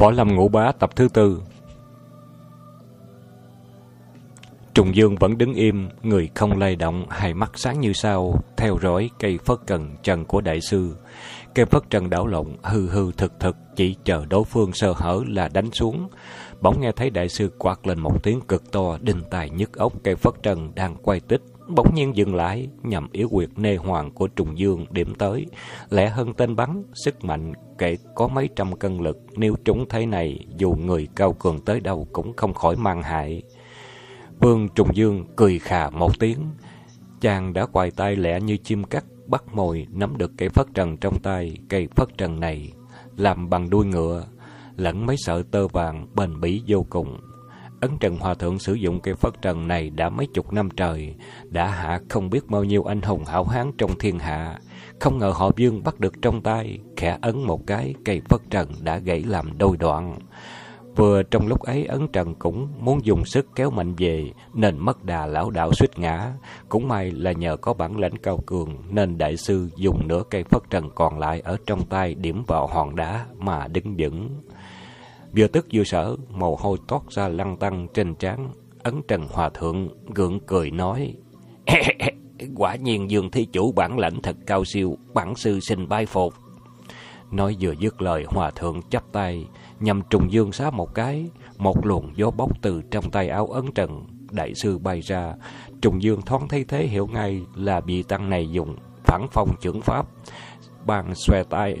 Võ 0.00 0.10
Lâm 0.10 0.34
Ngũ 0.34 0.48
Bá 0.48 0.72
tập 0.72 0.90
thứ 0.96 1.08
tư 1.08 1.42
Trùng 4.74 4.94
Dương 4.94 5.16
vẫn 5.16 5.38
đứng 5.38 5.54
im, 5.54 5.88
người 6.02 6.28
không 6.34 6.58
lay 6.58 6.76
động, 6.76 7.06
hai 7.10 7.34
mắt 7.34 7.50
sáng 7.54 7.80
như 7.80 7.92
sao, 7.92 8.34
theo 8.56 8.78
dõi 8.82 9.10
cây 9.18 9.38
phất 9.44 9.58
cần 9.66 9.96
trần 10.02 10.24
của 10.24 10.40
đại 10.40 10.60
sư. 10.60 10.96
Cây 11.54 11.64
phất 11.66 11.82
trần 11.90 12.10
đảo 12.10 12.26
lộn, 12.26 12.46
hư 12.62 12.88
hư 12.88 13.12
thực 13.12 13.40
thực, 13.40 13.56
chỉ 13.76 13.96
chờ 14.04 14.24
đối 14.30 14.44
phương 14.44 14.72
sơ 14.72 14.92
hở 14.96 15.22
là 15.28 15.48
đánh 15.48 15.70
xuống. 15.72 16.08
Bỗng 16.60 16.80
nghe 16.80 16.92
thấy 16.92 17.10
đại 17.10 17.28
sư 17.28 17.50
quát 17.58 17.86
lên 17.86 18.00
một 18.00 18.22
tiếng 18.22 18.40
cực 18.40 18.72
to, 18.72 18.98
đinh 19.00 19.22
tài 19.30 19.50
nhức 19.50 19.72
ốc 19.78 19.92
cây 20.04 20.16
phất 20.16 20.34
trần 20.42 20.74
đang 20.74 20.96
quay 21.02 21.20
tích. 21.20 21.42
Bỗng 21.74 21.94
nhiên 21.94 22.16
dừng 22.16 22.34
lại, 22.34 22.68
nhằm 22.82 23.08
yếu 23.12 23.28
quyệt 23.28 23.48
nê 23.56 23.76
hoàng 23.76 24.10
của 24.10 24.28
Trùng 24.28 24.58
Dương 24.58 24.86
điểm 24.90 25.14
tới. 25.14 25.46
Lẽ 25.90 26.08
hơn 26.08 26.34
tên 26.34 26.56
bắn, 26.56 26.82
sức 27.04 27.24
mạnh 27.24 27.52
kể 27.78 27.96
có 28.14 28.28
mấy 28.28 28.48
trăm 28.56 28.76
cân 28.76 28.98
lực, 28.98 29.18
nếu 29.36 29.54
trúng 29.64 29.86
thế 29.88 30.06
này, 30.06 30.46
dù 30.56 30.72
người 30.72 31.08
cao 31.16 31.32
cường 31.32 31.58
tới 31.64 31.80
đâu 31.80 32.06
cũng 32.12 32.32
không 32.36 32.54
khỏi 32.54 32.76
mang 32.76 33.02
hại. 33.02 33.42
Vương 34.40 34.68
Trùng 34.68 34.96
Dương 34.96 35.24
cười 35.36 35.58
khà 35.58 35.90
một 35.90 36.18
tiếng. 36.18 36.38
Chàng 37.20 37.52
đã 37.52 37.66
quài 37.66 37.90
tay 37.90 38.16
lẹ 38.16 38.40
như 38.40 38.56
chim 38.56 38.84
cắt, 38.84 39.04
bắt 39.26 39.44
mồi, 39.54 39.86
nắm 39.90 40.18
được 40.18 40.32
cây 40.36 40.48
phất 40.48 40.66
trần 40.74 40.96
trong 40.96 41.18
tay. 41.18 41.58
Cây 41.68 41.88
phất 41.96 42.08
trần 42.18 42.40
này 42.40 42.72
làm 43.16 43.50
bằng 43.50 43.70
đuôi 43.70 43.86
ngựa, 43.86 44.24
lẫn 44.76 45.06
mấy 45.06 45.16
sợi 45.18 45.42
tơ 45.42 45.68
vàng 45.68 46.06
bền 46.14 46.40
bỉ 46.40 46.62
vô 46.66 46.86
cùng. 46.90 47.20
Ấn 47.80 47.98
Trần 48.00 48.16
Hòa 48.16 48.34
Thượng 48.34 48.58
sử 48.58 48.74
dụng 48.74 49.00
cây 49.00 49.14
phất 49.14 49.42
trần 49.42 49.68
này 49.68 49.90
đã 49.90 50.08
mấy 50.08 50.26
chục 50.34 50.52
năm 50.52 50.68
trời, 50.76 51.14
đã 51.48 51.66
hạ 51.66 52.00
không 52.08 52.30
biết 52.30 52.46
bao 52.48 52.64
nhiêu 52.64 52.84
anh 52.84 53.02
hùng 53.02 53.24
hảo 53.24 53.44
hán 53.44 53.72
trong 53.78 53.98
thiên 53.98 54.18
hạ. 54.18 54.58
Không 55.00 55.18
ngờ 55.18 55.32
họ 55.36 55.50
Dương 55.56 55.82
bắt 55.84 56.00
được 56.00 56.22
trong 56.22 56.42
tay, 56.42 56.78
khẽ 56.96 57.18
ấn 57.20 57.42
một 57.42 57.66
cái, 57.66 57.94
cây 58.04 58.20
phất 58.28 58.40
trần 58.50 58.68
đã 58.80 58.98
gãy 58.98 59.22
làm 59.22 59.58
đôi 59.58 59.76
đoạn. 59.76 60.18
Vừa 60.96 61.22
trong 61.22 61.46
lúc 61.46 61.60
ấy 61.60 61.84
Ấn 61.84 62.08
Trần 62.08 62.34
cũng 62.34 62.68
muốn 62.78 63.04
dùng 63.04 63.24
sức 63.24 63.46
kéo 63.54 63.70
mạnh 63.70 63.94
về, 63.98 64.30
nên 64.54 64.78
mất 64.78 65.04
đà 65.04 65.26
lão 65.26 65.50
đạo 65.50 65.72
suýt 65.72 65.98
ngã. 65.98 66.32
Cũng 66.68 66.88
may 66.88 67.10
là 67.10 67.32
nhờ 67.32 67.56
có 67.56 67.72
bản 67.72 67.98
lãnh 67.98 68.18
cao 68.18 68.38
cường, 68.46 68.76
nên 68.90 69.18
đại 69.18 69.36
sư 69.36 69.68
dùng 69.76 70.08
nửa 70.08 70.22
cây 70.30 70.44
phất 70.44 70.62
trần 70.70 70.90
còn 70.94 71.18
lại 71.18 71.40
ở 71.40 71.56
trong 71.66 71.86
tay 71.86 72.14
điểm 72.14 72.44
vào 72.46 72.66
hòn 72.66 72.96
đá 72.96 73.26
mà 73.38 73.68
đứng 73.68 73.94
vững. 73.98 74.40
Vừa 75.36 75.46
tức 75.46 75.66
vừa 75.72 75.84
sợ, 75.84 76.16
mồ 76.28 76.56
hôi 76.56 76.78
toát 76.88 77.02
ra 77.10 77.28
lăn 77.28 77.56
tăng 77.56 77.86
trên 77.94 78.14
trán. 78.14 78.52
Ấn 78.82 79.02
Trần 79.08 79.26
Hòa 79.30 79.50
Thượng 79.54 79.88
gượng 80.14 80.40
cười 80.46 80.70
nói, 80.70 81.14
Quả 82.56 82.76
nhiên 82.76 83.10
Dương 83.10 83.30
Thi 83.30 83.46
Chủ 83.52 83.72
bản 83.72 83.98
lãnh 83.98 84.22
thật 84.22 84.36
cao 84.46 84.64
siêu, 84.64 84.96
bản 85.14 85.34
sư 85.34 85.60
xin 85.60 85.88
bái 85.88 86.06
phục. 86.06 86.34
Nói 87.30 87.56
vừa 87.60 87.72
dứt 87.80 88.02
lời, 88.02 88.24
Hòa 88.28 88.50
Thượng 88.50 88.80
chắp 88.90 89.12
tay, 89.12 89.46
nhằm 89.80 90.02
trùng 90.10 90.32
dương 90.32 90.52
xá 90.52 90.70
một 90.70 90.94
cái, 90.94 91.30
một 91.58 91.86
luồng 91.86 92.12
gió 92.16 92.30
bốc 92.30 92.62
từ 92.62 92.82
trong 92.90 93.10
tay 93.10 93.28
áo 93.28 93.46
ấn 93.46 93.64
trần, 93.74 94.06
đại 94.30 94.54
sư 94.54 94.78
bay 94.78 95.00
ra. 95.00 95.34
Trùng 95.82 96.02
dương 96.02 96.22
thoáng 96.22 96.48
thấy 96.48 96.64
thế 96.64 96.86
hiểu 96.86 97.06
ngay 97.06 97.42
là 97.54 97.80
vị 97.80 98.02
tăng 98.02 98.30
này 98.30 98.50
dùng 98.50 98.76
phản 99.04 99.26
phong 99.32 99.48
trưởng 99.60 99.80
pháp, 99.80 100.06
bàn 100.86 101.14
xòe 101.14 101.42
tay, 101.50 101.76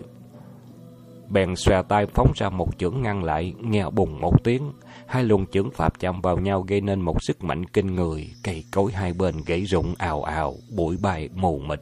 bèn 1.30 1.56
xòe 1.56 1.82
tay 1.82 2.06
phóng 2.06 2.32
ra 2.36 2.48
một 2.48 2.78
chưởng 2.78 3.02
ngăn 3.02 3.24
lại, 3.24 3.54
nghe 3.60 3.90
bùng 3.90 4.20
một 4.20 4.44
tiếng. 4.44 4.72
Hai 5.06 5.24
luồng 5.24 5.46
chưởng 5.46 5.70
pháp 5.70 6.00
chạm 6.00 6.20
vào 6.20 6.38
nhau 6.38 6.64
gây 6.68 6.80
nên 6.80 7.00
một 7.00 7.22
sức 7.22 7.44
mạnh 7.44 7.64
kinh 7.64 7.94
người, 7.94 8.30
cây 8.44 8.64
cối 8.72 8.92
hai 8.92 9.12
bên 9.12 9.34
gãy 9.46 9.64
rụng 9.64 9.94
ào 9.98 10.22
ào, 10.22 10.54
bụi 10.76 10.96
bay 11.02 11.28
mù 11.34 11.58
mịt. 11.58 11.80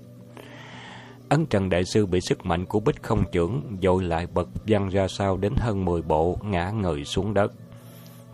Ấn 1.28 1.46
Trần 1.46 1.68
Đại 1.68 1.84
Sư 1.84 2.06
bị 2.06 2.20
sức 2.20 2.46
mạnh 2.46 2.66
của 2.66 2.80
bích 2.80 3.02
không 3.02 3.24
chưởng 3.32 3.62
dội 3.82 4.02
lại 4.02 4.26
bật 4.34 4.48
văng 4.66 4.88
ra 4.88 5.08
sau 5.08 5.36
đến 5.36 5.52
hơn 5.56 5.84
10 5.84 6.02
bộ, 6.02 6.38
ngã 6.42 6.70
người 6.70 7.04
xuống 7.04 7.34
đất. 7.34 7.52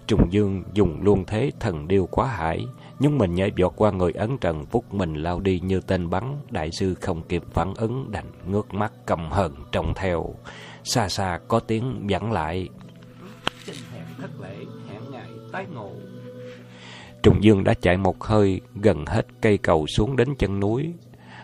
Trùng 0.06 0.32
Dương 0.32 0.62
dùng 0.72 1.02
luôn 1.02 1.24
thế 1.26 1.50
thần 1.60 1.88
điêu 1.88 2.06
quá 2.06 2.26
hải, 2.26 2.66
nhưng 3.04 3.18
mình 3.18 3.34
nhảy 3.34 3.52
vọt 3.58 3.72
qua 3.76 3.90
người 3.90 4.12
Ấn 4.12 4.38
Trần 4.38 4.64
vút 4.70 4.94
mình 4.94 5.14
lao 5.14 5.40
đi 5.40 5.60
như 5.60 5.80
tên 5.80 6.10
bắn, 6.10 6.36
Đại 6.50 6.70
Sư 6.72 6.94
không 6.94 7.22
kịp 7.22 7.42
phản 7.52 7.74
ứng 7.76 8.10
đành 8.10 8.24
ngước 8.46 8.74
mắt 8.74 8.92
cầm 9.06 9.30
hờn 9.30 9.54
trông 9.72 9.92
theo. 9.96 10.34
Xa 10.84 11.08
xa 11.08 11.38
có 11.48 11.60
tiếng 11.60 12.04
dẫn 12.06 12.32
lại. 12.32 12.68
Xin 13.64 13.76
hẹn 13.92 14.04
thất 14.20 14.30
lễ, 14.40 14.56
hẹn 14.90 15.02
ngày 15.10 15.28
tái 15.52 15.66
ngộ. 15.74 15.90
Trùng 17.22 17.44
Dương 17.44 17.64
đã 17.64 17.74
chạy 17.74 17.96
một 17.96 18.24
hơi, 18.24 18.60
gần 18.74 19.06
hết 19.06 19.26
cây 19.40 19.58
cầu 19.58 19.86
xuống 19.86 20.16
đến 20.16 20.28
chân 20.38 20.60
núi, 20.60 20.92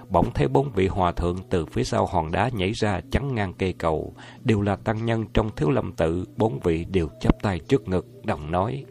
bỗng 0.09 0.33
thấy 0.35 0.49
bốn 0.49 0.73
vị 0.73 0.87
hòa 0.87 1.13
thượng 1.13 1.37
từ 1.51 1.67
phía 1.67 1.85
sau 1.85 2.07
hòn 2.07 2.33
đá 2.33 2.49
nhảy 2.49 2.73
ra 2.73 3.01
chắn 3.11 3.35
ngang 3.35 3.53
cây 3.59 3.73
cầu, 3.73 4.15
đều 4.45 4.61
là 4.61 4.77
tăng 4.77 5.07
nhân 5.07 5.25
trong 5.35 5.51
thiếu 5.57 5.71
lâm 5.71 5.93
tự, 5.93 6.25
bốn 6.37 6.61
vị 6.61 6.85
đều 6.85 7.09
chắp 7.21 7.43
tay 7.43 7.59
trước 7.59 7.89
ngực, 7.89 8.07
đồng 8.25 8.51
nói: 8.51 8.85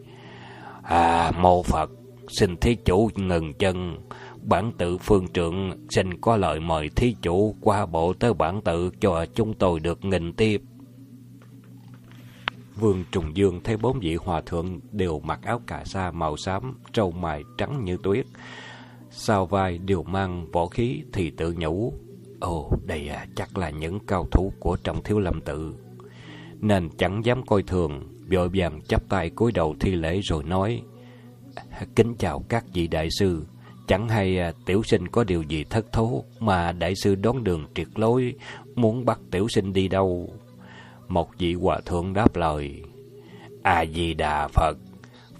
"À, 0.82 1.30
mô 1.40 1.62
Phật, 1.62 1.90
xin 2.30 2.56
thí 2.56 2.74
chủ 2.74 3.10
ngừng 3.16 3.54
chân, 3.54 3.96
bản 4.42 4.72
tự 4.78 4.98
phương 4.98 5.28
trượng 5.28 5.86
xin 5.88 6.20
có 6.20 6.36
lời 6.36 6.60
mời 6.60 6.88
thí 6.96 7.16
chủ 7.22 7.54
qua 7.60 7.86
bộ 7.86 8.12
tới 8.12 8.34
bản 8.34 8.60
tự 8.62 8.90
cho 9.00 9.26
chúng 9.34 9.54
tôi 9.54 9.80
được 9.80 10.04
nghìn 10.04 10.32
tiếp." 10.32 10.62
Vương 12.76 13.04
Trùng 13.12 13.36
Dương 13.36 13.60
thấy 13.64 13.76
bốn 13.76 13.98
vị 14.00 14.14
hòa 14.14 14.40
thượng 14.40 14.80
đều 14.92 15.20
mặc 15.20 15.40
áo 15.42 15.60
cà 15.66 15.84
sa 15.84 16.10
màu 16.10 16.36
xám, 16.36 16.78
trâu 16.92 17.10
mài 17.10 17.42
trắng 17.58 17.84
như 17.84 17.96
tuyết, 18.02 18.26
sau 19.10 19.46
vai 19.46 19.78
đều 19.78 20.02
mang 20.02 20.46
võ 20.52 20.66
khí 20.66 21.02
thì 21.12 21.30
tự 21.30 21.54
nhủ. 21.58 21.92
Ồ, 22.40 22.70
đây 22.86 23.08
à, 23.08 23.26
chắc 23.36 23.58
là 23.58 23.70
những 23.70 23.98
cao 24.06 24.26
thủ 24.30 24.52
của 24.60 24.76
trong 24.84 25.02
thiếu 25.02 25.18
lâm 25.18 25.40
tự. 25.40 25.74
Nên 26.60 26.88
chẳng 26.98 27.24
dám 27.24 27.46
coi 27.46 27.62
thường, 27.62 28.02
vội 28.30 28.48
vàng 28.54 28.80
chắp 28.82 29.08
tay 29.08 29.30
cúi 29.30 29.52
đầu 29.52 29.74
thi 29.80 29.94
lễ 29.94 30.20
rồi 30.20 30.44
nói. 30.44 30.82
Kính 31.96 32.14
chào 32.18 32.44
các 32.48 32.64
vị 32.72 32.86
đại 32.86 33.08
sư, 33.18 33.44
chẳng 33.86 34.08
hay 34.08 34.38
à, 34.38 34.52
tiểu 34.66 34.82
sinh 34.82 35.08
có 35.08 35.24
điều 35.24 35.42
gì 35.42 35.64
thất 35.64 35.92
thố 35.92 36.24
mà 36.38 36.72
đại 36.72 36.94
sư 36.94 37.14
đón 37.14 37.44
đường 37.44 37.66
triệt 37.74 37.88
lối, 37.94 38.34
muốn 38.74 39.04
bắt 39.04 39.20
tiểu 39.30 39.48
sinh 39.48 39.72
đi 39.72 39.88
đâu. 39.88 40.30
Một 41.08 41.38
vị 41.38 41.54
hòa 41.54 41.80
thượng 41.86 42.12
đáp 42.12 42.36
lời. 42.36 42.82
A-di-đà 43.62 44.48
Phật, 44.48 44.78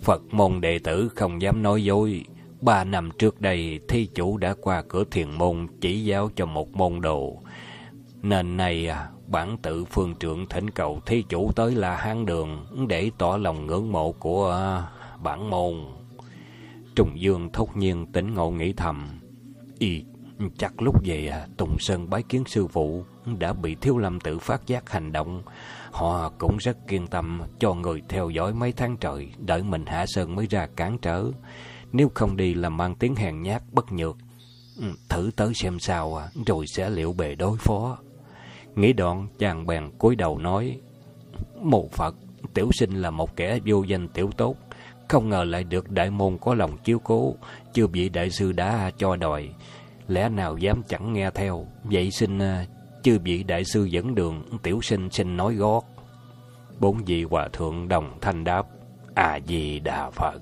Phật 0.01 0.23
môn 0.31 0.61
đệ 0.61 0.79
tử 0.79 1.09
không 1.09 1.43
dám 1.43 1.63
nói 1.63 1.85
dối, 1.85 2.25
Ba 2.61 2.85
năm 2.85 3.11
trước 3.19 3.41
đây, 3.41 3.81
thi 3.89 4.09
chủ 4.15 4.37
đã 4.37 4.55
qua 4.61 4.83
cửa 4.89 5.05
thiền 5.11 5.31
môn 5.31 5.67
chỉ 5.81 6.05
giáo 6.05 6.31
cho 6.37 6.47
một 6.47 6.71
môn 6.73 7.01
đồ. 7.01 7.37
Nên 8.23 8.57
này, 8.57 8.87
à, 8.87 9.09
bản 9.27 9.57
tự 9.63 9.85
phương 9.85 10.15
trưởng 10.21 10.47
thỉnh 10.47 10.71
cầu 10.71 11.01
thi 11.07 11.25
chủ 11.29 11.51
tới 11.57 11.75
là 11.75 11.97
hang 11.97 12.27
đường 12.27 12.67
để 12.89 13.11
tỏ 13.19 13.37
lòng 13.37 13.67
ngưỡng 13.67 13.93
mộ 13.93 14.13
của 14.13 14.51
à, 14.51 14.83
bản 15.23 15.51
môn. 15.51 15.75
Trùng 17.01 17.21
Dương 17.21 17.51
thốt 17.53 17.77
nhiên 17.77 18.07
tỉnh 18.07 18.35
ngộ 18.35 18.51
nghĩ 18.51 18.73
thầm. 18.73 19.09
Y, 19.79 20.05
chắc 20.59 20.83
lúc 20.83 20.97
về 21.05 21.27
à, 21.27 21.47
Tùng 21.57 21.77
Sơn 21.79 22.11
bái 22.11 22.23
kiến 22.23 22.45
sư 22.47 22.67
phụ 22.67 23.05
đã 23.39 23.53
bị 23.53 23.75
thiếu 23.75 23.99
lâm 23.99 24.21
tự 24.21 24.39
phát 24.39 24.67
giác 24.67 24.91
hành 24.91 25.13
động. 25.13 25.43
Họ 25.91 26.33
cũng 26.39 26.57
rất 26.61 26.77
kiên 26.89 27.07
tâm 27.07 27.43
cho 27.59 27.75
người 27.75 28.03
theo 28.09 28.31
dõi 28.31 28.55
mấy 28.55 28.73
tháng 28.73 28.97
trời, 28.97 29.33
đợi 29.39 29.63
mình 29.63 29.87
hạ 29.87 30.05
sơn 30.07 30.37
mới 30.37 30.47
ra 30.47 30.67
cản 30.67 30.99
trở. 30.99 31.25
Nếu 31.93 32.11
không 32.15 32.37
đi 32.37 32.55
là 32.55 32.69
mang 32.69 32.95
tiếng 32.95 33.15
hèn 33.15 33.43
nhát 33.43 33.63
bất 33.73 33.93
nhược. 33.93 34.17
Ừ, 34.77 34.87
thử 35.09 35.31
tới 35.37 35.53
xem 35.55 35.79
sao 35.79 36.17
à, 36.17 36.29
rồi 36.47 36.65
sẽ 36.67 36.91
liệu 36.91 37.13
bề 37.13 37.35
đối 37.35 37.59
phó. 37.59 37.99
Nghĩ 38.75 38.93
đoạn, 38.93 39.27
chàng 39.39 39.67
bèn 39.67 39.91
cúi 39.99 40.17
đầu 40.17 40.39
nói, 40.39 40.81
Mù 41.63 41.89
Phật, 41.93 42.15
tiểu 42.55 42.71
sinh 42.73 42.95
là 42.95 43.11
một 43.11 43.37
kẻ 43.37 43.59
vô 43.67 43.83
danh 43.83 44.09
tiểu 44.09 44.31
tốt, 44.37 44.57
không 45.11 45.29
ngờ 45.29 45.45
lại 45.45 45.65
được 45.65 45.91
đại 45.91 46.11
môn 46.11 46.39
có 46.39 46.55
lòng 46.55 46.79
chiếu 46.85 46.99
cố, 46.99 47.35
chưa 47.73 47.87
bị 47.87 48.09
đại 48.09 48.31
sư 48.31 48.53
đã 48.53 48.91
cho 48.99 49.17
đòi. 49.17 49.49
Lẽ 50.09 50.29
nào 50.29 50.57
dám 50.57 50.83
chẳng 50.89 51.13
nghe 51.13 51.31
theo, 51.31 51.67
vậy 51.85 52.11
xin 52.11 52.39
à, 52.39 52.67
chưa 53.03 53.19
bị 53.19 53.43
đại 53.43 53.65
sư 53.65 53.85
dẫn 53.85 54.15
đường, 54.15 54.43
tiểu 54.63 54.81
sinh 54.83 55.11
xin 55.11 55.37
nói 55.37 55.55
gót. 55.55 55.85
Bốn 56.79 57.05
vị 57.05 57.25
hòa 57.25 57.49
thượng 57.53 57.89
đồng 57.89 58.19
thanh 58.21 58.45
đáp, 58.45 58.67
A-di-đà 59.15 60.11
Phật. 60.11 60.41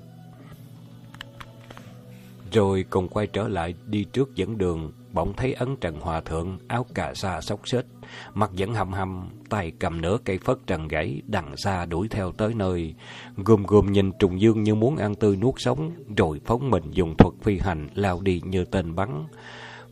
Rồi 2.51 2.85
cùng 2.89 3.07
quay 3.07 3.27
trở 3.27 3.47
lại 3.47 3.73
đi 3.85 4.03
trước 4.03 4.35
dẫn 4.35 4.57
đường, 4.57 4.91
bỗng 5.13 5.33
thấy 5.33 5.53
ấn 5.53 5.75
trần 5.81 5.99
hòa 5.99 6.21
thượng, 6.21 6.57
áo 6.67 6.85
cà 6.93 7.13
sa 7.13 7.41
xốc 7.41 7.67
xếch, 7.67 7.85
mặt 8.33 8.51
vẫn 8.57 8.73
hầm 8.73 8.91
hầm, 8.91 9.29
tay 9.49 9.71
cầm 9.79 10.01
nửa 10.01 10.17
cây 10.25 10.37
phất 10.37 10.57
trần 10.67 10.87
gãy, 10.87 11.21
đằng 11.27 11.57
xa 11.57 11.85
đuổi 11.85 12.07
theo 12.07 12.31
tới 12.31 12.53
nơi. 12.53 12.95
gùm 13.37 13.63
gùm 13.63 13.91
nhìn 13.91 14.11
trùng 14.19 14.41
dương 14.41 14.63
như 14.63 14.75
muốn 14.75 14.97
ăn 14.97 15.15
tươi 15.15 15.37
nuốt 15.37 15.53
sống, 15.57 15.91
rồi 16.17 16.41
phóng 16.45 16.69
mình 16.69 16.83
dùng 16.91 17.15
thuật 17.17 17.33
phi 17.41 17.59
hành, 17.59 17.87
lao 17.93 18.21
đi 18.21 18.41
như 18.45 18.65
tên 18.65 18.95
bắn. 18.95 19.25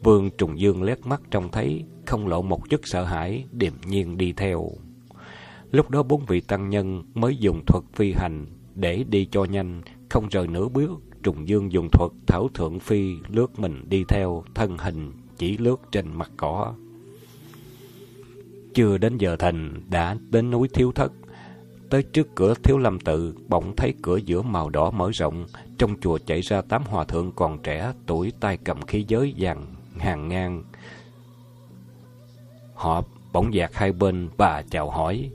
Vương 0.04 0.30
trùng 0.38 0.60
dương 0.60 0.84
lét 0.84 1.06
mắt 1.06 1.22
trông 1.32 1.52
thấy, 1.52 1.84
không 2.06 2.28
lộ 2.28 2.42
một 2.42 2.70
chút 2.70 2.82
sợ 2.84 3.04
hãi, 3.04 3.46
điềm 3.52 3.74
nhiên 3.86 4.18
đi 4.18 4.34
theo. 4.34 4.70
Lúc 5.72 5.90
đó 5.90 6.04
bốn 6.04 6.26
vị 6.26 6.42
tăng 6.42 6.70
nhân 6.70 7.04
mới 7.14 7.38
dùng 7.38 7.66
thuật 7.68 7.84
phi 7.94 8.14
hành 8.14 8.46
để 8.76 9.04
đi 9.10 9.28
cho 9.32 9.44
nhanh, 9.44 9.82
không 10.10 10.28
rời 10.30 10.48
nửa 10.48 10.68
bước, 10.68 10.90
Trùng 11.24 11.48
Dương 11.48 11.72
dùng 11.72 11.90
thuật 11.92 12.12
thảo 12.28 12.50
thượng 12.54 12.80
phi 12.80 13.14
lướt 13.28 13.60
mình 13.60 13.86
đi 13.90 14.04
theo, 14.04 14.44
thân 14.56 14.78
hình 14.78 15.12
chỉ 15.38 15.58
lướt 15.58 15.76
trên 15.92 16.14
mặt 16.14 16.32
cỏ. 16.38 16.74
Chưa 18.78 18.98
đến 18.98 19.18
giờ 19.18 19.36
thành, 19.36 19.82
đã 19.90 20.16
đến 20.30 20.52
núi 20.52 20.68
Thiếu 20.74 20.92
Thất. 20.92 21.12
Tới 21.90 22.04
trước 22.04 22.36
cửa 22.36 22.54
thiếu 22.64 22.78
lâm 22.78 23.00
tự, 23.00 23.36
bỗng 23.48 23.76
thấy 23.76 23.94
cửa 24.02 24.18
giữa 24.18 24.42
màu 24.42 24.70
đỏ 24.70 24.92
mở 24.92 25.10
rộng, 25.14 25.46
trong 25.78 25.96
chùa 26.02 26.18
chạy 26.26 26.42
ra 26.42 26.62
tám 26.62 26.84
hòa 26.86 27.06
thượng 27.06 27.32
còn 27.36 27.60
trẻ, 27.64 27.94
tuổi 28.06 28.32
tay 28.40 28.58
cầm 28.58 28.82
khí 28.82 29.06
giới 29.08 29.34
vàng 29.38 29.66
hàng 30.00 30.28
ngang. 30.28 30.64
Họ 32.74 33.02
bỗng 33.34 33.54
dạt 33.54 33.72
hai 33.74 33.92
bên 33.92 34.30
và 34.38 34.64
chào 34.70 34.90
hỏi. 34.90 35.30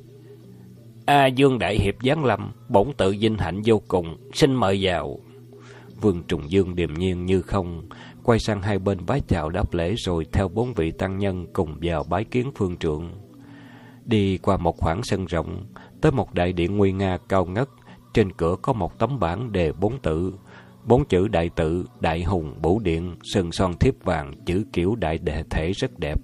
A 1.07 1.27
Dương 1.27 1.59
Đại 1.59 1.79
Hiệp 1.79 1.95
Giáng 2.03 2.25
Lâm, 2.25 2.53
bổn 2.69 2.93
tự 2.97 3.15
vinh 3.21 3.39
hạnh 3.39 3.63
vô 3.65 3.83
cùng, 3.89 4.17
xin 4.33 4.55
mời 4.55 4.79
vào. 4.83 5.19
Vương 6.01 6.23
Trùng 6.23 6.51
Dương 6.51 6.75
điềm 6.75 6.95
nhiên 6.95 7.27
như 7.27 7.43
không, 7.43 7.89
quay 8.23 8.39
sang 8.39 8.63
hai 8.63 8.79
bên 8.79 8.99
vái 9.07 9.21
chào 9.29 9.51
đáp 9.51 9.75
lễ 9.75 9.95
rồi 9.97 10.27
theo 10.33 10.49
bốn 10.49 10.75
vị 10.75 10.91
tăng 10.91 11.19
nhân 11.19 11.47
cùng 11.53 11.77
vào 11.83 12.05
bái 12.11 12.25
kiến 12.25 12.51
phương 12.55 12.77
trượng. 12.77 13.22
Đi 14.13 14.39
qua 14.39 14.57
một 14.57 14.77
khoảng 14.79 15.03
sân 15.03 15.25
rộng, 15.25 15.67
tới 16.01 16.13
một 16.13 16.35
đại 16.35 16.53
điện 16.53 16.77
nguy 16.77 16.93
nga 16.93 17.19
cao 17.29 17.45
ngất, 17.45 17.69
trên 18.15 18.33
cửa 18.33 18.57
có 18.63 18.73
một 18.73 18.99
tấm 18.99 19.21
bảng 19.21 19.53
đề 19.53 19.73
bốn 19.73 19.99
tự, 19.99 20.35
bốn 20.85 21.05
chữ 21.05 21.29
đại 21.29 21.49
tự, 21.49 21.87
đại 22.01 22.23
hùng, 22.23 22.55
bổ 22.63 22.79
điện, 22.83 23.17
sơn 23.23 23.53
son 23.53 23.75
thiếp 23.81 24.05
vàng, 24.05 24.33
chữ 24.47 24.65
kiểu 24.73 24.95
đại 24.95 25.19
đệ 25.19 25.43
thể 25.51 25.73
rất 25.73 25.99
đẹp. 25.99 26.21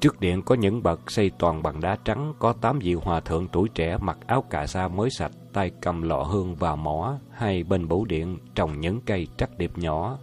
Trước 0.00 0.20
điện 0.20 0.42
có 0.42 0.54
những 0.54 0.82
bậc 0.82 1.10
xây 1.10 1.30
toàn 1.38 1.62
bằng 1.62 1.80
đá 1.80 1.96
trắng, 2.04 2.34
có 2.38 2.52
tám 2.52 2.78
vị 2.78 2.94
hòa 2.94 3.20
thượng 3.20 3.48
tuổi 3.52 3.68
trẻ 3.74 3.98
mặc 4.00 4.18
áo 4.26 4.42
cà 4.50 4.66
sa 4.66 4.88
mới 4.88 5.10
sạch, 5.10 5.32
tay 5.52 5.70
cầm 5.80 6.02
lọ 6.02 6.22
hương 6.22 6.54
và 6.54 6.76
mỏ, 6.76 7.18
hai 7.30 7.64
bên 7.64 7.88
bổ 7.88 8.04
điện 8.04 8.38
trồng 8.54 8.80
những 8.80 9.00
cây 9.00 9.26
trắc 9.36 9.58
điệp 9.58 9.78
nhỏ. 9.78 10.18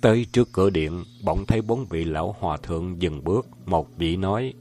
Tới 0.00 0.26
trước 0.32 0.48
cửa 0.52 0.70
điện, 0.70 1.04
bỗng 1.24 1.46
thấy 1.46 1.62
bốn 1.62 1.86
vị 1.86 2.04
lão 2.04 2.36
hòa 2.38 2.56
thượng 2.56 3.02
dừng 3.02 3.24
bước, 3.24 3.46
một 3.66 3.88
vị 3.96 4.16
nói, 4.16 4.52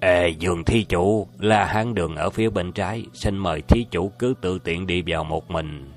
Ê, 0.00 0.28
dường 0.28 0.64
thi 0.64 0.84
chủ, 0.84 1.26
là 1.38 1.64
hang 1.64 1.94
đường 1.94 2.16
ở 2.16 2.30
phía 2.30 2.50
bên 2.50 2.72
trái, 2.72 3.06
xin 3.12 3.38
mời 3.38 3.62
thí 3.62 3.86
chủ 3.90 4.08
cứ 4.18 4.34
tự 4.40 4.58
tiện 4.58 4.86
đi 4.86 5.02
vào 5.06 5.24
một 5.24 5.50
mình. 5.50 5.90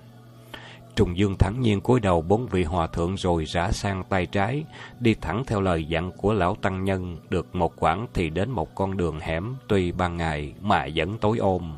Trùng 0.95 1.17
Dương 1.17 1.37
thẳng 1.37 1.61
nhiên 1.61 1.81
cúi 1.81 1.99
đầu 1.99 2.21
bốn 2.21 2.47
vị 2.47 2.63
hòa 2.63 2.87
thượng 2.87 3.17
rồi 3.17 3.45
rã 3.45 3.71
sang 3.71 4.03
tay 4.09 4.25
trái, 4.25 4.63
đi 4.99 5.13
thẳng 5.13 5.43
theo 5.47 5.61
lời 5.61 5.85
dặn 5.85 6.11
của 6.11 6.33
lão 6.33 6.55
tăng 6.55 6.83
nhân, 6.83 7.17
được 7.29 7.55
một 7.55 7.73
quãng 7.75 8.07
thì 8.13 8.29
đến 8.29 8.51
một 8.51 8.75
con 8.75 8.97
đường 8.97 9.19
hẻm, 9.19 9.55
tuy 9.67 9.91
ban 9.91 10.17
ngày 10.17 10.53
mà 10.61 10.87
vẫn 10.95 11.17
tối 11.17 11.37
ôm. 11.37 11.73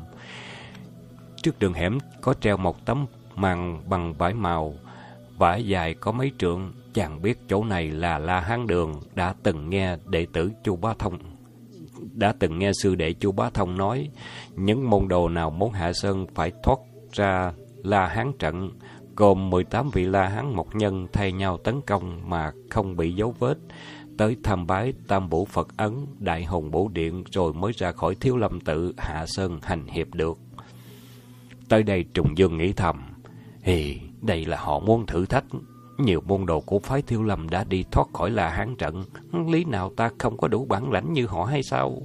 Trước 1.42 1.58
đường 1.58 1.72
hẻm 1.72 1.98
có 2.20 2.34
treo 2.34 2.56
một 2.56 2.84
tấm 2.84 3.06
màn 3.36 3.82
bằng 3.88 4.14
vải 4.14 4.34
màu, 4.34 4.74
vải 5.38 5.66
dài 5.66 5.94
có 5.94 6.12
mấy 6.12 6.32
trượng, 6.38 6.72
chàng 6.94 7.22
biết 7.22 7.38
chỗ 7.48 7.64
này 7.64 7.90
là 7.90 8.18
La 8.18 8.40
Hán 8.40 8.66
Đường, 8.66 8.92
đã 9.14 9.34
từng 9.42 9.70
nghe 9.70 9.96
đệ 10.06 10.26
tử 10.32 10.50
Chu 10.64 10.76
Bá 10.76 10.94
Thông 10.98 11.18
đã 12.12 12.34
từng 12.38 12.58
nghe 12.58 12.72
sư 12.82 12.94
đệ 12.94 13.12
Chu 13.12 13.32
Bá 13.32 13.50
Thông 13.50 13.76
nói, 13.76 14.08
những 14.56 14.90
môn 14.90 15.08
đồ 15.08 15.28
nào 15.28 15.50
muốn 15.50 15.72
hạ 15.72 15.92
sơn 15.92 16.26
phải 16.34 16.52
thoát 16.62 16.78
ra 17.12 17.52
La 17.82 18.06
Hán 18.06 18.32
trận, 18.38 18.70
gồm 19.16 19.50
18 19.50 19.90
vị 19.92 20.04
La 20.04 20.28
Hán 20.28 20.56
Mộc 20.56 20.74
Nhân 20.74 21.06
thay 21.12 21.32
nhau 21.32 21.58
tấn 21.64 21.80
công 21.86 22.30
mà 22.30 22.52
không 22.70 22.96
bị 22.96 23.12
dấu 23.14 23.34
vết, 23.38 23.58
tới 24.18 24.36
tham 24.42 24.66
bái 24.66 24.92
Tam 25.08 25.28
Bổ 25.28 25.44
Phật 25.44 25.76
Ấn, 25.76 26.06
Đại 26.18 26.44
Hùng 26.44 26.70
Bổ 26.70 26.88
Điện 26.88 27.24
rồi 27.30 27.52
mới 27.52 27.72
ra 27.76 27.92
khỏi 27.92 28.14
Thiếu 28.14 28.36
Lâm 28.36 28.60
Tự 28.60 28.94
hạ 28.98 29.24
sơn 29.26 29.58
hành 29.62 29.86
hiệp 29.86 30.14
được. 30.14 30.38
Tới 31.68 31.82
đây 31.82 32.04
Trùng 32.14 32.38
Dương 32.38 32.58
nghĩ 32.58 32.72
thầm, 32.72 33.02
Hì, 33.62 34.00
đây 34.20 34.44
là 34.44 34.56
họ 34.56 34.78
muốn 34.78 35.06
thử 35.06 35.26
thách. 35.26 35.44
Nhiều 36.04 36.20
môn 36.26 36.46
đồ 36.46 36.60
của 36.60 36.78
phái 36.78 37.02
thiêu 37.02 37.22
Lâm 37.22 37.48
đã 37.48 37.64
đi 37.64 37.84
thoát 37.90 38.08
khỏi 38.12 38.30
La 38.30 38.48
Hán 38.48 38.76
trận, 38.76 39.04
lý 39.48 39.64
nào 39.64 39.92
ta 39.96 40.10
không 40.18 40.36
có 40.36 40.48
đủ 40.48 40.64
bản 40.64 40.92
lãnh 40.92 41.12
như 41.12 41.26
họ 41.26 41.44
hay 41.44 41.62
sao? 41.62 42.02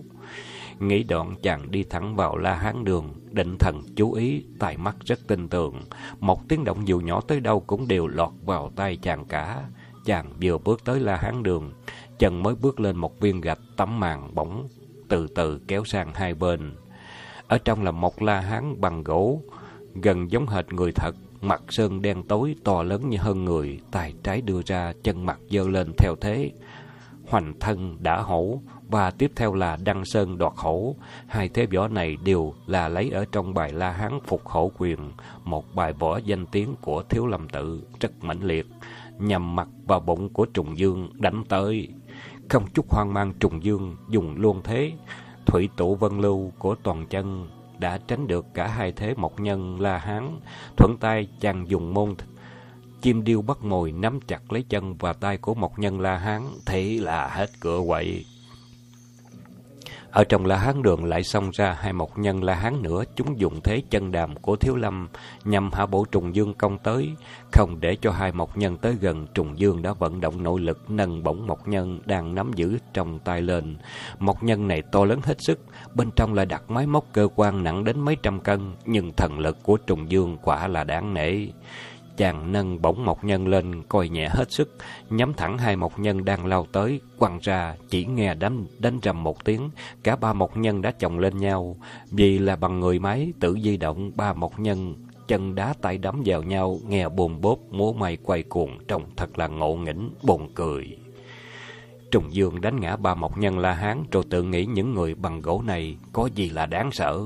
Nghĩ 0.80 1.04
đoạn 1.04 1.36
chàng 1.44 1.72
đi 1.72 1.84
thẳng 1.84 2.16
vào 2.16 2.38
La 2.38 2.56
Hán 2.56 2.84
đường, 2.84 3.14
định 3.32 3.58
thần 3.58 3.82
chú 3.96 4.14
ý, 4.14 4.44
tai 4.60 4.78
mắt 4.78 4.96
rất 5.06 5.20
tin 5.28 5.50
tưởng. 5.50 5.82
Một 6.20 6.50
tiếng 6.50 6.64
động 6.64 6.88
dù 6.88 7.00
nhỏ 7.00 7.22
tới 7.22 7.40
đâu 7.40 7.60
cũng 7.60 7.88
đều 7.88 8.08
lọt 8.08 8.32
vào 8.46 8.72
tay 8.76 8.98
chàng 8.98 9.26
cả. 9.26 9.64
Chàng 10.06 10.34
vừa 10.42 10.58
bước 10.58 10.86
tới 10.86 11.00
La 11.00 11.16
Hán 11.16 11.44
đường, 11.44 11.74
chân 12.20 12.44
mới 12.44 12.56
bước 12.56 12.80
lên 12.80 12.96
một 12.96 13.20
viên 13.20 13.42
gạch 13.42 13.60
tấm 13.78 14.00
màn 14.00 14.36
bóng, 14.36 14.68
từ 15.10 15.28
từ 15.28 15.60
kéo 15.68 15.86
sang 15.86 16.14
hai 16.14 16.34
bên. 16.34 16.76
Ở 17.48 17.58
trong 17.58 17.84
là 17.84 17.92
một 17.92 18.22
La 18.22 18.40
Hán 18.40 18.82
bằng 18.82 19.04
gỗ, 19.04 19.42
gần 19.96 20.32
giống 20.32 20.48
hệt 20.48 20.74
người 20.74 20.92
thật, 20.92 21.16
mặt 21.42 21.64
sơn 21.70 22.02
đen 22.02 22.24
tối 22.24 22.56
to 22.64 22.84
lớn 22.84 23.10
như 23.10 23.18
hơn 23.18 23.46
người, 23.46 23.80
tay 23.92 24.14
trái 24.24 24.42
đưa 24.42 24.62
ra, 24.66 24.94
chân 25.04 25.26
mặt 25.26 25.40
dơ 25.50 25.68
lên 25.68 25.92
theo 25.98 26.16
thế. 26.22 26.52
Hoành 27.28 27.54
thân 27.60 27.98
đã 28.00 28.22
hổ, 28.22 28.62
và 28.90 29.12
tiếp 29.12 29.32
theo 29.36 29.54
là 29.54 29.78
Đăng 29.84 30.06
Sơn 30.06 30.38
đoạt 30.38 30.54
hổ. 30.56 30.96
Hai 31.28 31.50
thế 31.50 31.66
võ 31.66 31.88
này 31.88 32.18
đều 32.24 32.54
là 32.66 32.90
lấy 32.90 33.10
ở 33.10 33.26
trong 33.32 33.54
bài 33.54 33.74
La 33.74 33.92
Hán 33.92 34.20
Phục 34.26 34.46
Hổ 34.46 34.72
Quyền, 34.78 35.12
một 35.44 35.76
bài 35.76 35.94
võ 35.94 36.18
danh 36.18 36.46
tiếng 36.46 36.76
của 36.82 37.04
Thiếu 37.04 37.28
Lâm 37.28 37.50
Tự, 37.50 37.82
rất 38.00 38.24
mãnh 38.24 38.44
liệt, 38.44 38.66
nhằm 39.20 39.56
mặt 39.56 39.68
vào 39.88 40.00
bụng 40.00 40.30
của 40.30 40.46
Trùng 40.46 40.78
Dương 40.78 41.10
đánh 41.14 41.44
tới. 41.50 41.88
Không 42.50 42.64
chút 42.74 42.86
hoang 42.90 43.14
mang 43.14 43.34
Trùng 43.40 43.64
Dương 43.64 43.96
dùng 44.10 44.36
luôn 44.38 44.62
thế, 44.64 44.92
thủy 45.46 45.70
tụ 45.78 45.96
vân 45.96 46.22
lưu 46.22 46.52
của 46.60 46.76
toàn 46.84 47.06
chân 47.06 47.48
đã 47.80 48.00
tránh 48.08 48.28
được 48.28 48.46
cả 48.54 48.68
hai 48.68 48.92
thế 48.92 49.14
mộc 49.18 49.40
nhân 49.40 49.82
La 49.82 49.98
Hán, 49.98 50.40
thuận 50.78 50.98
tay 51.00 51.28
chàng 51.40 51.70
dùng 51.70 51.94
môn 51.94 52.16
chim 53.02 53.24
điêu 53.24 53.42
bắt 53.42 53.64
mồi 53.64 53.92
nắm 53.92 54.20
chặt 54.28 54.52
lấy 54.52 54.66
chân 54.70 54.96
và 54.98 55.14
tay 55.14 55.38
của 55.38 55.54
mộc 55.54 55.80
nhân 55.80 56.00
La 56.00 56.18
Hán, 56.18 56.42
thế 56.66 56.98
là 57.02 57.28
hết 57.28 57.50
cửa 57.60 57.80
quậy. 57.88 58.26
Ở 60.18 60.24
trong 60.24 60.46
La 60.46 60.58
Hán 60.58 60.82
đường 60.82 61.06
lại 61.06 61.24
xông 61.24 61.50
ra 61.54 61.78
hai 61.80 61.94
mộc 61.94 62.18
nhân 62.18 62.44
La 62.44 62.56
Hán 62.56 62.82
nữa, 62.82 63.04
chúng 63.16 63.40
dùng 63.40 63.62
thế 63.62 63.82
chân 63.90 64.12
đàm 64.12 64.36
của 64.36 64.56
Thiếu 64.56 64.76
Lâm 64.76 65.08
nhằm 65.44 65.72
hạ 65.74 65.86
bổ 65.86 66.06
Trùng 66.06 66.36
Dương 66.36 66.54
công 66.54 66.78
tới. 66.78 67.10
Không 67.52 67.80
để 67.80 67.98
cho 68.02 68.12
hai 68.12 68.32
mộc 68.32 68.58
nhân 68.58 68.78
tới 68.78 68.96
gần, 69.02 69.28
Trùng 69.34 69.60
Dương 69.60 69.82
đã 69.82 69.94
vận 69.94 70.22
động 70.22 70.44
nội 70.44 70.60
lực 70.60 70.90
nâng 70.90 71.24
bổng 71.24 71.48
mộc 71.48 71.68
nhân 71.68 72.00
đang 72.06 72.36
nắm 72.36 72.52
giữ 72.56 72.78
trong 72.94 73.20
tay 73.20 73.42
lên. 73.42 73.78
Mộc 74.20 74.44
nhân 74.44 74.68
này 74.68 74.82
to 74.92 75.06
lớn 75.06 75.20
hết 75.24 75.38
sức, 75.40 75.60
bên 75.94 76.10
trong 76.16 76.34
là 76.34 76.46
đặt 76.46 76.72
máy 76.72 76.88
móc 76.88 77.06
cơ 77.14 77.28
quan 77.36 77.64
nặng 77.64 77.84
đến 77.84 78.00
mấy 78.00 78.16
trăm 78.24 78.40
cân, 78.40 78.74
nhưng 78.86 79.14
thần 79.14 79.40
lực 79.40 79.64
của 79.64 79.78
Trùng 79.78 80.12
Dương 80.12 80.38
quả 80.44 80.68
là 80.68 80.84
đáng 80.84 81.14
nể. 81.14 81.48
Chàng 82.18 82.52
nâng 82.52 82.82
bổng 82.82 83.06
mộc 83.06 83.24
nhân 83.24 83.48
lên, 83.48 83.84
coi 83.90 84.10
nhẹ 84.10 84.30
hết 84.30 84.52
sức, 84.52 84.76
nhắm 85.10 85.34
thẳng 85.34 85.58
hai 85.58 85.76
mộc 85.76 86.00
nhân 86.00 86.26
đang 86.26 86.46
lao 86.46 86.68
tới, 86.72 87.02
quăng 87.18 87.40
ra, 87.42 87.76
chỉ 87.90 88.06
nghe 88.06 88.34
đánh, 88.34 88.66
đánh 88.80 89.00
rầm 89.04 89.24
một 89.24 89.46
tiếng, 89.46 89.70
cả 90.04 90.16
ba 90.16 90.34
mộc 90.34 90.58
nhân 90.58 90.82
đã 90.82 90.92
chồng 90.92 91.20
lên 91.20 91.38
nhau. 91.38 91.76
Vì 92.12 92.40
là 92.40 92.56
bằng 92.56 92.80
người 92.80 93.00
máy, 93.00 93.34
tự 93.40 93.58
di 93.64 93.78
động, 93.78 94.12
ba 94.16 94.34
mộc 94.34 94.60
nhân 94.60 94.96
chân 95.28 95.56
đá 95.56 95.74
tay 95.82 95.98
đấm 95.98 96.22
vào 96.26 96.44
nhau, 96.44 96.80
nghe 96.88 97.10
bồn 97.10 97.42
bốp, 97.42 97.60
múa 97.72 97.94
may 97.94 98.18
quay 98.24 98.44
cuồng, 98.44 98.78
trông 98.88 99.04
thật 99.18 99.40
là 99.40 99.48
ngộ 99.48 99.76
nghĩnh, 99.76 100.10
buồn 100.24 100.50
cười. 100.56 100.98
Trùng 102.12 102.34
Dương 102.34 102.62
đánh 102.62 102.80
ngã 102.80 102.96
ba 102.96 103.16
mộc 103.16 103.38
nhân 103.38 103.60
La 103.60 103.74
Hán, 103.74 104.04
rồi 104.12 104.24
tự 104.30 104.44
nghĩ 104.44 104.66
những 104.66 104.94
người 104.94 105.16
bằng 105.16 105.42
gỗ 105.42 105.62
này 105.66 105.98
có 106.14 106.30
gì 106.36 106.50
là 106.50 106.66
đáng 106.66 106.90
sợ. 106.92 107.26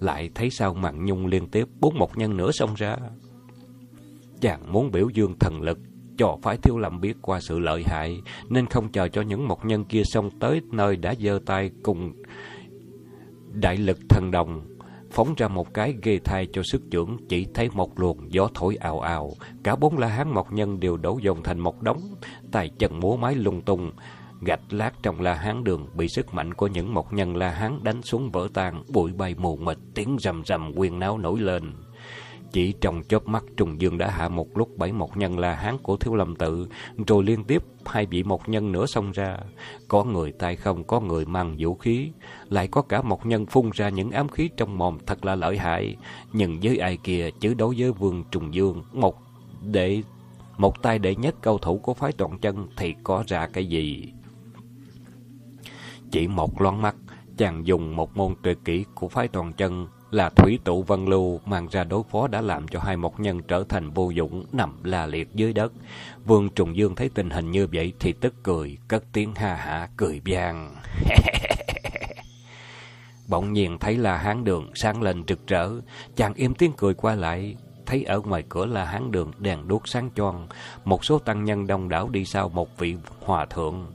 Lại 0.00 0.30
thấy 0.34 0.50
sao 0.50 0.74
màn 0.74 1.04
nhung 1.04 1.26
liên 1.26 1.48
tiếp, 1.48 1.68
bốn 1.80 1.98
mộc 1.98 2.18
nhân 2.18 2.36
nữa 2.36 2.50
xông 2.52 2.74
ra. 2.74 2.96
Chàng 4.44 4.72
muốn 4.72 4.90
biểu 4.90 5.08
dương 5.08 5.38
thần 5.38 5.62
lực, 5.62 5.78
cho 6.18 6.36
phải 6.42 6.56
thiếu 6.56 6.78
lầm 6.78 7.00
biết 7.00 7.16
qua 7.22 7.40
sự 7.40 7.58
lợi 7.58 7.82
hại, 7.86 8.22
nên 8.48 8.66
không 8.66 8.92
chờ 8.92 9.08
cho 9.08 9.22
những 9.22 9.48
mộc 9.48 9.64
nhân 9.64 9.84
kia 9.84 10.02
xông 10.04 10.30
tới 10.40 10.60
nơi 10.70 10.96
đã 10.96 11.14
giơ 11.20 11.38
tay 11.46 11.70
cùng 11.82 12.12
đại 13.52 13.76
lực 13.76 13.98
thần 14.08 14.30
đồng, 14.30 14.66
phóng 15.10 15.34
ra 15.36 15.48
một 15.48 15.74
cái 15.74 15.94
ghê 16.02 16.18
thai 16.24 16.46
cho 16.52 16.62
sức 16.64 16.82
trưởng, 16.90 17.16
chỉ 17.28 17.46
thấy 17.54 17.68
một 17.72 17.98
luồng 18.00 18.32
gió 18.32 18.48
thổi 18.54 18.76
ào 18.76 19.00
ào, 19.00 19.30
cả 19.62 19.76
bốn 19.76 19.98
la 19.98 20.08
hán 20.08 20.34
mộc 20.34 20.52
nhân 20.52 20.80
đều 20.80 20.96
đổ 20.96 21.18
dồn 21.22 21.42
thành 21.42 21.58
một 21.58 21.82
đống, 21.82 22.00
tay 22.52 22.70
chân 22.78 23.00
múa 23.00 23.16
máy 23.16 23.34
lung 23.34 23.62
tung, 23.62 23.92
gạch 24.40 24.72
lát 24.72 24.92
trong 25.02 25.20
la 25.20 25.34
hán 25.34 25.64
đường 25.64 25.86
bị 25.94 26.08
sức 26.08 26.34
mạnh 26.34 26.54
của 26.54 26.66
những 26.66 26.94
mộc 26.94 27.12
nhân 27.12 27.36
la 27.36 27.50
hán 27.50 27.84
đánh 27.84 28.02
xuống 28.02 28.30
vỡ 28.30 28.48
tan, 28.54 28.82
bụi 28.88 29.12
bay 29.12 29.34
mù 29.38 29.56
mịt, 29.56 29.78
tiếng 29.94 30.16
rầm 30.20 30.42
rầm 30.44 30.72
quyền 30.76 30.98
náo 30.98 31.18
nổi 31.18 31.40
lên. 31.40 31.72
Chỉ 32.54 32.74
trong 32.80 33.02
chớp 33.08 33.28
mắt 33.28 33.44
Trùng 33.56 33.80
Dương 33.80 33.98
đã 33.98 34.10
hạ 34.10 34.28
một 34.28 34.58
lúc 34.58 34.78
bảy 34.78 34.92
một 34.92 35.16
nhân 35.16 35.38
là 35.38 35.54
hán 35.54 35.78
của 35.78 35.96
Thiếu 35.96 36.14
Lâm 36.14 36.36
Tự, 36.36 36.68
rồi 37.06 37.24
liên 37.24 37.44
tiếp 37.44 37.62
hai 37.86 38.06
vị 38.06 38.22
một 38.22 38.48
nhân 38.48 38.72
nữa 38.72 38.86
xông 38.86 39.12
ra. 39.12 39.38
Có 39.88 40.04
người 40.04 40.32
tay 40.32 40.56
không, 40.56 40.84
có 40.84 41.00
người 41.00 41.26
mang 41.26 41.56
vũ 41.58 41.74
khí, 41.74 42.10
lại 42.48 42.68
có 42.68 42.82
cả 42.82 43.02
một 43.02 43.26
nhân 43.26 43.46
phun 43.46 43.70
ra 43.74 43.88
những 43.88 44.10
ám 44.10 44.28
khí 44.28 44.50
trong 44.56 44.78
mồm 44.78 44.98
thật 45.06 45.24
là 45.24 45.34
lợi 45.34 45.58
hại. 45.58 45.96
Nhưng 46.32 46.60
với 46.62 46.78
ai 46.78 46.96
kia, 46.96 47.30
chứ 47.40 47.54
đối 47.54 47.74
với 47.78 47.92
Vương 47.92 48.24
Trùng 48.30 48.54
Dương, 48.54 48.82
một 48.92 49.18
đệ 49.62 50.02
một 50.56 50.82
tay 50.82 50.98
đệ 50.98 51.14
nhất 51.14 51.34
cầu 51.40 51.58
thủ 51.58 51.78
của 51.78 51.94
phái 51.94 52.12
toàn 52.12 52.38
chân 52.38 52.68
thì 52.76 52.94
có 53.04 53.24
ra 53.26 53.46
cái 53.46 53.66
gì? 53.66 54.12
Chỉ 56.10 56.28
một 56.28 56.60
loáng 56.60 56.82
mắt, 56.82 56.96
chàng 57.36 57.66
dùng 57.66 57.96
một 57.96 58.16
môn 58.16 58.34
tuyệt 58.42 58.58
kỹ 58.64 58.84
của 58.94 59.08
phái 59.08 59.28
toàn 59.28 59.52
chân 59.52 59.86
là 60.14 60.28
thủy 60.28 60.58
tụ 60.64 60.82
vân 60.82 61.06
lưu 61.06 61.40
mang 61.46 61.68
ra 61.70 61.84
đối 61.84 62.02
phó 62.10 62.28
đã 62.28 62.40
làm 62.40 62.68
cho 62.68 62.80
hai 62.80 62.96
mộc 62.96 63.20
nhân 63.20 63.42
trở 63.42 63.64
thành 63.68 63.90
vô 63.90 64.10
dụng 64.10 64.46
nằm 64.52 64.84
la 64.84 65.06
liệt 65.06 65.34
dưới 65.34 65.52
đất. 65.52 65.72
Vương 66.24 66.48
Trùng 66.48 66.76
Dương 66.76 66.94
thấy 66.94 67.10
tình 67.14 67.30
hình 67.30 67.50
như 67.50 67.66
vậy 67.72 67.92
thì 68.00 68.12
tức 68.12 68.34
cười, 68.42 68.78
cất 68.88 69.04
tiếng 69.12 69.34
ha 69.34 69.54
hả 69.54 69.88
cười 69.96 70.20
vang. 70.24 70.76
Bỗng 73.28 73.52
nhiên 73.52 73.78
thấy 73.78 73.96
là 73.96 74.16
hán 74.16 74.44
đường 74.44 74.70
sáng 74.74 75.02
lên 75.02 75.24
rực 75.28 75.46
rỡ, 75.46 75.70
chàng 76.16 76.34
im 76.34 76.54
tiếng 76.54 76.72
cười 76.76 76.94
qua 76.94 77.14
lại, 77.14 77.56
thấy 77.86 78.04
ở 78.04 78.20
ngoài 78.20 78.44
cửa 78.48 78.66
là 78.66 78.84
hán 78.84 79.10
đường 79.10 79.30
đèn 79.38 79.68
đuốc 79.68 79.88
sáng 79.88 80.10
choang, 80.16 80.48
một 80.84 81.04
số 81.04 81.18
tăng 81.18 81.44
nhân 81.44 81.66
đông 81.66 81.88
đảo 81.88 82.08
đi 82.08 82.24
sau 82.24 82.48
một 82.48 82.78
vị 82.78 82.96
hòa 83.20 83.46
thượng. 83.46 83.86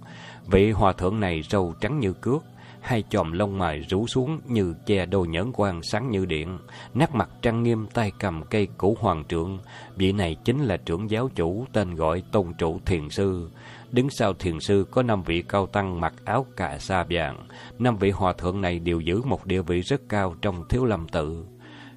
Vị 0.47 0.71
hòa 0.71 0.93
thượng 0.93 1.19
này 1.19 1.43
râu 1.49 1.73
trắng 1.81 1.99
như 1.99 2.13
cước, 2.13 2.43
hai 2.81 3.03
chòm 3.09 3.31
lông 3.31 3.57
mày 3.57 3.79
rũ 3.79 4.07
xuống 4.07 4.41
như 4.48 4.74
che 4.86 5.05
đôi 5.05 5.27
nhẫn 5.27 5.51
quan 5.53 5.81
sáng 5.83 6.12
như 6.12 6.25
điện, 6.25 6.57
nét 6.93 7.15
mặt 7.15 7.29
trang 7.41 7.63
nghiêm 7.63 7.88
tay 7.93 8.12
cầm 8.19 8.43
cây 8.50 8.67
củ 8.77 8.98
hoàng 9.00 9.24
trượng. 9.25 9.59
Vị 9.95 10.12
này 10.12 10.36
chính 10.43 10.63
là 10.63 10.77
trưởng 10.77 11.09
giáo 11.09 11.29
chủ 11.36 11.65
tên 11.74 11.95
gọi 11.95 12.24
Tôn 12.31 12.53
trụ 12.57 12.79
thiền 12.86 13.09
sư. 13.09 13.50
Đứng 13.91 14.09
sau 14.09 14.33
thiền 14.33 14.59
sư 14.59 14.86
có 14.91 15.03
năm 15.03 15.24
vị 15.24 15.43
cao 15.50 15.67
tăng 15.67 16.01
mặc 16.01 16.13
áo 16.25 16.45
cà 16.55 16.77
sa 16.77 17.05
vàng. 17.09 17.48
Năm 17.79 17.98
vị 17.98 18.12
hòa 18.12 18.33
thượng 18.33 18.62
này 18.62 18.79
đều 18.79 19.00
giữ 19.00 19.21
một 19.21 19.45
địa 19.45 19.62
vị 19.62 19.81
rất 19.81 20.01
cao 20.09 20.36
trong 20.41 20.67
thiếu 20.69 20.86
lâm 20.86 21.07
tự. 21.07 21.45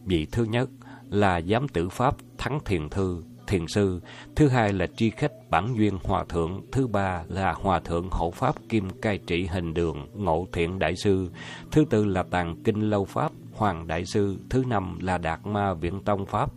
Vị 0.04 0.26
thứ 0.32 0.44
nhất 0.44 0.68
là 1.10 1.40
giám 1.40 1.68
tử 1.68 1.88
pháp 1.88 2.16
thắng 2.38 2.60
thiền 2.64 2.88
thư, 2.88 3.22
thiền 3.46 3.66
sư, 3.66 4.00
thứ 4.36 4.48
hai 4.48 4.72
là 4.72 4.86
tri 4.96 5.10
khách 5.10 5.32
bản 5.50 5.74
duyên 5.76 5.98
hòa 6.04 6.24
thượng, 6.28 6.62
thứ 6.72 6.86
ba 6.86 7.24
là 7.28 7.52
hòa 7.52 7.80
thượng 7.80 8.08
hộ 8.10 8.30
pháp 8.30 8.54
kim 8.68 8.90
cai 8.90 9.18
trị 9.18 9.46
hình 9.46 9.74
đường, 9.74 10.06
ngộ 10.14 10.46
thiện 10.52 10.78
đại 10.78 10.96
sư, 10.96 11.30
thứ 11.70 11.84
tư 11.90 12.04
là 12.04 12.22
tàng 12.22 12.56
kinh 12.64 12.80
lâu 12.80 13.04
pháp, 13.04 13.32
hoàng 13.52 13.86
đại 13.86 14.04
sư, 14.04 14.36
thứ 14.50 14.64
năm 14.66 14.98
là 15.00 15.18
đạt 15.18 15.46
ma 15.46 15.74
viện 15.74 16.00
tông 16.04 16.26
pháp, 16.26 16.50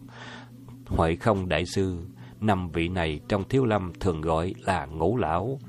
huệ 0.87 1.15
không 1.15 1.49
đại 1.49 1.63
sư. 1.65 1.97
Năm 2.41 2.69
vị 2.69 2.87
này 2.87 3.19
trong 3.27 3.43
thiếu 3.49 3.65
lâm 3.65 3.93
thường 3.99 4.21
gọi 4.21 4.53
là 4.65 4.85
ngũ 4.85 5.17
lão. 5.17 5.59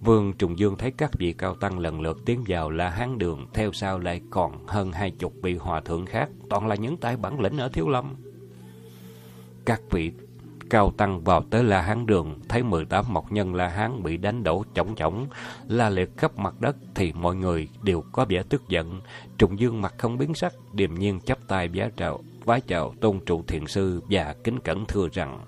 Vương 0.00 0.32
Trùng 0.32 0.58
Dương 0.58 0.76
thấy 0.76 0.90
các 0.90 1.10
vị 1.18 1.34
cao 1.38 1.54
tăng 1.54 1.78
lần 1.78 2.00
lượt 2.00 2.18
tiến 2.26 2.44
vào 2.48 2.70
là 2.70 2.88
hán 2.88 3.18
đường, 3.18 3.46
theo 3.54 3.72
sau 3.72 3.98
lại 3.98 4.20
còn 4.30 4.66
hơn 4.66 4.92
hai 4.92 5.10
chục 5.10 5.32
vị 5.42 5.56
hòa 5.56 5.80
thượng 5.80 6.06
khác, 6.06 6.28
toàn 6.50 6.66
là 6.66 6.74
những 6.74 6.96
tài 6.96 7.16
bản 7.16 7.40
lĩnh 7.40 7.58
ở 7.58 7.68
thiếu 7.68 7.88
lâm. 7.88 8.14
Các 9.64 9.80
vị 9.90 10.12
cao 10.70 10.92
tăng 10.96 11.20
vào 11.24 11.42
tới 11.50 11.64
La 11.64 11.80
Hán 11.80 12.06
đường, 12.06 12.40
thấy 12.48 12.62
18 12.62 13.04
mộc 13.08 13.32
nhân 13.32 13.54
La 13.54 13.68
Hán 13.68 14.02
bị 14.02 14.16
đánh 14.16 14.42
đổ 14.42 14.64
chổng 14.74 14.94
chổng, 14.94 15.26
la 15.68 15.88
liệt 15.88 16.16
khắp 16.16 16.38
mặt 16.38 16.54
đất 16.60 16.76
thì 16.94 17.12
mọi 17.12 17.36
người 17.36 17.68
đều 17.82 18.02
có 18.12 18.26
vẻ 18.28 18.42
tức 18.48 18.68
giận. 18.68 19.00
Trùng 19.38 19.60
Dương 19.60 19.80
mặt 19.80 19.94
không 19.98 20.18
biến 20.18 20.34
sắc, 20.34 20.52
điềm 20.72 20.94
nhiên 20.94 21.20
chắp 21.20 21.38
tay 21.48 21.68
vái 21.74 21.90
chào, 21.96 22.20
vái 22.44 22.60
chào 22.60 22.94
tôn 23.00 23.20
trụ 23.26 23.42
thiền 23.46 23.66
sư 23.66 24.00
và 24.10 24.34
kính 24.44 24.60
cẩn 24.60 24.84
thưa 24.86 25.08
rằng: 25.12 25.40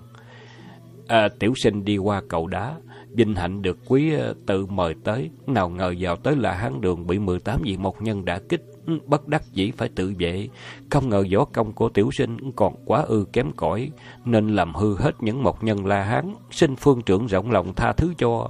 à, 1.07 1.29
tiểu 1.39 1.53
sinh 1.55 1.85
đi 1.85 1.97
qua 1.97 2.21
cầu 2.29 2.47
đá, 2.47 2.75
vinh 3.09 3.35
hạnh 3.35 3.61
được 3.61 3.77
quý 3.87 4.13
ờ, 4.13 4.33
tự 4.45 4.65
mời 4.65 4.95
tới, 5.03 5.29
nào 5.47 5.69
ngờ 5.69 5.93
vào 5.99 6.15
tới 6.15 6.35
La 6.35 6.53
Hán 6.53 6.81
đường 6.81 7.07
bị 7.07 7.19
18 7.19 7.61
vị 7.63 7.77
mộc 7.77 8.01
nhân 8.01 8.25
đã 8.25 8.39
kích 8.49 8.61
bất 9.05 9.27
đắc 9.27 9.43
dĩ 9.53 9.71
phải 9.71 9.89
tự 9.89 10.13
vệ. 10.19 10.47
Không 10.89 11.09
ngờ 11.09 11.23
võ 11.33 11.45
công 11.45 11.73
của 11.73 11.89
tiểu 11.89 12.11
sinh 12.11 12.51
còn 12.55 12.75
quá 12.85 13.01
ư 13.01 13.25
kém 13.33 13.51
cỏi, 13.51 13.91
nên 14.25 14.55
làm 14.55 14.75
hư 14.75 14.97
hết 14.97 15.11
những 15.23 15.43
mộc 15.43 15.63
nhân 15.63 15.85
La 15.85 16.03
Hán, 16.03 16.33
xin 16.51 16.75
phương 16.75 17.01
trưởng 17.01 17.25
rộng 17.25 17.51
lòng 17.51 17.73
tha 17.73 17.93
thứ 17.93 18.13
cho. 18.17 18.49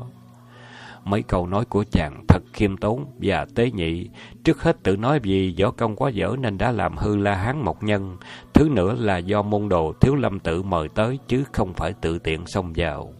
Mấy 1.03 1.23
câu 1.23 1.47
nói 1.47 1.65
của 1.65 1.83
chàng 1.91 2.23
thật 2.27 2.43
khiêm 2.53 2.77
tốn 2.77 3.05
và 3.21 3.45
tế 3.55 3.71
nhị. 3.71 4.09
Trước 4.43 4.61
hết 4.61 4.83
tự 4.83 4.97
nói 4.97 5.19
vì 5.19 5.55
võ 5.59 5.71
công 5.71 5.95
quá 5.95 6.09
dở 6.09 6.35
nên 6.39 6.57
đã 6.57 6.71
làm 6.71 6.97
hư 6.97 7.15
La 7.15 7.35
Hán 7.35 7.61
mộc 7.65 7.83
nhân. 7.83 8.17
Thứ 8.53 8.69
nữa 8.69 8.95
là 8.99 9.17
do 9.17 9.41
môn 9.41 9.69
đồ 9.69 9.93
thiếu 10.01 10.15
lâm 10.15 10.39
tự 10.39 10.63
mời 10.63 10.89
tới 10.89 11.19
chứ 11.27 11.43
không 11.51 11.73
phải 11.73 11.93
tự 12.01 12.19
tiện 12.19 12.47
xông 12.47 12.73
vào. 12.75 13.13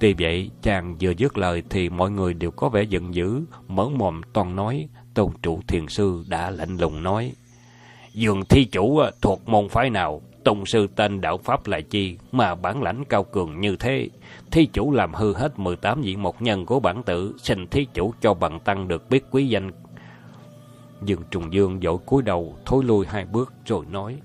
Tuy 0.00 0.14
vậy, 0.18 0.50
chàng 0.62 0.96
vừa 1.00 1.10
dứt 1.10 1.38
lời 1.38 1.62
thì 1.70 1.88
mọi 1.88 2.10
người 2.10 2.34
đều 2.34 2.50
có 2.50 2.68
vẻ 2.68 2.82
giận 2.82 3.14
dữ, 3.14 3.40
mở 3.68 3.88
mồm 3.88 4.20
toàn 4.32 4.56
nói, 4.56 4.88
tôn 5.16 5.30
trụ 5.42 5.60
thiền 5.68 5.88
sư 5.88 6.24
đã 6.28 6.50
lạnh 6.50 6.76
lùng 6.76 7.02
nói. 7.02 7.32
Dường 8.12 8.44
thi 8.44 8.64
chủ 8.64 8.98
à, 8.98 9.10
thuộc 9.22 9.48
môn 9.48 9.68
phái 9.68 9.90
nào, 9.90 10.22
tông 10.44 10.66
sư 10.66 10.86
tên 10.96 11.20
đạo 11.20 11.38
Pháp 11.38 11.66
là 11.66 11.80
chi, 11.80 12.18
mà 12.32 12.54
bản 12.54 12.82
lãnh 12.82 13.04
cao 13.04 13.24
cường 13.24 13.60
như 13.60 13.76
thế. 13.76 14.08
Thi 14.50 14.68
chủ 14.72 14.92
làm 14.92 15.14
hư 15.14 15.34
hết 15.34 15.58
18 15.58 16.02
vị 16.02 16.16
một 16.16 16.42
nhân 16.42 16.66
của 16.66 16.80
bản 16.80 17.02
tử, 17.02 17.34
xin 17.42 17.66
thi 17.66 17.86
chủ 17.94 18.12
cho 18.20 18.34
bằng 18.34 18.60
tăng 18.60 18.88
được 18.88 19.10
biết 19.10 19.24
quý 19.30 19.48
danh. 19.48 19.70
Dương 21.02 21.22
Trùng 21.30 21.52
Dương 21.52 21.80
dội 21.82 21.98
cúi 22.06 22.22
đầu, 22.22 22.56
thối 22.64 22.84
lui 22.84 23.06
hai 23.06 23.24
bước 23.24 23.52
rồi 23.66 23.86
nói. 23.90 24.16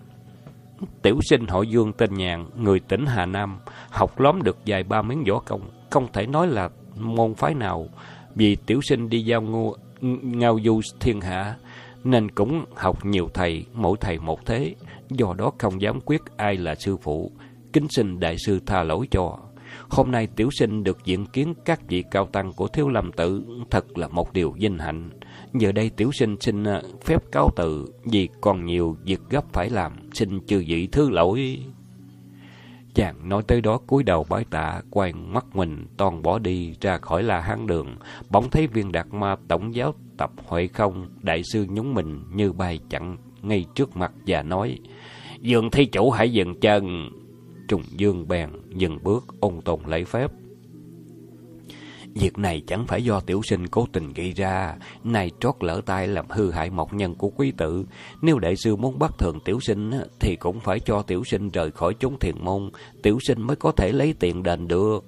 Tiểu 1.01 1.19
sinh 1.21 1.47
hội 1.47 1.67
Dương 1.67 1.93
tên 1.93 2.13
Nhàn, 2.13 2.45
người 2.57 2.79
tỉnh 2.79 3.05
Hà 3.05 3.25
Nam, 3.25 3.59
học 3.89 4.19
lóm 4.19 4.41
được 4.43 4.57
dài 4.65 4.83
ba 4.83 5.01
miếng 5.01 5.23
võ 5.29 5.39
công, 5.39 5.61
không 5.89 6.07
thể 6.13 6.25
nói 6.25 6.47
là 6.47 6.69
môn 6.99 7.35
phái 7.35 7.53
nào, 7.53 7.87
vì 8.35 8.55
tiểu 8.55 8.81
sinh 8.81 9.09
đi 9.09 9.21
giao 9.25 9.41
ngô 9.41 9.77
ngao 10.01 10.59
du 10.65 10.81
thiên 10.99 11.21
hạ, 11.21 11.55
nên 12.03 12.31
cũng 12.31 12.65
học 12.75 13.05
nhiều 13.05 13.29
thầy, 13.33 13.65
mỗi 13.73 13.97
thầy 14.01 14.19
một 14.19 14.45
thế, 14.45 14.75
do 15.09 15.33
đó 15.37 15.51
không 15.57 15.81
dám 15.81 15.99
quyết 16.05 16.21
ai 16.37 16.57
là 16.57 16.75
sư 16.75 16.97
phụ, 16.97 17.31
kính 17.73 17.87
xin 17.89 18.19
đại 18.19 18.35
sư 18.37 18.59
tha 18.65 18.83
lỗi 18.83 19.07
cho. 19.11 19.37
Hôm 19.89 20.11
nay 20.11 20.27
tiểu 20.35 20.49
sinh 20.51 20.83
được 20.83 21.05
diện 21.05 21.25
kiến 21.25 21.53
các 21.65 21.87
vị 21.87 22.03
cao 22.11 22.25
tăng 22.25 22.53
của 22.53 22.67
thiếu 22.67 22.89
lâm 22.89 23.11
tự, 23.11 23.43
thật 23.69 23.97
là 23.97 24.07
một 24.07 24.33
điều 24.33 24.51
vinh 24.51 24.77
hạnh. 24.77 25.09
Giờ 25.53 25.71
đây 25.71 25.89
tiểu 25.89 26.11
sinh 26.11 26.35
xin 26.39 26.63
ờ, 26.63 26.81
phép 27.05 27.31
cáo 27.31 27.49
từ, 27.55 27.85
vì 28.05 28.29
còn 28.41 28.65
nhiều 28.65 28.97
việc 29.03 29.19
gấp 29.29 29.53
phải 29.53 29.69
làm, 29.69 30.09
xin 30.13 30.45
chư 30.45 30.63
vị 30.67 30.87
thứ 30.91 31.09
lỗi. 31.09 31.59
Chàng 32.93 33.29
nói 33.29 33.43
tới 33.47 33.61
đó 33.61 33.77
cúi 33.87 34.03
đầu 34.03 34.25
bái 34.29 34.43
tạ, 34.49 34.81
quay 34.89 35.13
mắt 35.13 35.45
mình, 35.55 35.85
toàn 35.97 36.21
bỏ 36.21 36.39
đi 36.39 36.75
ra 36.81 36.97
khỏi 36.97 37.23
la 37.23 37.39
hán 37.39 37.67
đường. 37.67 37.95
Bỗng 38.29 38.49
thấy 38.49 38.67
viên 38.67 38.91
đạt 38.91 39.07
ma 39.11 39.35
tổng 39.47 39.75
giáo 39.75 39.93
tập 40.17 40.31
huệ 40.45 40.67
không, 40.67 41.09
đại 41.21 41.41
sư 41.43 41.65
nhúng 41.69 41.93
mình 41.93 42.23
như 42.33 42.53
bay 42.53 42.79
chặn 42.89 43.17
ngay 43.41 43.65
trước 43.75 43.97
mặt 43.97 44.11
và 44.27 44.43
nói, 44.43 44.79
Dương 45.41 45.69
thi 45.71 45.85
chủ 45.85 46.09
hãy 46.09 46.31
dừng 46.31 46.59
chân. 46.59 47.09
Trùng 47.67 47.83
dương 47.91 48.27
bèn, 48.27 48.49
dừng 48.69 49.03
bước, 49.03 49.25
ôn 49.39 49.61
tồn 49.65 49.79
lấy 49.85 50.05
phép. 50.05 50.31
Việc 52.15 52.37
này 52.37 52.61
chẳng 52.67 52.87
phải 52.87 53.03
do 53.03 53.19
tiểu 53.19 53.41
sinh 53.43 53.67
cố 53.67 53.87
tình 53.91 54.13
gây 54.13 54.31
ra, 54.31 54.75
này 55.03 55.31
trót 55.39 55.55
lỡ 55.59 55.81
tay 55.85 56.07
làm 56.07 56.25
hư 56.29 56.51
hại 56.51 56.69
mộc 56.69 56.93
nhân 56.93 57.15
của 57.15 57.29
quý 57.29 57.51
tử. 57.57 57.85
Nếu 58.21 58.39
đại 58.39 58.55
sư 58.55 58.75
muốn 58.75 58.99
bắt 58.99 59.11
thường 59.17 59.39
tiểu 59.39 59.59
sinh 59.59 59.91
thì 60.19 60.35
cũng 60.35 60.59
phải 60.59 60.79
cho 60.79 61.01
tiểu 61.01 61.23
sinh 61.23 61.49
rời 61.49 61.71
khỏi 61.71 61.95
chốn 61.99 62.19
thiền 62.19 62.35
môn, 62.39 62.71
tiểu 63.03 63.19
sinh 63.21 63.41
mới 63.41 63.55
có 63.55 63.71
thể 63.71 63.91
lấy 63.91 64.13
tiền 64.19 64.43
đền 64.43 64.67
được. 64.67 65.03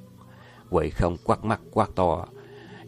Huệ 0.70 0.90
không 0.90 1.18
quát 1.24 1.46
mắt 1.46 1.62
quát 1.72 1.90
to. 1.96 2.26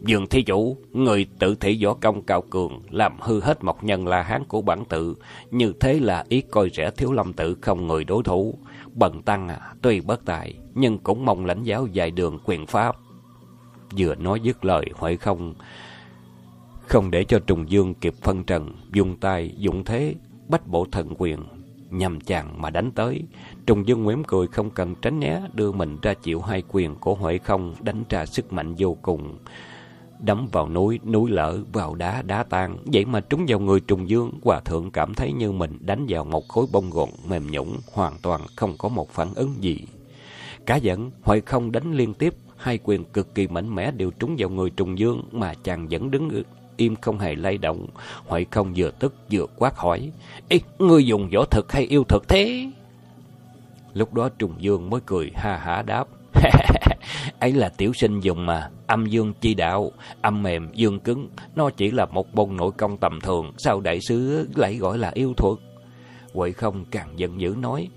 dường 0.00 0.26
thi 0.26 0.42
chủ, 0.42 0.76
người 0.92 1.26
tự 1.38 1.54
thị 1.54 1.84
võ 1.84 1.94
công 1.94 2.22
cao 2.22 2.42
cường, 2.42 2.82
làm 2.90 3.20
hư 3.20 3.40
hết 3.40 3.64
mộc 3.64 3.84
nhân 3.84 4.06
là 4.06 4.22
hán 4.22 4.44
của 4.44 4.62
bản 4.62 4.84
tự. 4.84 5.14
Như 5.50 5.72
thế 5.80 6.00
là 6.00 6.24
ý 6.28 6.40
coi 6.40 6.70
rẻ 6.70 6.90
thiếu 6.90 7.12
lâm 7.12 7.32
tự 7.32 7.56
không 7.60 7.86
người 7.86 8.04
đối 8.04 8.22
thủ. 8.22 8.58
Bần 8.94 9.22
tăng 9.22 9.48
à, 9.48 9.74
tuy 9.82 10.00
bất 10.00 10.24
tài, 10.24 10.54
nhưng 10.74 10.98
cũng 10.98 11.24
mong 11.24 11.44
lãnh 11.46 11.62
giáo 11.62 11.86
dài 11.86 12.10
đường 12.10 12.38
quyền 12.44 12.66
pháp. 12.66 12.96
Vừa 13.98 14.14
nói 14.14 14.40
dứt 14.40 14.64
lời 14.64 14.86
hỏi 14.94 15.16
không 15.16 15.54
Không 16.86 17.10
để 17.10 17.24
cho 17.24 17.38
Trùng 17.38 17.70
Dương 17.70 17.94
kịp 17.94 18.14
phân 18.22 18.44
trần 18.44 18.72
Dùng 18.92 19.16
tay, 19.16 19.54
dụng 19.56 19.84
thế 19.84 20.14
Bách 20.48 20.66
bộ 20.66 20.86
thần 20.92 21.14
quyền 21.18 21.40
Nhằm 21.90 22.20
chàng 22.20 22.62
mà 22.62 22.70
đánh 22.70 22.90
tới 22.90 23.22
Trùng 23.66 23.86
Dương 23.86 24.02
nguyễn 24.02 24.22
cười 24.26 24.46
không 24.46 24.70
cần 24.70 24.94
tránh 25.02 25.20
né 25.20 25.42
Đưa 25.52 25.72
mình 25.72 25.98
ra 26.02 26.14
chịu 26.14 26.40
hai 26.40 26.62
quyền 26.68 26.94
của 26.94 27.14
Huệ 27.14 27.38
không 27.38 27.74
Đánh 27.80 28.04
ra 28.08 28.26
sức 28.26 28.52
mạnh 28.52 28.74
vô 28.78 28.96
cùng 29.02 29.38
Đấm 30.20 30.48
vào 30.52 30.68
núi, 30.68 31.00
núi 31.04 31.30
lở, 31.30 31.58
vào 31.72 31.94
đá, 31.94 32.22
đá 32.22 32.42
tan. 32.42 32.76
Vậy 32.84 33.04
mà 33.04 33.20
trúng 33.20 33.44
vào 33.48 33.60
người 33.60 33.80
trùng 33.80 34.08
dương, 34.08 34.30
hòa 34.44 34.60
thượng 34.60 34.90
cảm 34.90 35.14
thấy 35.14 35.32
như 35.32 35.52
mình 35.52 35.78
đánh 35.80 36.06
vào 36.08 36.24
một 36.24 36.48
khối 36.48 36.66
bông 36.72 36.90
gòn 36.90 37.10
mềm 37.28 37.50
nhũng, 37.50 37.76
hoàn 37.92 38.12
toàn 38.22 38.40
không 38.56 38.74
có 38.78 38.88
một 38.88 39.10
phản 39.10 39.34
ứng 39.34 39.54
gì. 39.60 39.80
Cả 40.66 40.76
giận, 40.76 41.10
Huệ 41.22 41.40
không 41.40 41.72
đánh 41.72 41.92
liên 41.92 42.14
tiếp, 42.14 42.34
hai 42.66 42.78
quyền 42.84 43.04
cực 43.04 43.34
kỳ 43.34 43.46
mạnh 43.46 43.74
mẽ 43.74 43.90
đều 43.90 44.10
trúng 44.10 44.36
vào 44.38 44.50
người 44.50 44.70
trùng 44.70 44.98
dương 44.98 45.22
mà 45.32 45.54
chàng 45.54 45.88
vẫn 45.90 46.10
đứng 46.10 46.42
im 46.76 46.96
không 46.96 47.18
hề 47.18 47.34
lay 47.34 47.58
động. 47.58 47.86
Huệ 48.26 48.44
không 48.50 48.72
vừa 48.76 48.90
tức 48.90 49.14
vừa 49.32 49.46
quát 49.56 49.76
hỏi, 49.76 50.10
Ê, 50.48 50.60
ngươi 50.78 51.06
dùng 51.06 51.30
võ 51.34 51.44
thực 51.44 51.72
hay 51.72 51.82
yêu 51.82 52.04
thực 52.04 52.28
thế? 52.28 52.70
Lúc 53.94 54.14
đó 54.14 54.28
trùng 54.38 54.54
dương 54.58 54.90
mới 54.90 55.00
cười 55.06 55.30
ha 55.34 55.56
hả 55.56 55.82
đáp, 55.82 56.08
ấy 57.40 57.52
là 57.52 57.68
tiểu 57.68 57.92
sinh 57.92 58.20
dùng 58.20 58.46
mà, 58.46 58.70
âm 58.86 59.06
dương 59.06 59.32
chi 59.40 59.54
đạo, 59.54 59.92
âm 60.22 60.42
mềm, 60.42 60.70
dương 60.74 61.00
cứng, 61.00 61.28
nó 61.56 61.70
chỉ 61.70 61.90
là 61.90 62.06
một 62.06 62.34
bông 62.34 62.56
nội 62.56 62.70
công 62.76 62.96
tầm 62.96 63.20
thường, 63.20 63.52
sao 63.58 63.80
đại 63.80 63.98
sứ 64.08 64.48
lại 64.54 64.76
gọi 64.76 64.98
là 64.98 65.10
yêu 65.14 65.34
thuật? 65.36 65.58
Huệ 66.34 66.52
không 66.52 66.84
càng 66.90 67.08
giận 67.16 67.40
dữ 67.40 67.54
nói, 67.58 67.88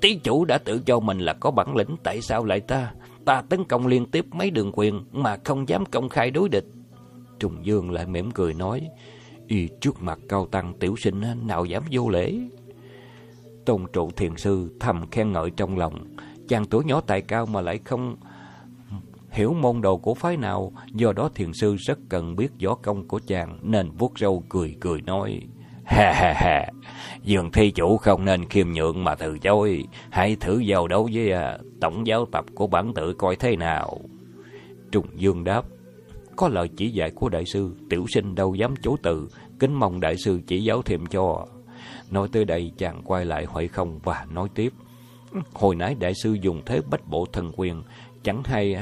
tí 0.00 0.14
chủ 0.14 0.44
đã 0.44 0.58
tự 0.58 0.78
cho 0.86 1.00
mình 1.00 1.18
là 1.18 1.32
có 1.32 1.50
bản 1.50 1.76
lĩnh, 1.76 1.96
tại 2.02 2.20
sao 2.20 2.44
lại 2.44 2.60
ta? 2.60 2.92
Ta 3.30 3.42
tấn 3.42 3.64
công 3.64 3.86
liên 3.86 4.06
tiếp 4.06 4.26
mấy 4.32 4.50
đường 4.50 4.72
quyền 4.74 5.04
mà 5.12 5.36
không 5.44 5.68
dám 5.68 5.86
công 5.86 6.08
khai 6.08 6.30
đối 6.30 6.48
địch. 6.48 6.64
Trùng 7.38 7.66
Dương 7.66 7.90
lại 7.90 8.06
mỉm 8.06 8.30
cười 8.30 8.54
nói, 8.54 8.88
Y 9.46 9.68
trước 9.80 10.02
mặt 10.02 10.18
cao 10.28 10.46
tăng 10.46 10.74
tiểu 10.80 10.94
sinh 10.96 11.22
nào 11.46 11.64
dám 11.64 11.82
vô 11.90 12.08
lễ. 12.08 12.34
Tôn 13.66 13.86
trụ 13.92 14.10
thiền 14.10 14.36
sư 14.36 14.76
thầm 14.80 15.10
khen 15.10 15.32
ngợi 15.32 15.50
trong 15.50 15.78
lòng. 15.78 16.16
Chàng 16.48 16.64
tuổi 16.64 16.84
nhỏ 16.84 17.00
tài 17.00 17.22
cao 17.22 17.46
mà 17.46 17.60
lại 17.60 17.78
không 17.84 18.16
hiểu 19.30 19.54
môn 19.54 19.80
đồ 19.80 19.96
của 19.96 20.14
phái 20.14 20.36
nào, 20.36 20.72
do 20.92 21.12
đó 21.12 21.30
thiền 21.34 21.52
sư 21.52 21.76
rất 21.76 21.98
cần 22.08 22.36
biết 22.36 22.48
võ 22.64 22.74
công 22.74 23.08
của 23.08 23.20
chàng 23.26 23.58
nên 23.62 23.90
vuốt 23.90 24.18
râu 24.18 24.44
cười 24.48 24.76
cười 24.80 25.02
nói: 25.02 25.40
Ha 25.84 26.12
ha 26.14 26.32
ha, 26.36 26.66
dường 27.22 27.52
thi 27.52 27.70
chủ 27.70 27.96
không 27.96 28.24
nên 28.24 28.44
khiêm 28.44 28.72
nhượng 28.72 29.04
mà 29.04 29.14
từ 29.14 29.38
chối, 29.38 29.84
hãy 30.10 30.36
thử 30.40 30.58
giao 30.58 30.88
đấu 30.88 31.08
với 31.12 31.32
à, 31.32 31.58
tổng 31.80 32.06
giáo 32.06 32.26
tập 32.32 32.44
của 32.54 32.66
bản 32.66 32.94
tự 32.94 33.12
coi 33.12 33.36
thế 33.36 33.56
nào. 33.56 34.00
Trùng 34.92 35.06
Dương 35.16 35.44
đáp: 35.44 35.64
Có 36.36 36.48
lời 36.48 36.68
chỉ 36.76 36.90
dạy 36.90 37.10
của 37.10 37.28
đại 37.28 37.44
sư, 37.46 37.74
tiểu 37.90 38.04
sinh 38.08 38.34
đâu 38.34 38.54
dám 38.54 38.74
chối 38.82 38.96
từ, 39.02 39.28
kính 39.58 39.74
mong 39.74 40.00
đại 40.00 40.16
sư 40.16 40.40
chỉ 40.46 40.62
giáo 40.62 40.82
thêm 40.82 41.06
cho. 41.06 41.46
Nói 42.10 42.28
tới 42.32 42.44
đây 42.44 42.72
chàng 42.78 43.02
quay 43.04 43.24
lại 43.24 43.44
hỏi 43.44 43.68
không 43.68 43.98
và 44.04 44.26
nói 44.32 44.48
tiếp. 44.54 44.72
Hồi 45.52 45.76
nãy 45.76 45.94
đại 46.00 46.12
sư 46.22 46.36
dùng 46.42 46.62
thế 46.66 46.80
bách 46.90 47.08
bộ 47.08 47.26
thần 47.32 47.52
quyền, 47.56 47.82
chẳng 48.22 48.42
hay 48.44 48.76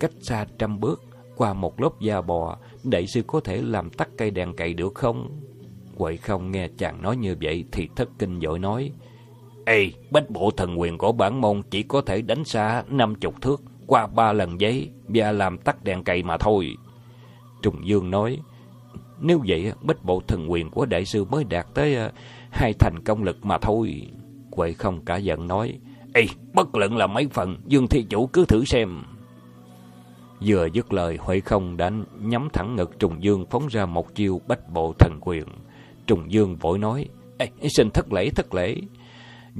cách 0.00 0.10
xa 0.20 0.46
trăm 0.58 0.80
bước, 0.80 1.02
qua 1.36 1.54
một 1.54 1.80
lớp 1.80 2.00
da 2.00 2.20
bò, 2.20 2.56
đại 2.84 3.06
sư 3.06 3.22
có 3.26 3.40
thể 3.40 3.62
làm 3.62 3.90
tắt 3.90 4.08
cây 4.18 4.30
đèn 4.30 4.56
cậy 4.56 4.74
được 4.74 4.94
không? 4.94 5.40
Quậy 5.96 6.16
không 6.16 6.50
nghe 6.50 6.68
chàng 6.78 7.02
nói 7.02 7.16
như 7.16 7.36
vậy 7.42 7.64
thì 7.72 7.88
thất 7.96 8.08
kinh 8.18 8.40
dội 8.40 8.58
nói. 8.58 8.92
Ê, 9.68 9.90
bách 10.10 10.30
bộ 10.30 10.50
thần 10.50 10.80
quyền 10.80 10.98
của 10.98 11.12
bản 11.12 11.40
môn 11.40 11.62
chỉ 11.70 11.82
có 11.82 12.00
thể 12.00 12.22
đánh 12.22 12.44
xa 12.44 12.82
năm 12.88 13.14
chục 13.14 13.42
thước, 13.42 13.62
qua 13.86 14.06
ba 14.06 14.32
lần 14.32 14.60
giấy 14.60 14.90
và 15.08 15.32
làm 15.32 15.58
tắt 15.58 15.84
đèn 15.84 16.04
cày 16.04 16.22
mà 16.22 16.36
thôi. 16.36 16.76
Trùng 17.62 17.86
Dương 17.86 18.10
nói, 18.10 18.38
nếu 19.20 19.40
vậy 19.46 19.72
bách 19.82 20.04
bộ 20.04 20.22
thần 20.26 20.50
quyền 20.52 20.70
của 20.70 20.86
đại 20.86 21.04
sư 21.04 21.24
mới 21.24 21.44
đạt 21.44 21.66
tới 21.74 22.06
uh, 22.06 22.12
hai 22.50 22.72
thành 22.78 23.04
công 23.04 23.22
lực 23.22 23.44
mà 23.44 23.58
thôi. 23.58 24.02
Quậy 24.50 24.72
không 24.72 25.04
cả 25.04 25.16
giận 25.16 25.46
nói, 25.48 25.78
Ê, 26.14 26.26
bất 26.54 26.74
luận 26.74 26.96
là 26.96 27.06
mấy 27.06 27.28
phần, 27.32 27.56
Dương 27.66 27.86
Thi 27.86 28.06
Chủ 28.08 28.26
cứ 28.26 28.44
thử 28.44 28.64
xem. 28.64 29.02
Vừa 30.40 30.68
dứt 30.72 30.92
lời, 30.92 31.18
Huệ 31.20 31.40
không 31.40 31.76
đã 31.76 31.90
nhắm 32.20 32.48
thẳng 32.52 32.76
ngực 32.76 32.98
Trùng 32.98 33.22
Dương 33.22 33.46
phóng 33.50 33.66
ra 33.66 33.86
một 33.86 34.14
chiêu 34.14 34.40
bách 34.48 34.70
bộ 34.72 34.94
thần 34.98 35.18
quyền. 35.20 35.44
Trùng 36.06 36.32
Dương 36.32 36.56
vội 36.56 36.78
nói, 36.78 37.08
Ê, 37.38 37.48
xin 37.76 37.90
thất 37.90 38.12
lễ, 38.12 38.30
thất 38.30 38.54
lễ. 38.54 38.76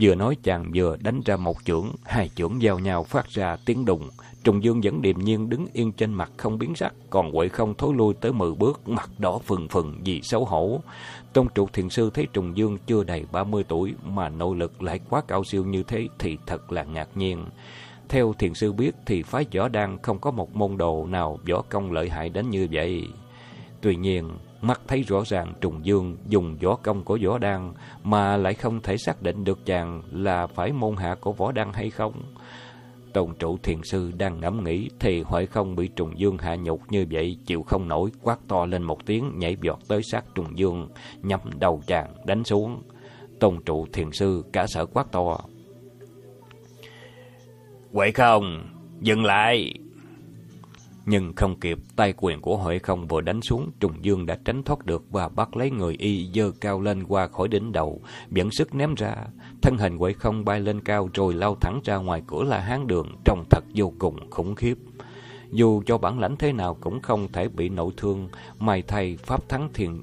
Vừa 0.01 0.15
nói 0.15 0.37
chàng 0.43 0.71
vừa 0.75 0.97
đánh 0.97 1.21
ra 1.25 1.37
một 1.37 1.57
chưởng, 1.65 1.91
hai 2.05 2.29
chưởng 2.29 2.63
giao 2.63 2.79
nhau 2.79 3.05
phát 3.05 3.29
ra 3.29 3.57
tiếng 3.65 3.85
đùng. 3.85 4.09
Trùng 4.45 4.65
Dương 4.65 4.81
vẫn 4.81 5.03
điềm 5.03 5.19
nhiên 5.19 5.49
đứng 5.49 5.67
yên 5.73 5.93
trên 5.93 6.15
mặt 6.15 6.31
không 6.37 6.59
biến 6.59 6.75
sắc, 6.75 6.95
còn 7.11 7.33
Huệ 7.33 7.49
không 7.49 7.75
thối 7.75 7.95
lui 7.95 8.15
tới 8.15 8.33
mười 8.33 8.55
bước, 8.55 8.89
mặt 8.89 9.11
đỏ 9.19 9.39
phừng 9.39 9.69
phừng 9.69 10.01
vì 10.05 10.23
xấu 10.23 10.45
hổ. 10.45 10.81
Tôn 11.33 11.49
trụ 11.55 11.69
thiền 11.73 11.89
sư 11.89 12.11
thấy 12.15 12.27
Trùng 12.33 12.57
Dương 12.57 12.79
chưa 12.87 13.05
đầy 13.05 13.25
30 13.33 13.65
tuổi 13.69 13.95
mà 14.05 14.29
nội 14.29 14.57
lực 14.57 14.83
lại 14.83 15.01
quá 15.11 15.23
cao 15.29 15.45
siêu 15.45 15.65
như 15.65 15.83
thế 15.83 16.09
thì 16.19 16.39
thật 16.47 16.73
là 16.73 16.85
ngạc 16.85 17.09
nhiên. 17.15 17.45
Theo 18.09 18.33
thiền 18.39 18.55
sư 18.55 18.73
biết 18.73 18.95
thì 19.07 19.23
phái 19.23 19.45
võ 19.55 19.69
đan 19.69 19.99
không 20.03 20.19
có 20.19 20.31
một 20.31 20.57
môn 20.57 20.77
đồ 20.77 21.07
nào 21.07 21.39
võ 21.51 21.63
công 21.63 21.93
lợi 21.93 22.09
hại 22.09 22.29
đến 22.29 22.51
như 22.51 22.69
vậy. 22.73 23.09
Tuy 23.81 23.97
nhiên, 23.97 24.31
mắt 24.67 24.81
thấy 24.87 25.03
rõ 25.03 25.23
ràng 25.27 25.53
Trùng 25.61 25.85
Dương 25.85 26.17
dùng 26.29 26.57
võ 26.63 26.77
công 26.77 27.05
của 27.05 27.19
võ 27.25 27.39
đan 27.39 27.73
mà 28.05 28.37
lại 28.37 28.55
không 28.55 28.81
thể 28.81 28.97
xác 28.97 29.23
định 29.23 29.45
được 29.45 29.67
chàng 29.67 30.03
là 30.13 30.47
phải 30.47 30.73
môn 30.73 30.97
hạ 30.97 31.15
của 31.21 31.33
võ 31.33 31.53
đan 31.53 31.73
hay 31.73 31.91
không. 31.91 32.13
Tôn 33.13 33.35
trụ 33.39 33.59
thiền 33.63 33.83
sư 33.83 34.13
đang 34.19 34.41
ngẫm 34.41 34.65
nghĩ 34.65 34.89
thì 35.01 35.23
huệ 35.23 35.47
không 35.47 35.77
bị 35.77 35.89
Trùng 35.89 36.19
Dương 36.19 36.39
hạ 36.39 36.57
nhục 36.57 36.81
như 36.91 37.07
vậy 37.11 37.37
chịu 37.47 37.63
không 37.63 37.89
nổi 37.89 38.11
quát 38.23 38.39
to 38.49 38.67
lên 38.67 38.83
một 38.83 39.07
tiếng 39.07 39.33
nhảy 39.39 39.57
vọt 39.65 39.79
tới 39.89 40.01
sát 40.03 40.25
Trùng 40.35 40.59
Dương 40.59 40.89
nhắm 41.23 41.41
đầu 41.59 41.83
chàng 41.87 42.15
đánh 42.25 42.45
xuống. 42.45 42.83
Tôn 43.41 43.63
trụ 43.65 43.87
thiền 43.93 44.13
sư 44.13 44.45
cả 44.53 44.67
sợ 44.67 44.87
quát 44.87 45.13
to. 45.13 45.39
Huệ 47.93 48.11
không, 48.11 48.69
dừng 49.01 49.25
lại. 49.25 49.75
Nhưng 51.07 51.33
không 51.37 51.61
kịp, 51.61 51.79
tay 51.97 52.15
quyền 52.17 52.41
của 52.41 52.57
Huệ 52.57 52.79
không 52.79 53.07
vừa 53.07 53.21
đánh 53.21 53.43
xuống, 53.43 53.71
Trùng 53.81 54.05
Dương 54.05 54.27
đã 54.27 54.39
tránh 54.45 54.63
thoát 54.63 54.87
được 54.87 55.05
và 55.11 55.29
bắt 55.29 55.57
lấy 55.57 55.71
người 55.71 55.95
y 55.99 56.31
dơ 56.35 56.51
cao 56.61 56.81
lên 56.81 57.05
qua 57.05 57.29
khỏi 57.29 57.49
đỉnh 57.49 57.73
đầu, 57.73 58.01
biển 58.31 58.51
sức 58.51 58.75
ném 58.75 58.95
ra. 58.95 59.15
Thân 59.63 59.77
hình 59.79 59.99
Huệ 59.99 60.13
không 60.13 60.45
bay 60.45 60.61
lên 60.61 60.81
cao 60.81 61.09
rồi 61.15 61.35
lao 61.35 61.55
thẳng 61.61 61.81
ra 61.85 61.97
ngoài 61.97 62.23
cửa 62.27 62.43
là 62.43 62.61
hán 62.61 62.87
đường, 62.87 63.17
trông 63.25 63.45
thật 63.51 63.65
vô 63.75 63.93
cùng 63.99 64.31
khủng 64.31 64.55
khiếp. 64.55 64.79
Dù 65.51 65.83
cho 65.87 65.99
bản 65.99 66.19
lãnh 66.19 66.37
thế 66.37 66.53
nào 66.53 66.77
cũng 66.81 67.03
không 67.03 67.29
thể 67.33 67.49
bị 67.49 67.69
nội 67.69 67.93
thương, 67.97 68.29
may 68.59 68.83
thay 68.83 69.17
pháp 69.17 69.49
thắng 69.49 69.69
thiền 69.75 70.01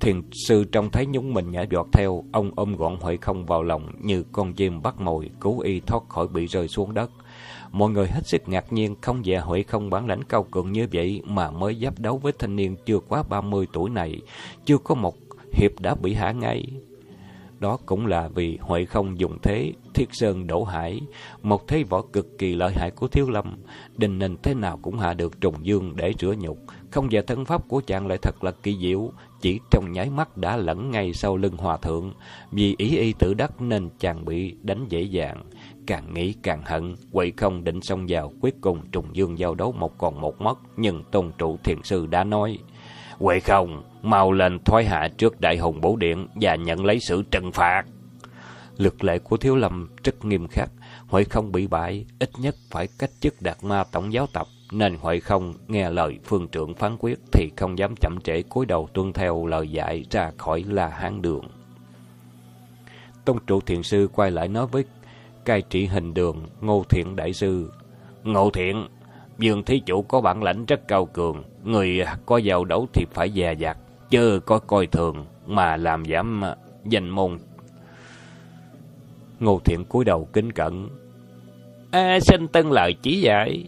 Thiền 0.00 0.22
sư 0.32 0.64
trông 0.72 0.90
thấy 0.90 1.06
nhúng 1.06 1.34
mình 1.34 1.50
nhảy 1.50 1.66
giọt 1.70 1.86
theo, 1.92 2.24
ông 2.32 2.50
ôm 2.56 2.76
gọn 2.76 2.96
Huệ 3.00 3.16
không 3.16 3.46
vào 3.46 3.62
lòng 3.62 3.88
như 4.00 4.24
con 4.32 4.52
chim 4.52 4.82
bắt 4.82 5.00
mồi, 5.00 5.30
cứu 5.40 5.60
y 5.60 5.80
thoát 5.80 6.08
khỏi 6.08 6.28
bị 6.28 6.46
rơi 6.46 6.68
xuống 6.68 6.94
đất. 6.94 7.10
Mọi 7.72 7.90
người 7.90 8.06
hết 8.06 8.26
sức 8.26 8.48
ngạc 8.48 8.72
nhiên, 8.72 8.94
không 9.00 9.24
dè 9.24 9.38
Huệ 9.38 9.62
không 9.62 9.90
bản 9.90 10.06
lãnh 10.06 10.24
cao 10.24 10.42
cường 10.42 10.72
như 10.72 10.86
vậy 10.92 11.22
mà 11.24 11.50
mới 11.50 11.74
giáp 11.82 11.98
đấu 11.98 12.18
với 12.18 12.32
thanh 12.38 12.56
niên 12.56 12.76
chưa 12.86 12.98
quá 12.98 13.22
30 13.28 13.66
tuổi 13.72 13.90
này, 13.90 14.20
chưa 14.64 14.78
có 14.78 14.94
một 14.94 15.14
hiệp 15.52 15.80
đã 15.80 15.94
bị 15.94 16.14
hạ 16.14 16.32
ngay. 16.32 16.64
Đó 17.60 17.78
cũng 17.86 18.06
là 18.06 18.28
vì 18.34 18.58
Huệ 18.60 18.84
không 18.84 19.18
dùng 19.18 19.38
thế 19.42 19.72
Thiết 19.94 20.08
Sơn 20.12 20.46
đổ 20.46 20.64
hải, 20.64 21.00
một 21.42 21.68
thế 21.68 21.82
võ 21.82 22.02
cực 22.02 22.38
kỳ 22.38 22.54
lợi 22.54 22.72
hại 22.72 22.90
của 22.90 23.08
Thiếu 23.08 23.30
Lâm, 23.30 23.56
đình 23.96 24.18
nền 24.18 24.36
thế 24.42 24.54
nào 24.54 24.78
cũng 24.82 24.98
hạ 24.98 25.14
được 25.14 25.40
Trùng 25.40 25.66
Dương 25.66 25.96
để 25.96 26.12
rửa 26.18 26.34
nhục. 26.38 26.58
Không 26.90 27.08
về 27.10 27.22
thân 27.22 27.44
pháp 27.44 27.68
của 27.68 27.80
chàng 27.86 28.06
lại 28.06 28.18
thật 28.22 28.44
là 28.44 28.50
kỳ 28.50 28.76
diệu, 28.80 29.12
chỉ 29.40 29.60
trong 29.70 29.92
nháy 29.92 30.10
mắt 30.10 30.36
đã 30.36 30.56
lẫn 30.56 30.90
ngay 30.90 31.12
sau 31.12 31.36
lưng 31.36 31.56
hòa 31.56 31.76
thượng. 31.76 32.12
Vì 32.52 32.74
ý 32.78 32.96
y 32.96 33.12
tự 33.12 33.34
đắc 33.34 33.60
nên 33.60 33.88
chàng 33.98 34.24
bị 34.24 34.56
đánh 34.62 34.86
dễ 34.88 35.02
dàng. 35.02 35.44
Càng 35.86 36.14
nghĩ 36.14 36.34
càng 36.42 36.62
hận, 36.64 36.94
quậy 37.12 37.32
không 37.36 37.64
định 37.64 37.80
xông 37.82 38.06
vào, 38.08 38.32
cuối 38.40 38.52
cùng 38.60 38.80
trùng 38.92 39.06
dương 39.12 39.38
giao 39.38 39.54
đấu 39.54 39.72
một 39.72 39.98
còn 39.98 40.20
một 40.20 40.40
mất. 40.40 40.58
Nhưng 40.76 41.04
tôn 41.10 41.32
trụ 41.38 41.58
thiền 41.64 41.82
sư 41.82 42.06
đã 42.06 42.24
nói, 42.24 42.58
Quậy 43.18 43.40
không, 43.40 43.82
mau 44.02 44.32
lên 44.32 44.58
thoái 44.64 44.84
hạ 44.84 45.08
trước 45.18 45.40
đại 45.40 45.56
hùng 45.56 45.80
bổ 45.80 45.96
điện 45.96 46.28
và 46.34 46.54
nhận 46.54 46.84
lấy 46.84 47.00
sự 47.00 47.22
trừng 47.30 47.52
phạt. 47.52 47.82
Lực 48.76 49.04
lệ 49.04 49.18
của 49.18 49.36
Thiếu 49.36 49.56
Lâm 49.56 49.88
rất 50.04 50.24
nghiêm 50.24 50.46
khắc, 50.48 50.70
Huệ 51.08 51.24
không 51.24 51.52
bị 51.52 51.66
bại, 51.66 52.06
ít 52.18 52.30
nhất 52.38 52.54
phải 52.70 52.88
cách 52.98 53.10
chức 53.20 53.34
đạt 53.42 53.56
ma 53.62 53.84
tổng 53.92 54.12
giáo 54.12 54.26
tập 54.32 54.46
nên 54.72 54.96
Huệ 55.00 55.20
không 55.20 55.54
nghe 55.68 55.90
lời 55.90 56.18
phương 56.24 56.48
trưởng 56.48 56.74
phán 56.74 56.96
quyết 56.98 57.18
thì 57.32 57.50
không 57.56 57.78
dám 57.78 57.94
chậm 58.00 58.18
trễ 58.24 58.42
cúi 58.42 58.66
đầu 58.66 58.88
tuân 58.94 59.12
theo 59.12 59.46
lời 59.46 59.68
dạy 59.68 60.04
ra 60.10 60.30
khỏi 60.36 60.64
là 60.68 60.88
hán 60.88 61.22
đường. 61.22 61.44
Tông 63.24 63.38
trụ 63.46 63.60
thiền 63.60 63.82
sư 63.82 64.08
quay 64.12 64.30
lại 64.30 64.48
nói 64.48 64.66
với 64.66 64.84
cai 65.44 65.62
trị 65.62 65.86
hình 65.86 66.14
đường 66.14 66.46
Ngô 66.60 66.84
Thiện 66.88 67.16
Đại 67.16 67.32
Sư. 67.32 67.72
Ngô 68.24 68.50
Thiện, 68.50 68.88
Dương 69.38 69.64
Thí 69.64 69.80
Chủ 69.80 70.02
có 70.02 70.20
bản 70.20 70.42
lãnh 70.42 70.64
rất 70.64 70.88
cao 70.88 71.06
cường, 71.06 71.42
người 71.64 72.00
có 72.26 72.40
vào 72.44 72.64
đấu 72.64 72.86
thì 72.92 73.06
phải 73.12 73.30
dè 73.30 73.54
dặt, 73.54 73.78
chớ 74.10 74.40
có 74.46 74.58
coi 74.58 74.86
thường 74.86 75.26
mà 75.46 75.76
làm 75.76 76.04
giảm 76.04 76.44
à, 76.44 76.56
danh 76.84 77.08
môn. 77.08 77.38
Ngô 79.40 79.60
Thiện 79.64 79.84
cúi 79.84 80.04
đầu 80.04 80.28
kính 80.32 80.52
cẩn. 80.52 80.88
À, 81.90 82.18
xin 82.20 82.48
tân 82.48 82.70
lời 82.70 82.94
chỉ 83.02 83.20
dạy. 83.20 83.64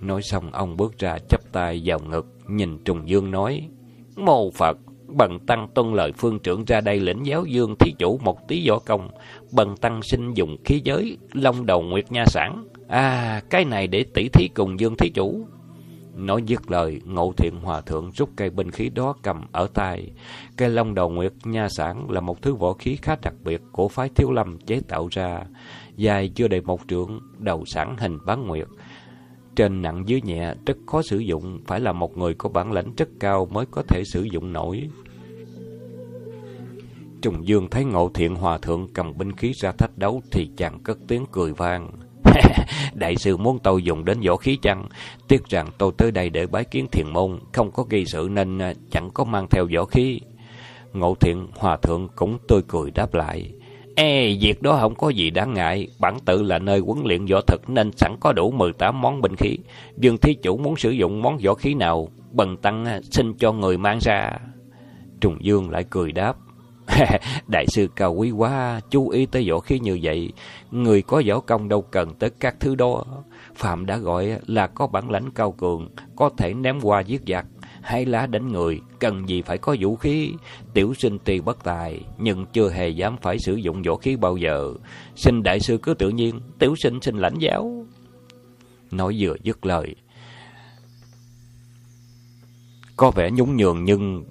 Nói 0.00 0.22
xong 0.22 0.52
ông 0.52 0.76
bước 0.76 0.98
ra 0.98 1.18
chắp 1.28 1.52
tay 1.52 1.82
vào 1.84 1.98
ngực, 1.98 2.26
nhìn 2.48 2.78
Trùng 2.84 3.08
Dương 3.08 3.30
nói, 3.30 3.68
Mô 4.16 4.50
Phật, 4.50 4.78
bần 5.06 5.38
tăng 5.46 5.68
tuân 5.74 5.94
lời 5.94 6.12
phương 6.18 6.38
trưởng 6.38 6.64
ra 6.64 6.80
đây 6.80 7.00
lĩnh 7.00 7.26
giáo 7.26 7.44
dương 7.44 7.74
thí 7.78 7.92
chủ 7.98 8.18
một 8.18 8.48
tí 8.48 8.68
võ 8.68 8.78
công, 8.78 9.08
bần 9.52 9.76
tăng 9.76 10.02
xin 10.02 10.34
dùng 10.34 10.56
khí 10.64 10.80
giới, 10.84 11.18
long 11.32 11.66
đầu 11.66 11.82
nguyệt 11.82 12.12
nha 12.12 12.24
sản. 12.26 12.64
À, 12.88 13.40
cái 13.50 13.64
này 13.64 13.86
để 13.86 14.04
tỷ 14.14 14.28
thí 14.28 14.48
cùng 14.54 14.80
dương 14.80 14.96
thí 14.96 15.10
chủ. 15.10 15.46
Nói 16.14 16.42
dứt 16.46 16.70
lời, 16.70 17.00
ngộ 17.04 17.32
thiện 17.36 17.60
hòa 17.60 17.80
thượng 17.80 18.10
rút 18.10 18.30
cây 18.36 18.50
binh 18.50 18.70
khí 18.70 18.88
đó 18.88 19.14
cầm 19.22 19.44
ở 19.52 19.66
tay. 19.74 20.10
Cây 20.56 20.70
long 20.70 20.94
đầu 20.94 21.10
nguyệt 21.10 21.32
nha 21.44 21.68
sản 21.68 22.10
là 22.10 22.20
một 22.20 22.42
thứ 22.42 22.54
võ 22.54 22.72
khí 22.72 22.96
khá 23.02 23.16
đặc 23.22 23.34
biệt 23.44 23.62
của 23.72 23.88
phái 23.88 24.08
thiếu 24.08 24.30
lâm 24.32 24.58
chế 24.58 24.80
tạo 24.88 25.08
ra. 25.10 25.42
Dài 25.96 26.28
chưa 26.34 26.48
đầy 26.48 26.60
một 26.60 26.80
trượng, 26.88 27.20
đầu 27.38 27.64
sẵn 27.64 27.96
hình 27.98 28.18
bán 28.26 28.46
nguyệt. 28.46 28.68
Trên 29.56 29.82
nặng 29.82 30.02
dưới 30.06 30.20
nhẹ, 30.20 30.54
rất 30.66 30.76
khó 30.86 31.02
sử 31.02 31.18
dụng, 31.18 31.60
phải 31.66 31.80
là 31.80 31.92
một 31.92 32.18
người 32.18 32.34
có 32.34 32.48
bản 32.48 32.72
lãnh 32.72 32.94
rất 32.96 33.08
cao 33.20 33.48
mới 33.50 33.66
có 33.70 33.82
thể 33.88 34.02
sử 34.04 34.22
dụng 34.22 34.52
nổi. 34.52 34.88
Trùng 37.22 37.46
Dương 37.46 37.70
thấy 37.70 37.84
ngộ 37.84 38.10
thiện 38.14 38.34
hòa 38.34 38.58
thượng 38.58 38.88
cầm 38.94 39.18
binh 39.18 39.32
khí 39.32 39.52
ra 39.52 39.72
thách 39.72 39.98
đấu 39.98 40.22
thì 40.30 40.50
chàng 40.56 40.78
cất 40.82 40.98
tiếng 41.08 41.24
cười 41.32 41.52
vang. 41.52 41.90
Đại 42.94 43.16
sư 43.16 43.36
muốn 43.36 43.58
tôi 43.58 43.82
dùng 43.82 44.04
đến 44.04 44.20
võ 44.20 44.36
khí 44.36 44.58
chăng? 44.62 44.88
Tiếc 45.28 45.48
rằng 45.48 45.66
tôi 45.78 45.92
tới 45.96 46.10
đây 46.10 46.30
để 46.30 46.46
bái 46.46 46.64
kiến 46.64 46.86
thiền 46.92 47.06
môn, 47.12 47.38
không 47.52 47.70
có 47.70 47.84
gây 47.90 48.04
sự 48.06 48.28
nên 48.32 48.58
à, 48.58 48.72
chẳng 48.90 49.10
có 49.14 49.24
mang 49.24 49.46
theo 49.50 49.66
võ 49.76 49.84
khí. 49.84 50.20
Ngộ 50.92 51.14
thiện 51.14 51.46
hòa 51.54 51.76
thượng 51.76 52.08
cũng 52.14 52.38
tươi 52.48 52.60
cười 52.68 52.90
đáp 52.90 53.14
lại. 53.14 53.52
Ê, 53.96 54.36
việc 54.40 54.62
đó 54.62 54.78
không 54.80 54.94
có 54.94 55.08
gì 55.08 55.30
đáng 55.30 55.54
ngại, 55.54 55.88
bản 55.98 56.18
tự 56.24 56.42
là 56.42 56.58
nơi 56.58 56.78
huấn 56.78 56.98
luyện 57.04 57.26
võ 57.26 57.40
thực 57.40 57.70
nên 57.70 57.92
sẵn 57.92 58.16
có 58.20 58.32
đủ 58.32 58.50
18 58.50 59.00
món 59.00 59.20
binh 59.20 59.36
khí. 59.36 59.56
Dương 59.96 60.18
thí 60.18 60.34
chủ 60.34 60.56
muốn 60.56 60.76
sử 60.76 60.90
dụng 60.90 61.22
món 61.22 61.38
võ 61.38 61.54
khí 61.54 61.74
nào, 61.74 62.08
bần 62.32 62.56
tăng 62.56 62.84
à, 62.84 63.00
xin 63.02 63.34
cho 63.34 63.52
người 63.52 63.78
mang 63.78 63.98
ra. 64.00 64.32
Trùng 65.20 65.44
Dương 65.44 65.70
lại 65.70 65.84
cười 65.90 66.12
đáp. 66.12 66.36
Đại 67.46 67.66
sư 67.66 67.88
cao 67.96 68.14
quý 68.14 68.30
quá, 68.30 68.80
chú 68.90 69.08
ý 69.08 69.26
tới 69.26 69.48
võ 69.50 69.60
khí 69.60 69.78
như 69.78 69.98
vậy. 70.02 70.32
Người 70.70 71.02
có 71.02 71.22
võ 71.28 71.40
công 71.40 71.68
đâu 71.68 71.82
cần 71.82 72.14
tới 72.14 72.30
các 72.40 72.54
thứ 72.60 72.74
đó. 72.74 73.04
Phạm 73.54 73.86
đã 73.86 73.96
gọi 73.96 74.38
là 74.46 74.66
có 74.66 74.86
bản 74.86 75.10
lãnh 75.10 75.30
cao 75.30 75.52
cường, 75.52 75.88
có 76.16 76.30
thể 76.36 76.54
ném 76.54 76.80
qua 76.82 77.00
giết 77.00 77.22
giặc, 77.26 77.46
hay 77.82 78.06
lá 78.06 78.26
đánh 78.26 78.48
người, 78.48 78.80
cần 78.98 79.28
gì 79.28 79.42
phải 79.42 79.58
có 79.58 79.76
vũ 79.80 79.96
khí. 79.96 80.32
Tiểu 80.74 80.94
sinh 80.94 81.18
tuy 81.24 81.40
bất 81.40 81.64
tài, 81.64 82.00
nhưng 82.18 82.46
chưa 82.52 82.70
hề 82.70 82.88
dám 82.88 83.16
phải 83.22 83.36
sử 83.38 83.54
dụng 83.54 83.82
võ 83.82 83.96
khí 83.96 84.16
bao 84.16 84.36
giờ. 84.36 84.72
Xin 85.16 85.42
đại 85.42 85.60
sư 85.60 85.78
cứ 85.82 85.94
tự 85.94 86.08
nhiên, 86.08 86.40
tiểu 86.58 86.74
sinh 86.82 87.00
xin 87.00 87.16
lãnh 87.16 87.34
giáo. 87.38 87.86
Nói 88.90 89.16
vừa 89.20 89.36
dứt 89.42 89.66
lời, 89.66 89.94
có 93.02 93.10
vẻ 93.10 93.30
nhún 93.30 93.56
nhường 93.56 93.84
nhưng 93.84 94.24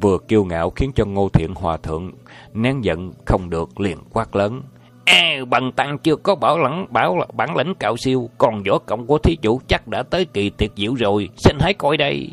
vừa 0.00 0.18
kiêu 0.28 0.44
ngạo 0.44 0.70
khiến 0.70 0.92
cho 0.94 1.04
Ngô 1.04 1.28
Thiện 1.28 1.54
Hòa 1.54 1.76
Thượng 1.76 2.12
nén 2.54 2.84
giận 2.84 3.12
không 3.26 3.50
được 3.50 3.80
liền 3.80 3.98
quát 4.12 4.36
lớn. 4.36 4.62
À, 5.04 5.36
bằng 5.50 5.72
tăng 5.72 5.98
chưa 5.98 6.16
có 6.16 6.34
bảo 6.34 6.58
lãnh 6.58 6.86
bảo 6.90 7.16
bản 7.32 7.56
lĩnh 7.56 7.74
cao 7.74 7.96
siêu, 7.96 8.30
còn 8.38 8.62
võ 8.62 8.78
cộng 8.78 9.06
của 9.06 9.18
thí 9.18 9.36
chủ 9.42 9.60
chắc 9.68 9.88
đã 9.88 10.02
tới 10.02 10.24
kỳ 10.24 10.50
tuyệt 10.50 10.72
diệu 10.76 10.94
rồi, 10.94 11.28
xin 11.36 11.56
hãy 11.60 11.74
coi 11.74 11.96
đây. 11.96 12.30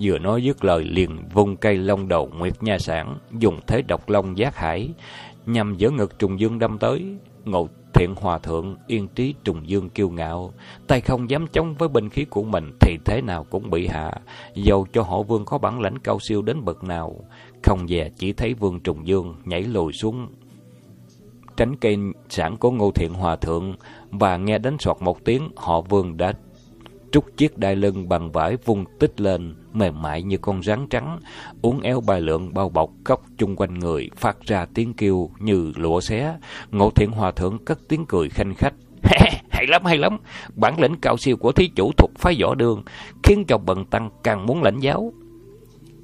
Vừa 0.00 0.18
nói 0.18 0.44
dứt 0.44 0.64
lời 0.64 0.84
liền 0.84 1.18
vung 1.32 1.56
cây 1.56 1.76
Long 1.76 2.08
đầu 2.08 2.30
Nguyệt 2.38 2.62
Nha 2.62 2.78
Sản, 2.78 3.16
dùng 3.38 3.60
thế 3.66 3.82
độc 3.82 4.08
long 4.08 4.38
giác 4.38 4.56
hải, 4.56 4.88
nhằm 5.46 5.74
giữa 5.74 5.90
ngực 5.90 6.18
trùng 6.18 6.40
dương 6.40 6.58
đâm 6.58 6.78
tới. 6.78 7.04
Ngộ 7.44 7.68
thiện 8.02 8.14
hòa 8.20 8.38
thượng, 8.38 8.76
yên 8.86 9.08
trí 9.08 9.34
trùng 9.44 9.68
dương 9.68 9.88
kiêu 9.88 10.10
ngạo, 10.10 10.52
tay 10.86 11.00
không 11.00 11.30
dám 11.30 11.46
chống 11.52 11.74
với 11.74 11.88
binh 11.88 12.10
khí 12.10 12.24
của 12.24 12.42
mình 12.42 12.72
thì 12.80 12.98
thế 13.04 13.22
nào 13.22 13.46
cũng 13.50 13.70
bị 13.70 13.86
hạ, 13.86 14.12
dầu 14.54 14.86
cho 14.92 15.02
họ 15.02 15.22
vương 15.22 15.44
có 15.44 15.58
bản 15.58 15.80
lãnh 15.80 15.98
cao 15.98 16.18
siêu 16.20 16.42
đến 16.42 16.64
bậc 16.64 16.84
nào. 16.84 17.16
Không 17.62 17.88
dè 17.88 18.10
chỉ 18.16 18.32
thấy 18.32 18.54
vương 18.54 18.80
trùng 18.80 19.06
dương 19.06 19.34
nhảy 19.44 19.62
lùi 19.62 19.92
xuống 19.92 20.28
tránh 21.56 21.76
cây 21.76 21.96
sản 22.28 22.56
của 22.56 22.70
ngô 22.70 22.90
thiện 22.90 23.14
hòa 23.14 23.36
thượng 23.36 23.74
và 24.10 24.36
nghe 24.36 24.58
đánh 24.58 24.76
soạt 24.78 24.96
một 25.00 25.24
tiếng 25.24 25.48
họ 25.56 25.80
vương 25.80 26.16
đã 26.16 26.32
trúc 27.12 27.36
chiếc 27.36 27.58
đai 27.58 27.76
lưng 27.76 28.08
bằng 28.08 28.32
vải 28.32 28.56
vung 28.56 28.84
tích 28.98 29.20
lên, 29.20 29.54
mềm 29.72 30.02
mại 30.02 30.22
như 30.22 30.38
con 30.38 30.62
rắn 30.62 30.86
trắng, 30.90 31.20
uốn 31.62 31.80
éo 31.80 32.00
bài 32.00 32.20
lượng 32.20 32.54
bao 32.54 32.68
bọc 32.68 32.90
khóc 33.04 33.22
chung 33.38 33.56
quanh 33.56 33.78
người, 33.78 34.10
phát 34.16 34.36
ra 34.40 34.66
tiếng 34.74 34.94
kêu 34.94 35.30
như 35.38 35.72
lụa 35.76 36.00
xé. 36.00 36.36
Ngộ 36.70 36.90
thiện 36.90 37.10
hòa 37.10 37.30
thượng 37.30 37.58
cất 37.64 37.78
tiếng 37.88 38.04
cười 38.08 38.28
khanh 38.28 38.54
khách. 38.54 38.74
hay 39.50 39.66
lắm, 39.66 39.84
hay 39.84 39.98
lắm. 39.98 40.18
Bản 40.54 40.80
lĩnh 40.80 40.96
cao 41.02 41.16
siêu 41.16 41.36
của 41.36 41.52
thí 41.52 41.68
chủ 41.76 41.90
thuộc 41.96 42.10
phái 42.18 42.36
võ 42.42 42.54
đường, 42.54 42.82
khiến 43.22 43.44
cho 43.48 43.58
bần 43.58 43.84
tăng 43.84 44.10
càng 44.22 44.46
muốn 44.46 44.62
lãnh 44.62 44.78
giáo. 44.78 45.12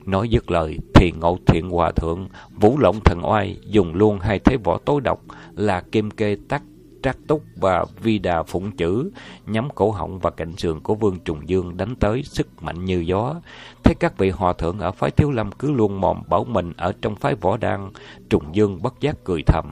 Nói 0.07 0.29
dứt 0.29 0.51
lời 0.51 0.79
thì 0.94 1.12
ngộ 1.12 1.38
thiện 1.47 1.71
hòa 1.71 1.92
thượng, 1.92 2.29
vũ 2.55 2.79
lộng 2.79 3.01
thần 3.05 3.21
oai, 3.23 3.57
dùng 3.66 3.94
luôn 3.94 4.18
hai 4.18 4.38
thế 4.38 4.57
võ 4.64 4.79
tối 4.79 5.01
độc 5.01 5.21
là 5.57 5.81
kim 5.81 6.11
kê 6.11 6.37
tắc 6.49 6.62
Trác 7.02 7.16
Túc 7.26 7.42
và 7.56 7.84
Vi 8.02 8.18
Đà 8.18 8.42
Phụng 8.42 8.70
Chữ 8.70 9.11
nhắm 9.46 9.68
cổ 9.74 9.90
họng 9.90 10.18
và 10.18 10.30
cạnh 10.30 10.56
sườn 10.56 10.80
của 10.80 10.94
Vương 10.94 11.18
Trùng 11.20 11.48
Dương 11.48 11.76
đánh 11.76 11.96
tới 11.96 12.22
sức 12.22 12.62
mạnh 12.62 12.84
như 12.84 13.04
gió. 13.06 13.34
Thấy 13.84 13.94
các 14.00 14.18
vị 14.18 14.30
hòa 14.30 14.52
thượng 14.52 14.78
ở 14.78 14.92
phái 14.92 15.11
Thiếu 15.11 15.30
Lâm 15.30 15.52
cứ 15.52 15.72
luôn 15.72 16.00
mồm 16.00 16.22
bảo 16.28 16.44
mình 16.44 16.72
ở 16.76 16.92
trong 17.02 17.16
phái 17.16 17.34
Võ 17.34 17.56
Đan, 17.56 17.90
Trùng 18.30 18.54
Dương 18.54 18.82
bất 18.82 19.00
giác 19.00 19.16
cười 19.24 19.42
thầm 19.46 19.64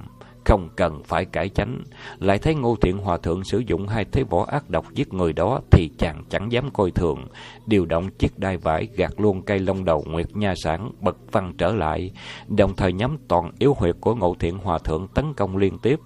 không 0.46 0.68
cần 0.76 1.02
phải 1.04 1.24
cải 1.24 1.48
chánh. 1.48 1.82
Lại 2.18 2.38
thấy 2.38 2.54
Ngô 2.54 2.76
Thiện 2.80 2.98
Hòa 2.98 3.16
Thượng 3.16 3.44
sử 3.44 3.58
dụng 3.58 3.88
hai 3.88 4.04
thế 4.04 4.22
võ 4.22 4.44
ác 4.44 4.70
độc 4.70 4.94
giết 4.94 5.14
người 5.14 5.32
đó 5.32 5.60
thì 5.70 5.90
chàng 5.98 6.24
chẳng 6.28 6.52
dám 6.52 6.70
coi 6.70 6.90
thường. 6.90 7.26
Điều 7.66 7.86
động 7.86 8.08
chiếc 8.18 8.38
đai 8.38 8.56
vải 8.56 8.88
gạt 8.96 9.12
luôn 9.16 9.42
cây 9.42 9.58
lông 9.58 9.84
đầu 9.84 10.04
Nguyệt 10.06 10.36
Nha 10.36 10.54
Sản 10.56 10.90
bật 11.00 11.16
văng 11.32 11.54
trở 11.58 11.72
lại, 11.72 12.10
đồng 12.48 12.76
thời 12.76 12.92
nhắm 12.92 13.16
toàn 13.28 13.50
yếu 13.58 13.74
huyệt 13.74 13.96
của 14.00 14.14
Ngô 14.14 14.36
Thiện 14.38 14.58
Hòa 14.58 14.78
Thượng 14.78 15.08
tấn 15.14 15.34
công 15.34 15.56
liên 15.56 15.78
tiếp. 15.78 16.00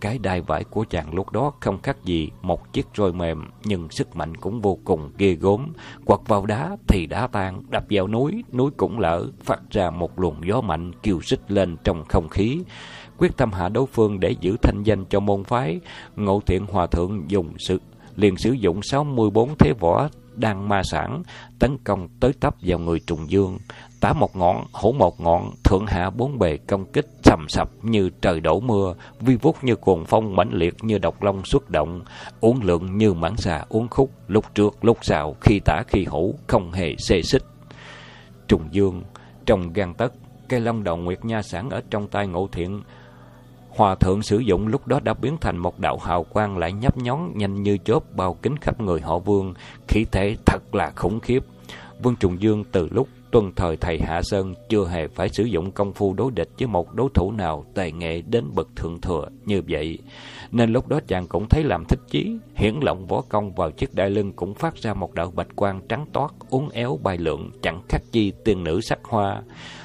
Cái 0.00 0.18
đai 0.18 0.40
vải 0.40 0.64
của 0.64 0.84
chàng 0.90 1.14
lúc 1.14 1.30
đó 1.30 1.52
không 1.60 1.82
khác 1.82 1.96
gì 2.04 2.30
một 2.42 2.72
chiếc 2.72 2.86
roi 2.96 3.12
mềm, 3.12 3.50
nhưng 3.64 3.90
sức 3.90 4.16
mạnh 4.16 4.36
cũng 4.36 4.60
vô 4.60 4.78
cùng 4.84 5.10
ghê 5.18 5.34
gốm. 5.34 5.66
Quật 6.04 6.20
vào 6.28 6.46
đá 6.46 6.76
thì 6.88 7.06
đá 7.06 7.26
tan, 7.26 7.62
đập 7.68 7.84
vào 7.90 8.08
núi, 8.08 8.44
núi 8.52 8.70
cũng 8.76 8.98
lỡ, 8.98 9.26
phát 9.44 9.60
ra 9.70 9.90
một 9.90 10.18
luồng 10.20 10.36
gió 10.46 10.60
mạnh 10.60 10.92
kêu 11.02 11.20
xích 11.20 11.40
lên 11.48 11.76
trong 11.84 12.04
không 12.04 12.28
khí 12.28 12.60
quyết 13.22 13.36
tâm 13.36 13.52
hạ 13.52 13.68
đối 13.68 13.86
phương 13.86 14.20
để 14.20 14.34
giữ 14.40 14.56
thanh 14.62 14.82
danh 14.82 15.04
cho 15.04 15.20
môn 15.20 15.44
phái. 15.44 15.80
Ngộ 16.16 16.40
Thiện 16.46 16.66
Hòa 16.66 16.86
Thượng 16.86 17.24
dùng 17.28 17.52
sự 17.58 17.80
liền 18.16 18.36
sử 18.36 18.52
dụng 18.52 18.82
64 18.82 19.54
thế 19.58 19.72
võ 19.80 20.08
đang 20.34 20.68
ma 20.68 20.82
sản 20.84 21.22
tấn 21.58 21.78
công 21.84 22.08
tới 22.20 22.32
tấp 22.40 22.54
vào 22.60 22.78
người 22.78 23.00
trùng 23.06 23.30
dương 23.30 23.58
tả 24.00 24.12
một 24.12 24.36
ngọn, 24.36 24.64
hổ 24.72 24.92
một 24.92 25.20
ngọn, 25.20 25.50
thượng 25.64 25.86
hạ 25.86 26.10
bốn 26.10 26.38
bề 26.38 26.56
công 26.56 26.84
kích 26.92 27.06
sầm 27.22 27.48
sập 27.48 27.68
như 27.82 28.10
trời 28.22 28.40
đổ 28.40 28.60
mưa, 28.60 28.94
vi 29.20 29.36
vút 29.36 29.56
như 29.64 29.76
cuồng 29.76 30.04
phong 30.04 30.36
mãnh 30.36 30.50
liệt 30.52 30.74
như 30.82 30.98
độc 30.98 31.22
long 31.22 31.44
xuất 31.44 31.70
động, 31.70 32.04
uốn 32.40 32.56
lượng 32.62 32.98
như 32.98 33.12
mãng 33.12 33.36
xà 33.36 33.64
uốn 33.68 33.88
khúc 33.88 34.10
lúc 34.28 34.44
trước 34.54 34.84
lúc 34.84 34.98
sau, 35.02 35.36
khi 35.40 35.60
tả 35.64 35.82
khi 35.88 36.04
hữu 36.04 36.34
không 36.46 36.72
hề 36.72 36.94
xê 36.98 37.22
xích 37.22 37.42
trùng 38.48 38.68
dương, 38.70 39.02
trong 39.46 39.72
gan 39.72 39.94
tất 39.94 40.12
cây 40.48 40.60
long 40.60 40.84
đầu 40.84 40.96
nguyệt 40.96 41.24
nha 41.24 41.42
sản 41.42 41.70
ở 41.70 41.82
trong 41.90 42.08
tay 42.08 42.26
ngộ 42.26 42.48
thiện 42.52 42.82
Hòa 43.76 43.94
thượng 43.94 44.22
sử 44.22 44.38
dụng 44.38 44.68
lúc 44.68 44.86
đó 44.86 45.00
đã 45.00 45.14
biến 45.14 45.36
thành 45.40 45.56
một 45.56 45.78
đạo 45.78 45.98
hào 45.98 46.24
quang 46.24 46.58
lại 46.58 46.72
nhấp 46.72 46.96
nhón 46.96 47.18
nhanh 47.34 47.62
như 47.62 47.78
chớp 47.84 48.16
bao 48.16 48.34
kính 48.34 48.56
khắp 48.56 48.80
người 48.80 49.00
họ 49.00 49.18
Vương, 49.18 49.54
khí 49.88 50.06
thế 50.12 50.36
thật 50.46 50.74
là 50.74 50.92
khủng 50.96 51.20
khiếp. 51.20 51.44
Vương 52.02 52.16
Trùng 52.16 52.40
Dương 52.40 52.64
từ 52.72 52.88
lúc 52.90 53.08
tuần 53.32 53.52
thời 53.56 53.76
thầy 53.76 53.98
Hạ 53.98 54.22
Sơn 54.22 54.54
chưa 54.68 54.86
hề 54.88 55.08
phải 55.08 55.28
sử 55.28 55.44
dụng 55.44 55.70
công 55.70 55.92
phu 55.92 56.14
đối 56.14 56.30
địch 56.30 56.48
với 56.58 56.66
một 56.66 56.94
đối 56.94 57.08
thủ 57.14 57.32
nào 57.32 57.64
tài 57.74 57.92
nghệ 57.92 58.22
đến 58.22 58.44
bậc 58.54 58.68
thượng 58.76 59.00
thừa 59.00 59.28
như 59.44 59.62
vậy. 59.68 59.98
Nên 60.50 60.72
lúc 60.72 60.88
đó 60.88 61.00
chàng 61.06 61.26
cũng 61.26 61.48
thấy 61.48 61.64
làm 61.64 61.84
thích 61.88 62.00
chí, 62.08 62.36
hiển 62.54 62.74
lộng 62.82 63.06
võ 63.06 63.20
công 63.28 63.54
vào 63.54 63.70
chiếc 63.70 63.94
đại 63.94 64.10
lưng 64.10 64.32
cũng 64.32 64.54
phát 64.54 64.76
ra 64.76 64.94
một 64.94 65.14
đạo 65.14 65.32
bạch 65.34 65.56
quang 65.56 65.80
trắng 65.88 66.06
toát, 66.12 66.34
uốn 66.50 66.68
éo 66.72 66.98
bay 67.02 67.18
lượng, 67.18 67.50
chẳng 67.62 67.82
khác 67.88 68.02
chi 68.12 68.32
tiên 68.44 68.64
nữ 68.64 68.80
sắc 68.80 68.98
hoa 69.04 69.42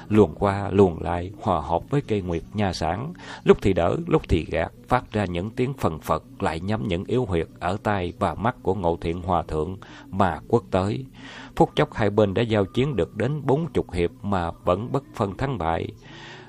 luồn 0.08 0.34
qua 0.34 0.70
luồn 0.70 0.94
lại 1.00 1.32
hòa 1.42 1.60
hợp 1.60 1.90
với 1.90 2.00
cây 2.00 2.20
nguyệt 2.20 2.42
nha 2.54 2.72
sản, 2.72 3.12
lúc 3.44 3.58
thì 3.62 3.72
đỡ, 3.72 3.96
lúc 4.06 4.22
thì 4.28 4.44
gạt, 4.44 4.72
phát 4.88 5.12
ra 5.12 5.24
những 5.24 5.50
tiếng 5.50 5.72
phần 5.78 5.98
phật 5.98 6.24
lại 6.40 6.60
nhắm 6.60 6.88
những 6.88 7.04
yếu 7.04 7.24
huyệt 7.24 7.46
ở 7.60 7.76
tay 7.82 8.12
và 8.18 8.34
mắt 8.34 8.56
của 8.62 8.74
Ngộ 8.74 8.98
Thiện 9.00 9.22
Hòa 9.22 9.42
thượng 9.48 9.76
mà 10.10 10.40
quất 10.48 10.62
tới. 10.70 11.04
Phút 11.58 11.76
chốc 11.76 11.94
hai 11.94 12.10
bên 12.10 12.34
đã 12.34 12.42
giao 12.42 12.64
chiến 12.64 12.96
được 12.96 13.16
đến 13.16 13.42
bốn 13.44 13.66
chục 13.72 13.92
hiệp 13.92 14.10
mà 14.22 14.50
vẫn 14.50 14.92
bất 14.92 15.04
phân 15.14 15.36
thắng 15.36 15.58
bại. 15.58 15.88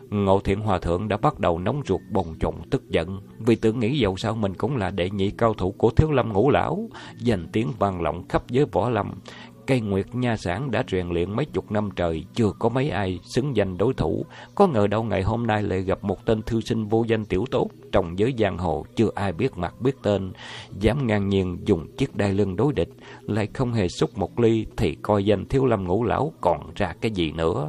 Ngộ 0.10 0.40
Thiện 0.40 0.62
Hòa 0.62 0.80
Thượng 0.80 1.08
đã 1.08 1.18
bắt 1.18 1.40
đầu 1.40 1.60
nóng 1.60 1.82
ruột 1.86 2.02
bồng 2.12 2.36
chồn 2.40 2.54
tức 2.70 2.90
giận, 2.90 3.22
vì 3.40 3.56
tưởng 3.56 3.80
nghĩ 3.80 4.00
dầu 4.00 4.18
sao 4.18 4.36
mình 4.36 4.54
cũng 4.54 4.78
là 4.78 4.92
đệ 4.92 5.10
nhị 5.10 5.32
cao 5.32 5.54
thủ 5.54 5.72
của 5.72 5.90
Thiếu 5.90 6.12
Lâm 6.12 6.34
Ngũ 6.34 6.50
Lão, 6.50 6.90
dành 7.20 7.48
tiếng 7.54 7.72
vang 7.80 8.02
lộng 8.02 8.28
khắp 8.28 8.44
giới 8.50 8.66
võ 8.66 8.90
lâm, 8.90 9.12
Cây 9.70 9.82
Nguyệt 9.82 10.16
Nha 10.16 10.38
Sản 10.38 10.72
đã 10.72 10.84
rèn 10.92 11.10
luyện 11.10 11.36
mấy 11.36 11.46
chục 11.46 11.72
năm 11.72 11.90
trời, 11.96 12.26
chưa 12.34 12.52
có 12.60 12.70
mấy 12.70 12.90
ai 12.90 13.20
xứng 13.24 13.56
danh 13.56 13.78
đối 13.78 13.94
thủ. 13.94 14.26
Có 14.56 14.68
ngờ 14.68 14.88
đâu 14.88 15.04
ngày 15.04 15.24
hôm 15.24 15.48
nay 15.48 15.64
lại 15.64 15.82
gặp 15.82 16.04
một 16.04 16.26
tên 16.26 16.42
thư 16.42 16.62
sinh 16.62 16.88
vô 16.88 17.06
danh 17.08 17.26
tiểu 17.26 17.46
tốt, 17.52 17.70
trong 17.92 18.20
giới 18.20 18.34
giang 18.38 18.58
hồ 18.58 18.86
chưa 18.96 19.10
ai 19.16 19.34
biết 19.34 19.58
mặt 19.58 19.82
biết 19.82 19.96
tên, 20.04 20.32
dám 20.80 21.08
ngang 21.08 21.30
nhiên 21.30 21.58
dùng 21.66 21.88
chiếc 21.98 22.16
đai 22.16 22.34
lưng 22.34 22.56
đối 22.56 22.74
địch, 22.74 22.90
lại 23.22 23.48
không 23.54 23.74
hề 23.74 23.88
xúc 23.88 24.18
một 24.18 24.40
ly 24.40 24.66
thì 24.78 24.96
coi 25.02 25.26
danh 25.26 25.46
thiếu 25.46 25.66
lâm 25.66 25.84
ngũ 25.84 26.04
lão 26.04 26.34
còn 26.42 26.72
ra 26.76 26.94
cái 27.02 27.12
gì 27.12 27.32
nữa. 27.32 27.68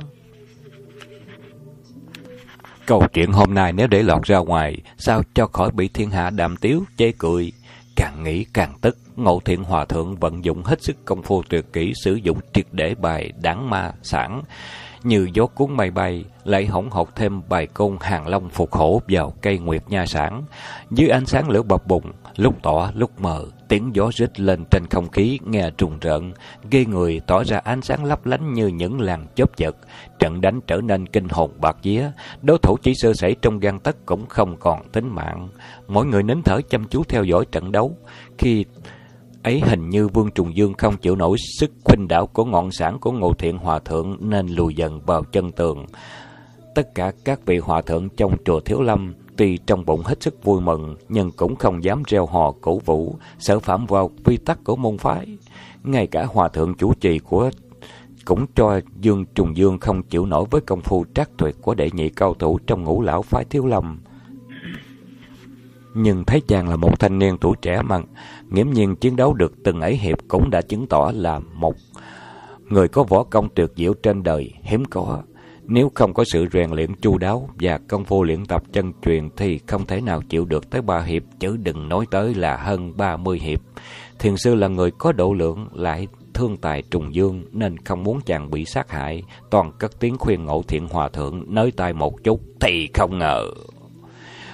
Câu 2.87 3.03
chuyện 3.13 3.33
hôm 3.33 3.55
nay 3.55 3.73
nếu 3.73 3.87
để 3.87 4.03
lọt 4.03 4.23
ra 4.23 4.39
ngoài, 4.39 4.77
sao 4.99 5.23
cho 5.35 5.47
khỏi 5.47 5.71
bị 5.71 5.89
thiên 5.89 6.11
hạ 6.11 6.31
đàm 6.31 6.57
tiếu, 6.57 6.85
chê 6.97 7.13
cười. 7.19 7.53
Càng 8.01 8.23
nghĩ 8.25 8.45
càng 8.55 8.73
tức, 8.81 8.99
Ngộ 9.17 9.41
Thiện 9.45 9.65
Hòa 9.65 9.85
Thượng 9.85 10.17
vận 10.17 10.45
dụng 10.45 10.63
hết 10.63 10.83
sức 10.83 10.97
công 11.05 11.23
phu 11.23 11.43
tuyệt 11.49 11.65
kỹ 11.73 11.93
sử 12.05 12.15
dụng 12.15 12.39
triệt 12.53 12.67
để 12.73 12.95
bài 12.95 13.33
đáng 13.43 13.71
ma 13.71 13.93
sản. 14.03 14.43
Như 15.03 15.29
gió 15.35 15.47
cuốn 15.47 15.77
mây 15.77 15.91
bay, 15.91 16.25
lại 16.45 16.67
hỗn 16.67 16.85
hợp 16.91 17.17
thêm 17.17 17.43
bài 17.49 17.67
côn 17.67 17.97
hàng 18.01 18.29
long 18.29 18.49
phục 18.49 18.73
hổ 18.73 19.01
vào 19.09 19.33
cây 19.43 19.59
nguyệt 19.59 19.83
nha 19.89 20.07
sản. 20.07 20.43
Dưới 20.91 21.09
ánh 21.09 21.27
sáng 21.27 21.51
lửa 21.51 21.63
bập 21.63 21.87
bùng, 21.87 22.13
lúc 22.41 22.55
tỏ 22.63 22.91
lúc 22.95 23.21
mờ, 23.21 23.45
tiếng 23.69 23.91
gió 23.95 24.11
rít 24.15 24.41
lên 24.41 24.65
trên 24.71 24.87
không 24.87 25.09
khí 25.09 25.39
nghe 25.45 25.71
trùng 25.79 25.99
rợn, 26.01 26.33
ghê 26.71 26.85
người 26.85 27.21
tỏ 27.27 27.45
ra 27.45 27.59
ánh 27.59 27.83
sáng 27.83 28.05
lấp 28.05 28.27
lánh 28.27 28.53
như 28.53 28.67
những 28.67 29.01
làn 29.01 29.27
chớp 29.35 29.57
giật. 29.57 29.77
Trận 30.19 30.41
đánh 30.41 30.61
trở 30.67 30.81
nên 30.81 31.07
kinh 31.07 31.29
hồn 31.29 31.51
bạc 31.61 31.77
vía, 31.83 32.11
đối 32.43 32.59
thủ 32.59 32.77
chỉ 32.83 32.93
sơ 32.95 33.13
sẩy 33.15 33.37
trong 33.43 33.59
gan 33.59 33.79
tất 33.79 34.07
cũng 34.07 34.27
không 34.27 34.57
còn 34.57 34.89
tính 34.89 35.09
mạng. 35.09 35.49
Mỗi 35.89 36.07
người 36.07 36.23
nín 36.23 36.43
thở 36.43 36.61
chăm 36.71 36.85
chú 36.85 37.05
theo 37.05 37.25
dõi 37.25 37.45
trận 37.53 37.73
đấu. 37.73 37.97
Khi 38.39 38.65
ấy 39.43 39.61
hình 39.61 39.89
như 39.89 40.09
Vương 40.09 40.31
Trùng 40.31 40.57
Dương 40.57 40.75
không 40.75 40.97
chịu 40.97 41.17
nổi 41.17 41.37
sức 41.59 41.71
khuynh 41.85 42.09
đảo 42.09 42.27
của 42.27 42.45
ngọn 42.45 42.71
sản 42.73 42.99
của 43.01 43.13
Ngộ 43.13 43.33
Thiện 43.39 43.59
Hòa 43.59 43.79
Thượng 43.79 44.17
nên 44.21 44.47
lùi 44.47 44.75
dần 44.75 45.01
vào 45.01 45.25
chân 45.25 45.53
tường. 45.53 45.87
Tất 46.75 46.95
cả 46.95 47.13
các 47.25 47.47
vị 47.47 47.59
hòa 47.59 47.83
thượng 47.83 48.09
trong 48.17 48.37
chùa 48.45 48.61
Thiếu 48.61 48.83
Lâm 48.83 49.15
tuy 49.41 49.59
trong 49.67 49.87
bụng 49.87 50.03
hết 50.05 50.23
sức 50.23 50.45
vui 50.45 50.61
mừng 50.61 50.97
nhưng 51.09 51.31
cũng 51.31 51.57
không 51.57 51.85
dám 51.85 52.03
reo 52.07 52.27
hò 52.27 52.53
cổ 52.61 52.79
vũ, 52.79 53.17
sợ 53.39 53.61
phạm 53.61 53.87
vào 53.87 54.11
quy 54.25 54.37
tắc 54.37 54.65
của 54.65 54.77
môn 54.77 54.99
phái. 54.99 55.39
Ngay 55.85 56.07
cả 56.07 56.25
hòa 56.25 56.49
thượng 56.49 56.75
chủ 56.75 56.95
trì 56.95 57.19
của 57.19 57.51
cũng 58.25 58.47
cho 58.55 58.81
Dương 59.01 59.25
Trùng 59.35 59.57
Dương 59.57 59.79
không 59.79 60.03
chịu 60.03 60.27
nổi 60.27 60.45
với 60.51 60.61
công 60.61 60.81
phu 60.81 61.05
trác 61.15 61.31
tuyệt 61.37 61.57
của 61.63 61.75
đệ 61.75 61.91
nhị 61.93 62.09
cao 62.09 62.35
thủ 62.35 62.59
trong 62.67 62.85
ngũ 62.85 63.03
lão 63.03 63.23
phái 63.23 63.45
thiếu 63.45 63.67
lâm. 63.67 64.01
Nhưng 65.95 66.25
thấy 66.25 66.41
chàng 66.41 66.69
là 66.69 66.77
một 66.77 67.01
thanh 67.01 67.19
niên 67.19 67.39
tuổi 67.39 67.57
trẻ 67.63 67.83
mà 67.83 68.01
nghiễm 68.51 68.71
nhiên 68.71 68.97
chiến 68.97 69.17
đấu 69.17 69.35
được 69.35 69.53
từng 69.65 69.81
ấy 69.81 69.97
hiệp 69.97 70.19
cũng 70.29 70.51
đã 70.51 70.63
chứng 70.63 70.87
tỏ 70.87 71.13
là 71.15 71.41
một 71.55 71.75
người 72.69 72.89
có 72.89 73.03
võ 73.03 73.23
công 73.23 73.49
tuyệt 73.55 73.71
diệu 73.77 73.95
trên 73.95 74.23
đời 74.23 74.53
hiếm 74.63 74.85
có. 74.85 75.23
Nếu 75.73 75.91
không 75.95 76.15
có 76.15 76.25
sự 76.25 76.47
rèn 76.53 76.71
luyện 76.71 76.95
chu 76.95 77.19
đáo 77.19 77.49
và 77.61 77.79
công 77.89 78.05
phu 78.05 78.25
luyện 78.25 78.47
tập 78.47 78.63
chân 78.73 78.93
truyền 79.03 79.29
thì 79.37 79.59
không 79.67 79.87
thể 79.87 80.01
nào 80.01 80.23
chịu 80.29 80.45
được 80.45 80.71
tới 80.71 80.83
ba 80.83 81.01
hiệp, 81.01 81.23
chứ 81.41 81.57
đừng 81.57 81.89
nói 81.89 82.07
tới 82.11 82.35
là 82.35 82.57
hơn 82.57 82.97
ba 82.97 83.17
mươi 83.17 83.39
hiệp. 83.39 83.61
Thiền 84.19 84.37
sư 84.37 84.55
là 84.55 84.69
người 84.69 84.91
có 84.91 85.13
độ 85.13 85.33
lượng, 85.33 85.69
lại 85.73 86.07
thương 86.35 86.57
tài 86.57 86.83
trùng 86.83 87.15
dương 87.15 87.45
nên 87.53 87.77
không 87.77 88.05
muốn 88.05 88.21
chàng 88.21 88.51
bị 88.51 88.65
sát 88.65 88.91
hại, 88.91 89.23
toàn 89.51 89.73
cất 89.79 90.01
tiếng 90.01 90.19
khuyên 90.19 90.45
ngộ 90.45 90.63
thiện 90.69 90.89
hòa 90.89 91.09
thượng 91.09 91.45
nới 91.55 91.71
tay 91.71 91.93
một 91.93 92.25
chút 92.25 92.41
thì 92.61 92.89
không 92.95 93.19
ngờ. 93.19 93.43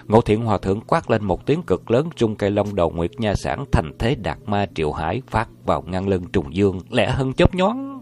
Ngộ 0.08 0.20
thiện 0.20 0.44
hòa 0.44 0.58
thượng 0.58 0.80
quát 0.80 1.10
lên 1.10 1.24
một 1.24 1.46
tiếng 1.46 1.62
cực 1.62 1.90
lớn 1.90 2.08
trung 2.16 2.36
cây 2.36 2.50
lông 2.50 2.74
đầu 2.74 2.90
nguyệt 2.90 3.20
nha 3.20 3.34
sản 3.34 3.64
thành 3.72 3.92
thế 3.98 4.14
đạt 4.14 4.38
ma 4.46 4.66
triệu 4.74 4.92
hải 4.92 5.22
phát 5.26 5.48
vào 5.64 5.82
ngăn 5.86 6.08
lưng 6.08 6.24
trùng 6.32 6.54
dương 6.56 6.80
lẽ 6.90 7.10
hơn 7.10 7.32
chớp 7.32 7.54
nhón. 7.54 7.95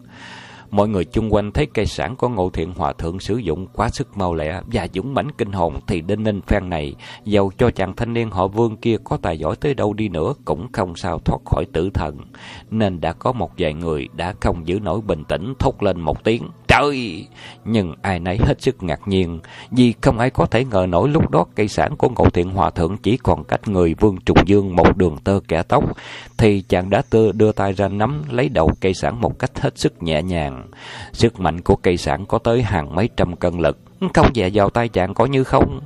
Mọi 0.74 0.88
người 0.88 1.04
chung 1.04 1.34
quanh 1.34 1.52
thấy 1.52 1.66
cây 1.66 1.86
sản 1.86 2.16
của 2.16 2.28
Ngộ 2.28 2.50
Thiện 2.50 2.72
Hòa 2.74 2.92
Thượng 2.92 3.20
sử 3.20 3.36
dụng 3.36 3.66
quá 3.66 3.88
sức 3.88 4.16
mau 4.16 4.34
lẹ 4.34 4.60
và 4.72 4.86
dũng 4.94 5.14
mãnh 5.14 5.28
kinh 5.38 5.52
hồn 5.52 5.80
thì 5.86 6.00
đinh 6.00 6.22
ninh 6.22 6.40
phen 6.40 6.70
này, 6.70 6.94
dầu 7.24 7.50
cho 7.58 7.70
chàng 7.70 7.96
thanh 7.96 8.12
niên 8.12 8.30
họ 8.30 8.46
vương 8.46 8.76
kia 8.76 8.96
có 9.04 9.16
tài 9.22 9.38
giỏi 9.38 9.56
tới 9.56 9.74
đâu 9.74 9.92
đi 9.92 10.08
nữa 10.08 10.34
cũng 10.44 10.72
không 10.72 10.96
sao 10.96 11.18
thoát 11.18 11.38
khỏi 11.44 11.64
tử 11.72 11.90
thần. 11.94 12.18
Nên 12.70 13.00
đã 13.00 13.12
có 13.12 13.32
một 13.32 13.50
vài 13.58 13.74
người 13.74 14.08
đã 14.12 14.34
không 14.40 14.66
giữ 14.68 14.80
nổi 14.80 15.00
bình 15.00 15.22
tĩnh 15.28 15.54
thốt 15.58 15.82
lên 15.82 16.00
một 16.00 16.24
tiếng 16.24 16.42
trời. 16.68 17.26
Nhưng 17.64 17.94
ai 18.02 18.20
nấy 18.20 18.38
hết 18.38 18.62
sức 18.62 18.82
ngạc 18.82 19.00
nhiên, 19.08 19.40
vì 19.70 19.94
không 20.00 20.18
ai 20.18 20.30
có 20.30 20.46
thể 20.46 20.64
ngờ 20.64 20.86
nổi 20.88 21.08
lúc 21.08 21.30
đó 21.30 21.46
cây 21.54 21.68
sản 21.68 21.96
của 21.96 22.08
Ngộ 22.08 22.30
Thiện 22.30 22.50
Hòa 22.50 22.70
Thượng 22.70 22.96
chỉ 22.96 23.16
còn 23.16 23.44
cách 23.44 23.68
người 23.68 23.94
vương 23.94 24.16
trùng 24.16 24.38
dương 24.46 24.76
một 24.76 24.96
đường 24.96 25.16
tơ 25.24 25.40
kẻ 25.48 25.62
tóc, 25.62 25.84
thì 26.38 26.60
chàng 26.68 26.90
đã 26.90 27.02
tơ 27.10 27.32
đưa 27.32 27.52
tay 27.52 27.72
ra 27.72 27.88
nắm 27.88 28.22
lấy 28.30 28.48
đầu 28.48 28.70
cây 28.80 28.94
sản 28.94 29.20
một 29.20 29.38
cách 29.38 29.60
hết 29.60 29.78
sức 29.78 30.02
nhẹ 30.02 30.22
nhàng. 30.22 30.66
Sức 31.12 31.40
mạnh 31.40 31.60
của 31.60 31.76
cây 31.76 31.96
sản 31.96 32.26
có 32.26 32.38
tới 32.38 32.62
hàng 32.62 32.94
mấy 32.94 33.08
trăm 33.16 33.36
cân 33.36 33.58
lực, 33.58 33.78
không 34.14 34.30
dè 34.34 34.50
vào 34.54 34.70
tay 34.70 34.88
chàng 34.88 35.14
có 35.14 35.26
như 35.26 35.44
không. 35.44 35.80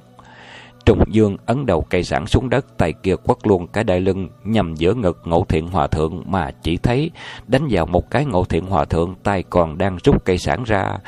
Trùng 0.89 1.05
Dương 1.09 1.37
ấn 1.47 1.67
đầu 1.67 1.87
cây 1.91 2.05
sản 2.05 2.27
xuống 2.27 2.51
đất, 2.51 2.79
tay 2.79 2.93
kia 3.03 3.17
quất 3.17 3.39
luôn 3.47 3.67
cái 3.67 3.85
đại 3.85 4.01
lưng 4.01 4.29
nhằm 4.45 4.75
giữa 4.75 4.95
ngực 4.95 5.21
Ngộ 5.25 5.45
Thiện 5.49 5.69
Hòa 5.69 5.87
Thượng 5.87 6.23
mà 6.27 6.51
chỉ 6.63 6.77
thấy 6.77 7.11
đánh 7.47 7.67
vào 7.71 7.87
một 7.87 8.11
cái 8.11 8.25
Ngộ 8.25 8.45
Thiện 8.45 8.67
Hòa 8.67 8.85
Thượng 8.85 9.15
tay 9.23 9.45
còn 9.51 9.79
đang 9.79 9.99
rút 10.05 10.25
cây 10.25 10.39
sản 10.39 10.65
ra. 10.65 10.99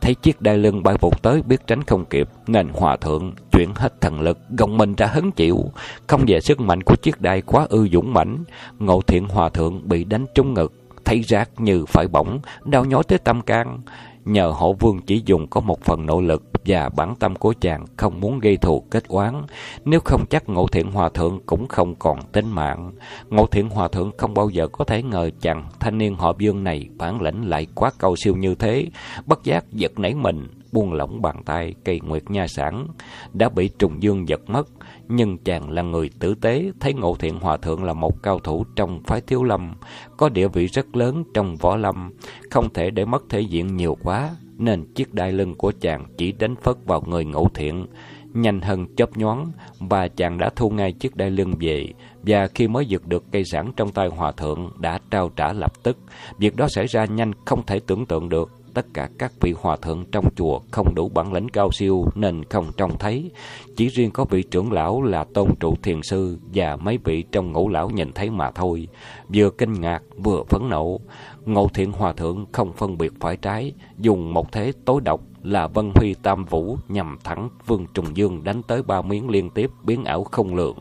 Thấy 0.00 0.14
chiếc 0.14 0.42
đai 0.42 0.58
lưng 0.58 0.82
bay 0.82 0.96
vụt 1.00 1.22
tới 1.22 1.42
biết 1.42 1.66
tránh 1.66 1.82
không 1.82 2.04
kịp, 2.04 2.28
nên 2.46 2.68
Hòa 2.72 2.96
Thượng 2.96 3.32
chuyển 3.52 3.74
hết 3.74 4.00
thần 4.00 4.20
lực, 4.20 4.38
gồng 4.58 4.76
mình 4.76 4.94
ra 4.94 5.06
hứng 5.06 5.32
chịu. 5.32 5.70
Không 6.06 6.24
về 6.26 6.40
sức 6.40 6.60
mạnh 6.60 6.82
của 6.82 6.96
chiếc 6.96 7.20
đai 7.20 7.42
quá 7.42 7.66
ư 7.68 7.88
dũng 7.92 8.14
mãnh, 8.14 8.44
Ngộ 8.78 9.00
Thiện 9.02 9.28
Hòa 9.28 9.48
Thượng 9.48 9.88
bị 9.88 10.04
đánh 10.04 10.26
trúng 10.34 10.54
ngực, 10.54 10.72
thấy 11.04 11.20
rác 11.20 11.60
như 11.60 11.84
phải 11.86 12.08
bỏng, 12.08 12.40
đau 12.64 12.84
nhói 12.84 13.04
tới 13.04 13.18
tâm 13.18 13.42
can. 13.42 13.80
Nhờ 14.26 14.50
hộ 14.50 14.72
vương 14.72 15.00
chỉ 15.06 15.22
dùng 15.26 15.46
có 15.46 15.60
một 15.60 15.80
phần 15.84 16.06
nỗ 16.06 16.20
lực 16.20 16.42
và 16.64 16.88
bản 16.88 17.14
tâm 17.18 17.36
của 17.36 17.54
chàng 17.60 17.84
không 17.96 18.20
muốn 18.20 18.38
gây 18.38 18.56
thù 18.56 18.80
kết 18.90 19.08
oán. 19.08 19.42
Nếu 19.84 20.00
không 20.04 20.26
chắc 20.30 20.48
Ngộ 20.48 20.66
Thiện 20.66 20.90
Hòa 20.90 21.08
Thượng 21.08 21.40
cũng 21.46 21.68
không 21.68 21.94
còn 21.94 22.18
tính 22.32 22.48
mạng. 22.48 22.92
Ngộ 23.28 23.46
Thiện 23.46 23.68
Hòa 23.68 23.88
Thượng 23.88 24.10
không 24.18 24.34
bao 24.34 24.48
giờ 24.48 24.68
có 24.68 24.84
thể 24.84 25.02
ngờ 25.02 25.30
chàng 25.40 25.68
thanh 25.80 25.98
niên 25.98 26.16
họ 26.16 26.32
Vương 26.40 26.64
này 26.64 26.88
bản 26.96 27.20
lĩnh 27.20 27.48
lại 27.48 27.66
quá 27.74 27.90
cầu 27.98 28.16
siêu 28.16 28.36
như 28.36 28.54
thế. 28.54 28.86
Bất 29.26 29.44
giác 29.44 29.72
giật 29.72 29.98
nảy 29.98 30.14
mình, 30.14 30.48
buông 30.72 30.92
lỏng 30.92 31.22
bàn 31.22 31.42
tay 31.44 31.74
cây 31.84 32.00
nguyệt 32.04 32.30
nha 32.30 32.46
sản, 32.48 32.86
đã 33.32 33.48
bị 33.48 33.68
trùng 33.68 34.02
dương 34.02 34.28
giật 34.28 34.40
mất. 34.46 34.68
Nhưng 35.08 35.38
chàng 35.38 35.70
là 35.70 35.82
người 35.82 36.10
tử 36.18 36.34
tế, 36.34 36.70
thấy 36.80 36.94
Ngộ 36.94 37.16
Thiện 37.18 37.38
Hòa 37.40 37.56
Thượng 37.56 37.84
là 37.84 37.92
một 37.92 38.22
cao 38.22 38.38
thủ 38.38 38.64
trong 38.76 39.02
phái 39.02 39.20
thiếu 39.20 39.44
lâm, 39.44 39.74
có 40.16 40.28
địa 40.28 40.48
vị 40.48 40.66
rất 40.66 40.96
lớn 40.96 41.24
trong 41.34 41.56
võ 41.56 41.76
lâm, 41.76 42.12
không 42.50 42.72
thể 42.74 42.90
để 42.90 43.04
mất 43.04 43.22
thể 43.28 43.40
diện 43.40 43.76
nhiều 43.76 43.96
quá, 44.02 44.30
nên 44.58 44.92
chiếc 44.94 45.14
đai 45.14 45.32
lưng 45.32 45.54
của 45.54 45.72
chàng 45.80 46.04
chỉ 46.18 46.32
đánh 46.32 46.54
phất 46.62 46.76
vào 46.84 47.02
người 47.06 47.24
Ngộ 47.24 47.48
Thiện, 47.54 47.86
nhanh 48.34 48.60
hơn 48.60 48.86
chớp 48.96 49.16
nhoáng, 49.16 49.46
và 49.80 50.08
chàng 50.08 50.38
đã 50.38 50.50
thu 50.56 50.70
ngay 50.70 50.92
chiếc 50.92 51.16
đai 51.16 51.30
lưng 51.30 51.54
về, 51.60 51.86
và 52.22 52.48
khi 52.54 52.68
mới 52.68 52.86
giật 52.86 53.06
được 53.06 53.24
cây 53.32 53.44
sẵn 53.44 53.72
trong 53.76 53.90
tay 53.90 54.08
hòa 54.08 54.32
thượng 54.32 54.70
đã 54.78 54.98
trao 55.10 55.28
trả 55.36 55.52
lập 55.52 55.72
tức. 55.82 55.98
Việc 56.38 56.56
đó 56.56 56.66
xảy 56.68 56.86
ra 56.86 57.04
nhanh 57.04 57.32
không 57.44 57.66
thể 57.66 57.80
tưởng 57.86 58.06
tượng 58.06 58.28
được 58.28 58.52
tất 58.76 58.86
cả 58.94 59.08
các 59.18 59.32
vị 59.40 59.54
hòa 59.60 59.76
thượng 59.76 60.04
trong 60.12 60.34
chùa 60.36 60.60
không 60.70 60.94
đủ 60.94 61.08
bản 61.08 61.32
lĩnh 61.32 61.48
cao 61.48 61.72
siêu 61.72 62.04
nên 62.14 62.44
không 62.44 62.72
trông 62.76 62.98
thấy. 62.98 63.30
Chỉ 63.76 63.88
riêng 63.88 64.10
có 64.10 64.24
vị 64.24 64.42
trưởng 64.42 64.72
lão 64.72 65.02
là 65.02 65.24
tôn 65.24 65.50
trụ 65.60 65.74
thiền 65.82 66.02
sư 66.02 66.38
và 66.54 66.76
mấy 66.76 66.98
vị 67.04 67.24
trong 67.32 67.52
ngũ 67.52 67.68
lão 67.68 67.90
nhìn 67.90 68.12
thấy 68.12 68.30
mà 68.30 68.50
thôi. 68.50 68.88
Vừa 69.34 69.50
kinh 69.50 69.72
ngạc, 69.72 70.02
vừa 70.16 70.42
phấn 70.48 70.68
nộ. 70.68 71.00
Ngộ 71.44 71.68
thiện 71.74 71.92
hòa 71.92 72.12
thượng 72.12 72.46
không 72.52 72.72
phân 72.72 72.98
biệt 72.98 73.12
phải 73.20 73.36
trái, 73.36 73.72
dùng 73.98 74.34
một 74.34 74.52
thế 74.52 74.72
tối 74.84 75.00
độc 75.04 75.20
là 75.42 75.66
vân 75.66 75.90
huy 75.94 76.14
tam 76.22 76.44
vũ 76.44 76.78
nhằm 76.88 77.18
thẳng 77.24 77.48
vương 77.66 77.86
trùng 77.94 78.16
dương 78.16 78.44
đánh 78.44 78.62
tới 78.62 78.82
ba 78.82 79.02
miếng 79.02 79.28
liên 79.28 79.50
tiếp 79.50 79.70
biến 79.84 80.04
ảo 80.04 80.24
không 80.24 80.54
lượng. 80.54 80.78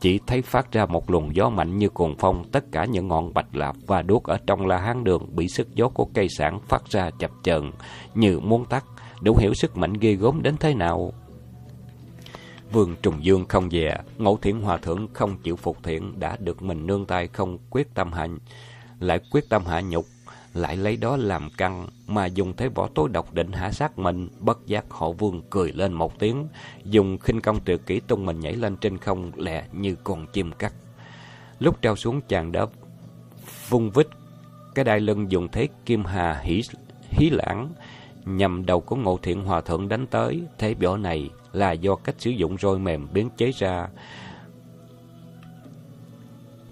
Chỉ 0.00 0.18
thấy 0.26 0.42
phát 0.42 0.72
ra 0.72 0.86
một 0.86 1.10
luồng 1.10 1.36
gió 1.36 1.48
mạnh 1.50 1.78
như 1.78 1.88
cuồng 1.88 2.14
phong, 2.18 2.44
tất 2.52 2.64
cả 2.72 2.84
những 2.84 3.08
ngọn 3.08 3.34
bạch 3.34 3.54
lạp 3.54 3.76
và 3.86 4.02
đuốc 4.02 4.24
ở 4.24 4.38
trong 4.46 4.66
la 4.66 4.78
hán 4.78 5.04
đường 5.04 5.36
bị 5.36 5.48
sức 5.48 5.74
gió 5.74 5.88
của 5.88 6.04
cây 6.14 6.26
sản 6.38 6.60
phát 6.68 6.82
ra 6.90 7.10
chập 7.18 7.30
chờn 7.42 7.70
như 8.14 8.40
muốn 8.40 8.64
tắt, 8.64 8.84
đủ 9.20 9.36
hiểu 9.36 9.54
sức 9.54 9.76
mạnh 9.76 9.92
ghê 9.92 10.14
gớm 10.14 10.42
đến 10.42 10.56
thế 10.60 10.74
nào. 10.74 11.12
Vương 12.72 12.96
Trùng 13.02 13.24
Dương 13.24 13.44
không 13.48 13.70
dè 13.70 13.96
ngẫu 14.18 14.36
Thiện 14.42 14.60
Hòa 14.60 14.76
Thượng 14.76 15.08
không 15.12 15.36
chịu 15.42 15.56
phục 15.56 15.82
thiện, 15.82 16.20
đã 16.20 16.36
được 16.40 16.62
mình 16.62 16.86
nương 16.86 17.06
tay 17.06 17.26
không 17.26 17.58
quyết 17.70 17.94
tâm 17.94 18.12
hành, 18.12 18.38
lại 19.00 19.20
quyết 19.30 19.44
tâm 19.48 19.64
hạ 19.66 19.80
nhục, 19.80 20.04
lại 20.58 20.76
lấy 20.76 20.96
đó 20.96 21.16
làm 21.16 21.50
căn, 21.56 21.86
mà 22.06 22.26
dùng 22.26 22.56
thế 22.56 22.68
võ 22.68 22.88
tối 22.94 23.08
độc 23.08 23.34
định 23.34 23.52
hạ 23.52 23.72
sát 23.72 23.98
mình, 23.98 24.28
bất 24.40 24.66
giác 24.66 24.84
họ 24.88 25.10
vương 25.10 25.42
cười 25.50 25.72
lên 25.72 25.92
một 25.92 26.18
tiếng, 26.18 26.48
dùng 26.84 27.18
khinh 27.18 27.40
công 27.40 27.60
tuyệt 27.60 27.80
kỹ 27.86 28.00
tung 28.00 28.26
mình 28.26 28.40
nhảy 28.40 28.56
lên 28.56 28.76
trên 28.76 28.98
không 28.98 29.32
lẹ 29.36 29.64
như 29.72 29.96
con 30.04 30.26
chim 30.26 30.52
cắt. 30.52 30.72
Lúc 31.58 31.78
treo 31.82 31.96
xuống 31.96 32.20
chàng 32.28 32.52
đã 32.52 32.66
vung 33.68 33.90
vít, 33.90 34.08
cái 34.74 34.84
đai 34.84 35.00
lưng 35.00 35.32
dùng 35.32 35.48
thế 35.48 35.68
kim 35.86 36.04
hà 36.04 36.40
hỉ, 36.42 36.62
hí 37.08 37.30
lãng, 37.30 37.68
nhằm 38.24 38.66
đầu 38.66 38.80
của 38.80 38.96
ngộ 38.96 39.18
thiện 39.22 39.44
hòa 39.44 39.60
thượng 39.60 39.88
đánh 39.88 40.06
tới, 40.06 40.42
thế 40.58 40.74
võ 40.74 40.96
này 40.96 41.30
là 41.52 41.72
do 41.72 41.94
cách 41.94 42.14
sử 42.18 42.30
dụng 42.30 42.56
roi 42.58 42.78
mềm 42.78 43.08
biến 43.12 43.30
chế 43.36 43.50
ra, 43.50 43.88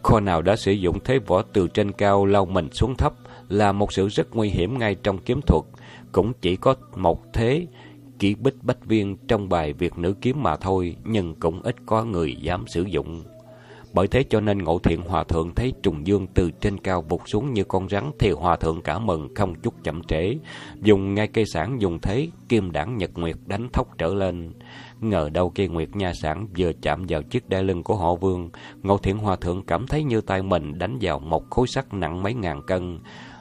Kho 0.07 0.21
nào 0.21 0.43
đã 0.43 0.57
sử 0.57 0.73
dụng 0.73 0.99
thế 1.05 1.19
võ 1.19 1.43
từ 1.43 1.69
trên 1.69 1.93
cao 1.93 2.27
lau 2.27 2.47
mình 2.47 2.69
xuống 2.73 2.95
thấp 2.97 3.13
là 3.49 3.73
một 3.73 3.93
sự 3.93 4.09
rất 4.09 4.37
nguy 4.37 4.49
hiểm 4.49 4.79
ngay 4.79 4.95
trong 4.95 5.19
kiếm 5.19 5.41
thuật. 5.47 5.63
Cũng 6.13 6.33
chỉ 6.41 6.57
có 6.57 6.75
một 6.97 7.33
thế 7.33 7.67
kỹ 8.19 8.35
bích 8.35 8.55
bách 8.63 8.87
viên 8.87 9.17
trong 9.29 9.49
bài 9.49 9.73
việc 9.73 9.99
nữ 9.99 10.15
kiếm 10.21 10.43
mà 10.43 10.57
thôi, 10.57 10.97
nhưng 11.05 11.35
cũng 11.35 11.63
ít 11.63 11.77
có 11.87 12.05
người 12.05 12.37
dám 12.37 12.65
sử 12.67 12.83
dụng. 12.83 13.23
Bởi 13.97 14.09
thế 14.09 14.25
cho 14.31 14.41
nên 14.41 14.59
ngộ 14.59 14.79
thiện 14.79 15.03
hòa 15.03 15.25
thượng 15.25 15.55
thấy 15.55 15.73
trùng 15.83 16.07
dương 16.07 16.27
từ 16.35 16.51
trên 16.51 16.79
cao 16.79 17.03
vụt 17.03 17.21
xuống 17.27 17.53
như 17.53 17.65
con 17.65 17.89
rắn 17.89 18.11
thì 18.19 18.31
hòa 18.31 18.57
thượng 18.57 18.83
cả 18.83 18.99
mừng 18.99 19.35
không 19.35 19.55
chút 19.55 19.75
chậm 19.85 20.03
trễ. 20.03 20.37
Dùng 20.83 21.15
ngay 21.15 21.29
cây 21.29 21.45
sản 21.47 21.81
dùng 21.81 21.99
thế, 22.01 22.29
kim 22.49 22.73
đảng 22.73 22.99
nhật 22.99 23.11
nguyệt 23.15 23.37
đánh 23.47 23.69
thốc 23.73 23.99
trở 23.99 24.15
lên. 24.15 24.53
Ngờ 25.01 25.31
đâu 25.33 25.53
cây 25.55 25.69
nguyệt 25.69 25.97
nha 25.97 26.13
sản 26.15 26.49
vừa 26.59 26.73
chạm 26.83 27.07
vào 27.09 27.23
chiếc 27.23 27.49
đai 27.49 27.65
lưng 27.65 27.83
của 27.83 27.97
họ 27.97 28.15
vương. 28.15 28.51
Ngộ 28.83 28.99
thiện 28.99 29.19
hòa 29.19 29.37
thượng 29.37 29.63
cảm 29.67 29.87
thấy 29.87 30.05
như 30.05 30.21
tay 30.21 30.43
mình 30.43 30.79
đánh 30.79 30.99
vào 31.01 31.19
một 31.19 31.51
khối 31.51 31.67
sắt 31.67 31.95
nặng 31.95 32.23
mấy 32.23 32.35
ngàn 32.35 32.63
cân. 32.67 32.99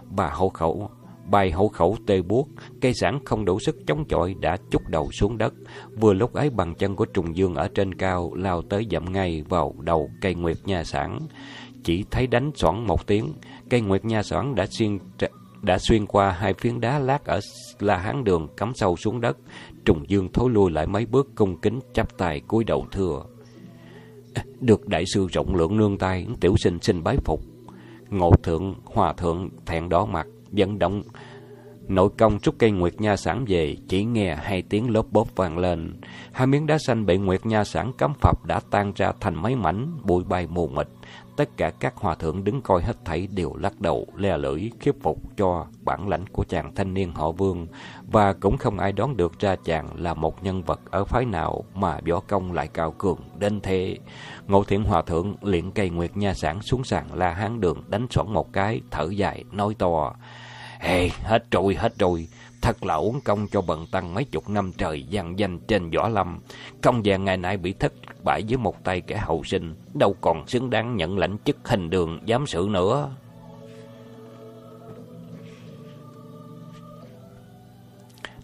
Bà 0.09 0.29
hậu 0.29 0.49
khẩu 0.49 0.89
Bài 1.31 1.51
hậu 1.51 1.67
khẩu 1.67 1.97
tê 2.07 2.21
buốt, 2.21 2.47
cây 2.81 2.93
sản 2.93 3.19
không 3.25 3.45
đủ 3.45 3.59
sức 3.59 3.75
chống 3.87 4.05
chọi 4.07 4.35
đã 4.39 4.57
chúc 4.71 4.81
đầu 4.87 5.11
xuống 5.11 5.37
đất. 5.37 5.53
Vừa 5.99 6.13
lúc 6.13 6.33
ấy 6.33 6.49
bằng 6.49 6.75
chân 6.75 6.95
của 6.95 7.05
trùng 7.05 7.35
dương 7.35 7.55
ở 7.55 7.67
trên 7.67 7.93
cao 7.93 8.31
lao 8.35 8.61
tới 8.61 8.87
dậm 8.91 9.05
ngay 9.11 9.43
vào 9.49 9.75
đầu 9.79 10.09
cây 10.21 10.35
nguyệt 10.35 10.57
nha 10.65 10.83
sản. 10.83 11.19
Chỉ 11.83 12.03
thấy 12.11 12.27
đánh 12.27 12.51
xoảng 12.55 12.87
một 12.87 13.07
tiếng, 13.07 13.33
cây 13.69 13.81
nguyệt 13.81 14.05
nha 14.05 14.23
sản 14.23 14.55
đã 14.55 14.65
xuyên 14.69 14.99
đã 15.61 15.77
xuyên 15.79 16.05
qua 16.05 16.31
hai 16.31 16.53
phiến 16.53 16.81
đá 16.81 16.99
lát 16.99 17.25
ở 17.25 17.39
la 17.79 17.97
hán 17.97 18.23
đường 18.23 18.47
cắm 18.57 18.71
sâu 18.75 18.95
xuống 18.95 19.21
đất. 19.21 19.37
Trùng 19.85 20.09
dương 20.09 20.31
thối 20.33 20.49
lui 20.49 20.71
lại 20.71 20.87
mấy 20.87 21.05
bước 21.05 21.27
cung 21.35 21.59
kính 21.61 21.79
chắp 21.93 22.17
tay 22.17 22.41
cúi 22.47 22.63
đầu 22.63 22.85
thưa. 22.91 23.23
Được 24.59 24.87
đại 24.87 25.03
sư 25.13 25.27
rộng 25.31 25.55
lượng 25.55 25.77
nương 25.77 25.97
tay, 25.97 26.27
tiểu 26.41 26.55
sinh 26.57 26.79
xin 26.81 27.03
bái 27.03 27.17
phục. 27.25 27.54
Ngộ 28.09 28.31
thượng, 28.43 28.75
hòa 28.85 29.13
thượng, 29.13 29.49
thẹn 29.65 29.89
đỏ 29.89 30.05
mặt, 30.05 30.27
dẫn 30.51 30.79
động 30.79 31.03
nội 31.87 32.09
công 32.17 32.39
rút 32.43 32.55
cây 32.57 32.71
nguyệt 32.71 33.01
nha 33.01 33.15
sản 33.15 33.45
về, 33.47 33.75
chỉ 33.87 34.03
nghe 34.03 34.35
hai 34.35 34.61
tiếng 34.61 34.93
lốp 34.93 35.11
bốp 35.11 35.35
vang 35.35 35.57
lên. 35.57 35.93
Hai 36.31 36.47
miếng 36.47 36.67
đá 36.67 36.77
xanh 36.77 37.05
bị 37.05 37.17
nguyệt 37.17 37.45
nha 37.45 37.63
sản 37.63 37.91
cắm 37.97 38.13
phập 38.21 38.45
đã 38.45 38.59
tan 38.71 38.93
ra 38.95 39.11
thành 39.19 39.41
mấy 39.41 39.55
mảnh, 39.55 39.97
bụi 40.03 40.23
bay 40.23 40.47
mù 40.47 40.67
mịt 40.67 40.87
tất 41.35 41.49
cả 41.57 41.71
các 41.79 41.95
hòa 41.95 42.15
thượng 42.15 42.43
đứng 42.43 42.61
coi 42.61 42.81
hết 42.81 43.05
thảy 43.05 43.27
đều 43.31 43.55
lắc 43.55 43.81
đầu, 43.81 44.07
le 44.15 44.37
lưỡi, 44.37 44.69
khiếp 44.79 44.95
phục 45.01 45.37
cho 45.37 45.65
bản 45.81 46.07
lãnh 46.09 46.27
của 46.27 46.43
chàng 46.43 46.75
thanh 46.75 46.93
niên 46.93 47.11
họ 47.13 47.31
vương, 47.31 47.67
và 48.11 48.33
cũng 48.33 48.57
không 48.57 48.79
ai 48.79 48.91
đoán 48.91 49.17
được 49.17 49.39
ra 49.39 49.55
chàng 49.65 50.01
là 50.01 50.13
một 50.13 50.43
nhân 50.43 50.63
vật 50.63 50.79
ở 50.91 51.05
phái 51.05 51.25
nào 51.25 51.63
mà 51.73 51.99
võ 52.09 52.19
công 52.19 52.51
lại 52.51 52.67
cao 52.73 52.91
cường 52.91 53.19
đến 53.39 53.61
thế. 53.61 53.97
Ngộ 54.47 54.63
thiện 54.63 54.83
hòa 54.83 55.01
thượng 55.01 55.35
liền 55.41 55.71
cây 55.71 55.89
nguyệt 55.89 56.17
nha 56.17 56.33
sản 56.33 56.61
xuống 56.61 56.83
sàn 56.83 57.13
la 57.13 57.33
hán 57.33 57.61
đường 57.61 57.83
đánh 57.87 58.07
xoắn 58.09 58.33
một 58.33 58.53
cái, 58.53 58.81
thở 58.91 59.09
dài, 59.09 59.43
nói 59.51 59.75
to. 59.79 60.13
Ê, 60.79 61.09
hết 61.23 61.51
rồi, 61.51 61.75
hết 61.75 61.99
rồi. 61.99 62.27
Thật 62.65 62.85
là 62.85 62.95
uống 62.95 63.21
công 63.21 63.47
cho 63.47 63.61
bần 63.61 63.87
tăng 63.91 64.13
mấy 64.13 64.23
chục 64.23 64.49
năm 64.49 64.71
trời 64.77 65.03
gian 65.03 65.39
danh 65.39 65.59
trên 65.59 65.89
võ 65.89 66.09
lâm. 66.09 66.39
Công 66.81 67.01
vàng 67.05 67.25
ngày 67.25 67.37
nay 67.37 67.57
bị 67.57 67.73
thất 67.73 67.93
bại 68.23 68.43
dưới 68.43 68.57
một 68.57 68.83
tay 68.83 69.01
kẻ 69.01 69.17
hậu 69.17 69.43
sinh, 69.43 69.75
đâu 69.93 70.15
còn 70.21 70.47
xứng 70.47 70.69
đáng 70.69 70.95
nhận 70.95 71.17
lãnh 71.17 71.37
chức 71.45 71.57
hình 71.63 71.89
đường 71.89 72.19
giám 72.27 72.47
sự 72.47 72.67
nữa. 72.69 73.09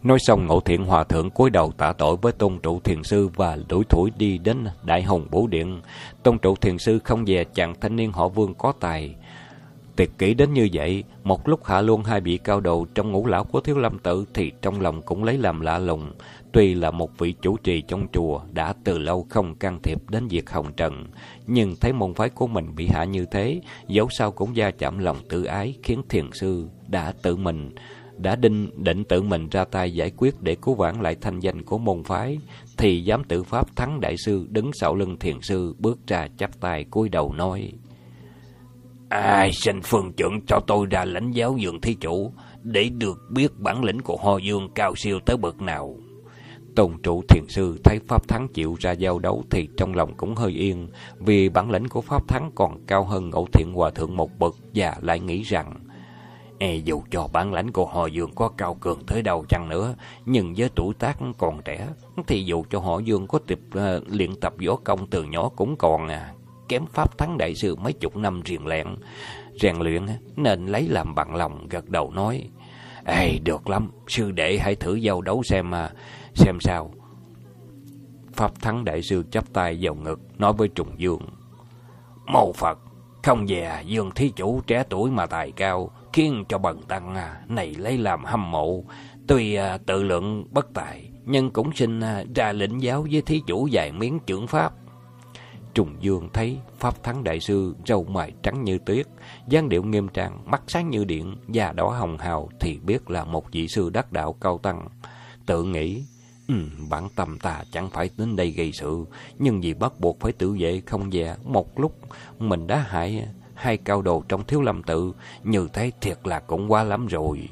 Nói 0.04 0.18
xong 0.20 0.46
ngộ 0.46 0.60
thiện 0.60 0.86
hòa 0.86 1.04
thượng 1.04 1.30
cúi 1.30 1.50
đầu 1.50 1.72
tạ 1.78 1.94
tội 1.94 2.18
với 2.22 2.32
tôn 2.32 2.60
trụ 2.64 2.80
thiền 2.80 3.04
sư 3.04 3.30
và 3.36 3.58
đuổi 3.70 3.84
thủi 3.90 4.12
đi 4.18 4.38
đến 4.38 4.66
đại 4.84 5.04
hồng 5.04 5.28
bổ 5.32 5.48
điện. 5.48 5.82
Tôn 6.24 6.38
trụ 6.38 6.56
thiền 6.56 6.78
sư 6.78 7.00
không 7.04 7.26
dè 7.26 7.44
chàng 7.44 7.74
thanh 7.82 7.96
niên 7.96 8.12
họ 8.12 8.28
vương 8.28 8.54
có 8.54 8.74
tài. 8.80 9.16
Tiệt 10.02 10.10
kỹ 10.18 10.34
đến 10.34 10.54
như 10.54 10.70
vậy, 10.74 11.04
một 11.24 11.48
lúc 11.48 11.66
hạ 11.66 11.82
luôn 11.82 12.04
hai 12.04 12.22
vị 12.22 12.38
cao 12.38 12.60
đầu 12.60 12.88
trong 12.96 13.12
ngũ 13.12 13.26
lão 13.26 13.44
của 13.44 13.62
thiếu 13.62 13.78
lâm 13.78 14.00
tự 14.00 14.26
thì 14.34 14.52
trong 14.62 14.82
lòng 14.82 15.02
cũng 15.02 15.24
lấy 15.24 15.38
làm 15.38 15.62
lạ 15.62 15.78
lùng. 15.78 16.12
Tuy 16.52 16.74
là 16.74 16.92
một 16.92 17.18
vị 17.18 17.34
chủ 17.42 17.58
trì 17.58 17.82
trong 17.82 18.08
chùa 18.14 18.42
đã 18.54 18.74
từ 18.84 18.98
lâu 18.98 19.26
không 19.30 19.56
can 19.56 19.80
thiệp 19.82 20.10
đến 20.10 20.28
việc 20.28 20.50
hồng 20.50 20.74
trần, 20.78 21.06
nhưng 21.48 21.76
thấy 21.76 21.94
môn 21.94 22.14
phái 22.14 22.30
của 22.30 22.48
mình 22.48 22.76
bị 22.76 22.88
hạ 22.88 23.04
như 23.04 23.26
thế, 23.32 23.62
dẫu 23.88 24.08
sao 24.18 24.32
cũng 24.32 24.56
gia 24.56 24.72
chạm 24.72 24.98
lòng 24.98 25.18
tự 25.30 25.44
ái 25.44 25.76
khiến 25.84 26.02
thiền 26.10 26.26
sư 26.34 26.68
đã 26.88 27.14
tự 27.22 27.36
mình 27.36 27.72
đã 28.18 28.36
định 28.36 28.84
định 28.84 29.04
tự 29.04 29.22
mình 29.22 29.50
ra 29.50 29.66
tay 29.66 29.94
giải 29.94 30.12
quyết 30.18 30.42
để 30.42 30.56
cứu 30.62 30.76
vãn 30.76 31.02
lại 31.02 31.16
thanh 31.22 31.40
danh 31.40 31.64
của 31.64 31.78
môn 31.78 32.04
phái, 32.04 32.38
thì 32.78 33.04
giám 33.08 33.24
tử 33.24 33.44
pháp 33.44 33.76
thắng 33.76 34.02
đại 34.02 34.16
sư 34.18 34.48
đứng 34.50 34.72
sau 34.74 34.96
lưng 34.96 35.20
thiền 35.20 35.42
sư 35.42 35.76
bước 35.80 36.00
ra 36.08 36.28
chắp 36.38 36.60
tay 36.60 36.84
cúi 36.84 37.10
đầu 37.10 37.34
nói: 37.34 37.72
Ai 39.12 39.52
xin 39.54 39.82
phương 39.84 40.12
trưởng 40.18 40.40
cho 40.48 40.60
tôi 40.68 40.86
ra 40.90 41.06
lãnh 41.06 41.32
giáo 41.32 41.58
dường 41.58 41.82
thí 41.82 41.94
chủ 41.94 42.34
để 42.64 42.90
được 42.90 43.18
biết 43.30 43.60
bản 43.60 43.84
lĩnh 43.84 44.00
của 44.00 44.18
Hoa 44.18 44.40
Dương 44.44 44.70
cao 44.76 44.94
siêu 44.96 45.20
tới 45.26 45.38
bậc 45.38 45.62
nào. 45.62 45.96
Tôn 46.76 46.92
trụ 47.04 47.22
thiền 47.30 47.44
sư 47.48 47.80
thấy 47.84 48.00
Pháp 48.08 48.28
Thắng 48.28 48.48
chịu 48.54 48.76
ra 48.80 48.92
giao 48.92 49.20
đấu 49.20 49.44
thì 49.50 49.68
trong 49.78 49.94
lòng 49.94 50.14
cũng 50.18 50.36
hơi 50.36 50.52
yên, 50.52 50.88
vì 51.20 51.50
bản 51.50 51.72
lĩnh 51.72 51.88
của 51.88 52.02
Pháp 52.02 52.28
Thắng 52.28 52.52
còn 52.56 52.86
cao 52.86 53.04
hơn 53.04 53.30
ngẫu 53.30 53.48
thiện 53.54 53.74
hòa 53.74 53.90
thượng 53.90 54.18
một 54.18 54.30
bậc 54.40 54.56
và 54.76 54.96
lại 55.02 55.20
nghĩ 55.20 55.42
rằng 55.42 55.74
E 56.60 56.76
dù 56.76 57.02
cho 57.12 57.28
bản 57.34 57.54
lãnh 57.54 57.72
của 57.72 57.86
họ 57.86 58.06
Dương 58.06 58.32
có 58.36 58.50
cao 58.50 58.74
cường 58.74 59.00
tới 59.08 59.22
đâu 59.22 59.46
chăng 59.50 59.70
nữa, 59.70 59.96
nhưng 60.26 60.54
với 60.58 60.70
tuổi 60.76 60.94
tác 60.94 61.18
còn 61.38 61.62
trẻ, 61.66 61.88
thì 62.28 62.44
dù 62.44 62.64
cho 62.70 62.80
họ 62.80 63.00
Dương 63.00 63.28
có 63.28 63.40
tiếp 63.48 63.60
uh, 63.68 64.04
luyện 64.08 64.36
tập 64.36 64.54
võ 64.68 64.76
công 64.76 65.08
từ 65.08 65.24
nhỏ 65.24 65.50
cũng 65.50 65.76
còn 65.76 66.08
à, 66.08 66.34
kém 66.72 66.86
pháp 66.86 67.18
thắng 67.18 67.38
đại 67.38 67.56
sư 67.56 67.76
mấy 67.76 67.94
chục 67.94 68.18
năm 68.18 68.42
riêng 68.42 68.68
lẹn. 68.68 68.88
Rèn 69.62 69.76
luyện 69.76 70.06
nên 70.36 70.66
lấy 70.66 70.88
làm 70.88 71.16
bằng 71.16 71.36
lòng 71.36 71.68
gật 71.70 71.90
đầu 71.90 72.12
nói, 72.12 72.50
Ê, 73.06 73.40
được 73.44 73.70
lắm, 73.70 73.92
sư 74.08 74.32
đệ 74.32 74.58
hãy 74.58 74.76
thử 74.76 74.96
giao 74.96 75.22
đấu 75.22 75.44
xem 75.44 75.70
mà, 75.70 75.90
xem 76.34 76.58
sao. 76.60 76.94
Pháp 78.34 78.62
thắng 78.62 78.86
đại 78.86 79.02
sư 79.02 79.24
chắp 79.32 79.54
tay 79.54 79.78
vào 79.82 79.96
ngực, 79.96 80.20
nói 80.38 80.54
với 80.54 80.68
Trùng 80.68 81.00
Dương, 81.00 81.22
Mô 82.26 82.54
Phật, 82.54 82.80
không 83.24 83.48
dè 83.48 83.82
Dương 83.86 84.12
thí 84.12 84.30
chủ 84.30 84.62
trẻ 84.68 84.84
tuổi 84.90 85.12
mà 85.12 85.26
tài 85.26 85.52
cao, 85.52 85.92
khiến 86.14 86.44
cho 86.50 86.58
bần 86.58 86.82
tăng 86.88 87.16
à, 87.16 87.42
này 87.48 87.76
lấy 87.78 87.98
làm 87.98 88.24
hâm 88.24 88.52
mộ. 88.52 88.84
Tuy 89.28 89.56
à, 89.56 89.78
tự 89.78 90.04
lượng 90.04 90.46
bất 90.52 90.68
tài, 90.74 91.12
nhưng 91.26 91.52
cũng 91.52 91.72
xin 91.76 92.00
à, 92.00 92.24
ra 92.36 92.52
lĩnh 92.52 92.82
giáo 92.82 93.06
với 93.12 93.22
thí 93.22 93.42
chủ 93.48 93.70
vài 93.72 93.92
miếng 93.92 94.20
trưởng 94.20 94.48
pháp. 94.48 94.74
Trùng 95.74 95.96
Dương 96.00 96.30
thấy 96.34 96.58
Pháp 96.78 97.04
Thắng 97.04 97.24
Đại 97.24 97.40
Sư 97.40 97.76
râu 97.88 98.04
mày 98.04 98.32
trắng 98.44 98.64
như 98.64 98.78
tuyết, 98.78 99.08
dáng 99.48 99.70
điệu 99.70 99.84
nghiêm 99.84 100.08
trang, 100.08 100.40
mắt 100.46 100.62
sáng 100.68 100.90
như 100.90 101.04
điện, 101.04 101.36
da 101.48 101.72
đỏ 101.72 101.90
hồng 101.90 102.18
hào 102.18 102.50
thì 102.60 102.80
biết 102.80 103.10
là 103.10 103.24
một 103.24 103.52
vị 103.52 103.68
sư 103.68 103.90
đắc 103.90 104.12
đạo 104.12 104.34
cao 104.42 104.58
tăng. 104.58 104.88
Tự 105.46 105.64
nghĩ, 105.64 106.04
ừ, 106.48 106.56
bản 106.90 107.08
tâm 107.16 107.40
ta 107.40 107.64
chẳng 107.72 107.90
phải 107.90 108.10
đến 108.18 108.36
đây 108.36 108.52
gây 108.52 108.72
sự, 108.72 109.06
nhưng 109.40 109.62
vì 109.62 109.74
bắt 109.74 110.00
buộc 110.00 110.20
phải 110.20 110.32
tự 110.32 110.56
vệ 110.60 110.82
không 110.86 111.12
dè, 111.12 111.36
một 111.44 111.80
lúc 111.80 111.98
mình 112.40 112.68
đã 112.68 112.78
hại 112.78 113.28
hai 113.54 113.78
cao 113.78 114.02
đồ 114.02 114.24
trong 114.30 114.44
thiếu 114.44 114.62
lâm 114.62 114.84
tự, 114.84 115.14
như 115.44 115.68
thế 115.74 115.92
thiệt 116.02 116.18
là 116.24 116.40
cũng 116.40 116.72
quá 116.72 116.84
lắm 116.84 117.08
rồi. 117.08 117.50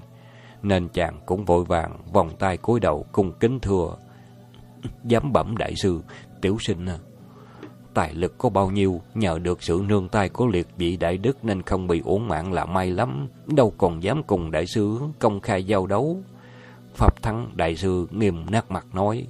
Nên 0.63 0.87
chàng 0.89 1.19
cũng 1.25 1.45
vội 1.45 1.65
vàng, 1.65 1.97
vòng 2.13 2.29
tay 2.39 2.57
cúi 2.57 2.79
đầu 2.79 3.05
cung 3.11 3.33
kính 3.39 3.59
thưa. 3.59 3.97
dám 5.03 5.33
bẩm 5.33 5.57
đại 5.57 5.73
sư, 5.75 6.01
tiểu 6.41 6.57
sinh 6.59 6.85
tài 7.93 8.13
lực 8.13 8.37
có 8.37 8.49
bao 8.49 8.69
nhiêu, 8.71 9.01
nhờ 9.13 9.39
được 9.39 9.63
sự 9.63 9.83
nương 9.87 10.09
tay 10.09 10.29
của 10.29 10.47
liệt 10.47 10.67
vị 10.77 10.97
đại 10.97 11.17
đức 11.17 11.45
nên 11.45 11.61
không 11.61 11.87
bị 11.87 12.01
uổng 12.05 12.27
mạng 12.27 12.53
là 12.53 12.65
may 12.65 12.91
lắm, 12.91 13.27
đâu 13.47 13.73
còn 13.77 14.03
dám 14.03 14.23
cùng 14.23 14.51
đại 14.51 14.65
sư 14.67 14.99
công 15.19 15.39
khai 15.39 15.63
giao 15.63 15.87
đấu. 15.87 16.17
Pháp 16.93 17.21
Thắng 17.21 17.51
đại 17.55 17.75
sư 17.75 18.07
nghiêm 18.11 18.45
nét 18.51 18.65
mặt 18.69 18.85
nói, 18.93 19.27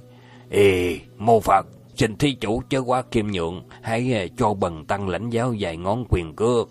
Ê, 0.50 0.98
mô 1.18 1.40
Phật, 1.40 1.66
xin 1.94 2.16
thí 2.16 2.34
chủ 2.34 2.62
chớ 2.68 2.82
quá 2.82 3.02
kiêm 3.02 3.26
nhượng, 3.26 3.62
hãy 3.82 4.12
ờ, 4.12 4.26
cho 4.36 4.54
bần 4.54 4.84
tăng 4.84 5.08
lãnh 5.08 5.30
giáo 5.30 5.54
vài 5.58 5.76
ngón 5.76 6.04
quyền 6.08 6.34
cước. 6.36 6.68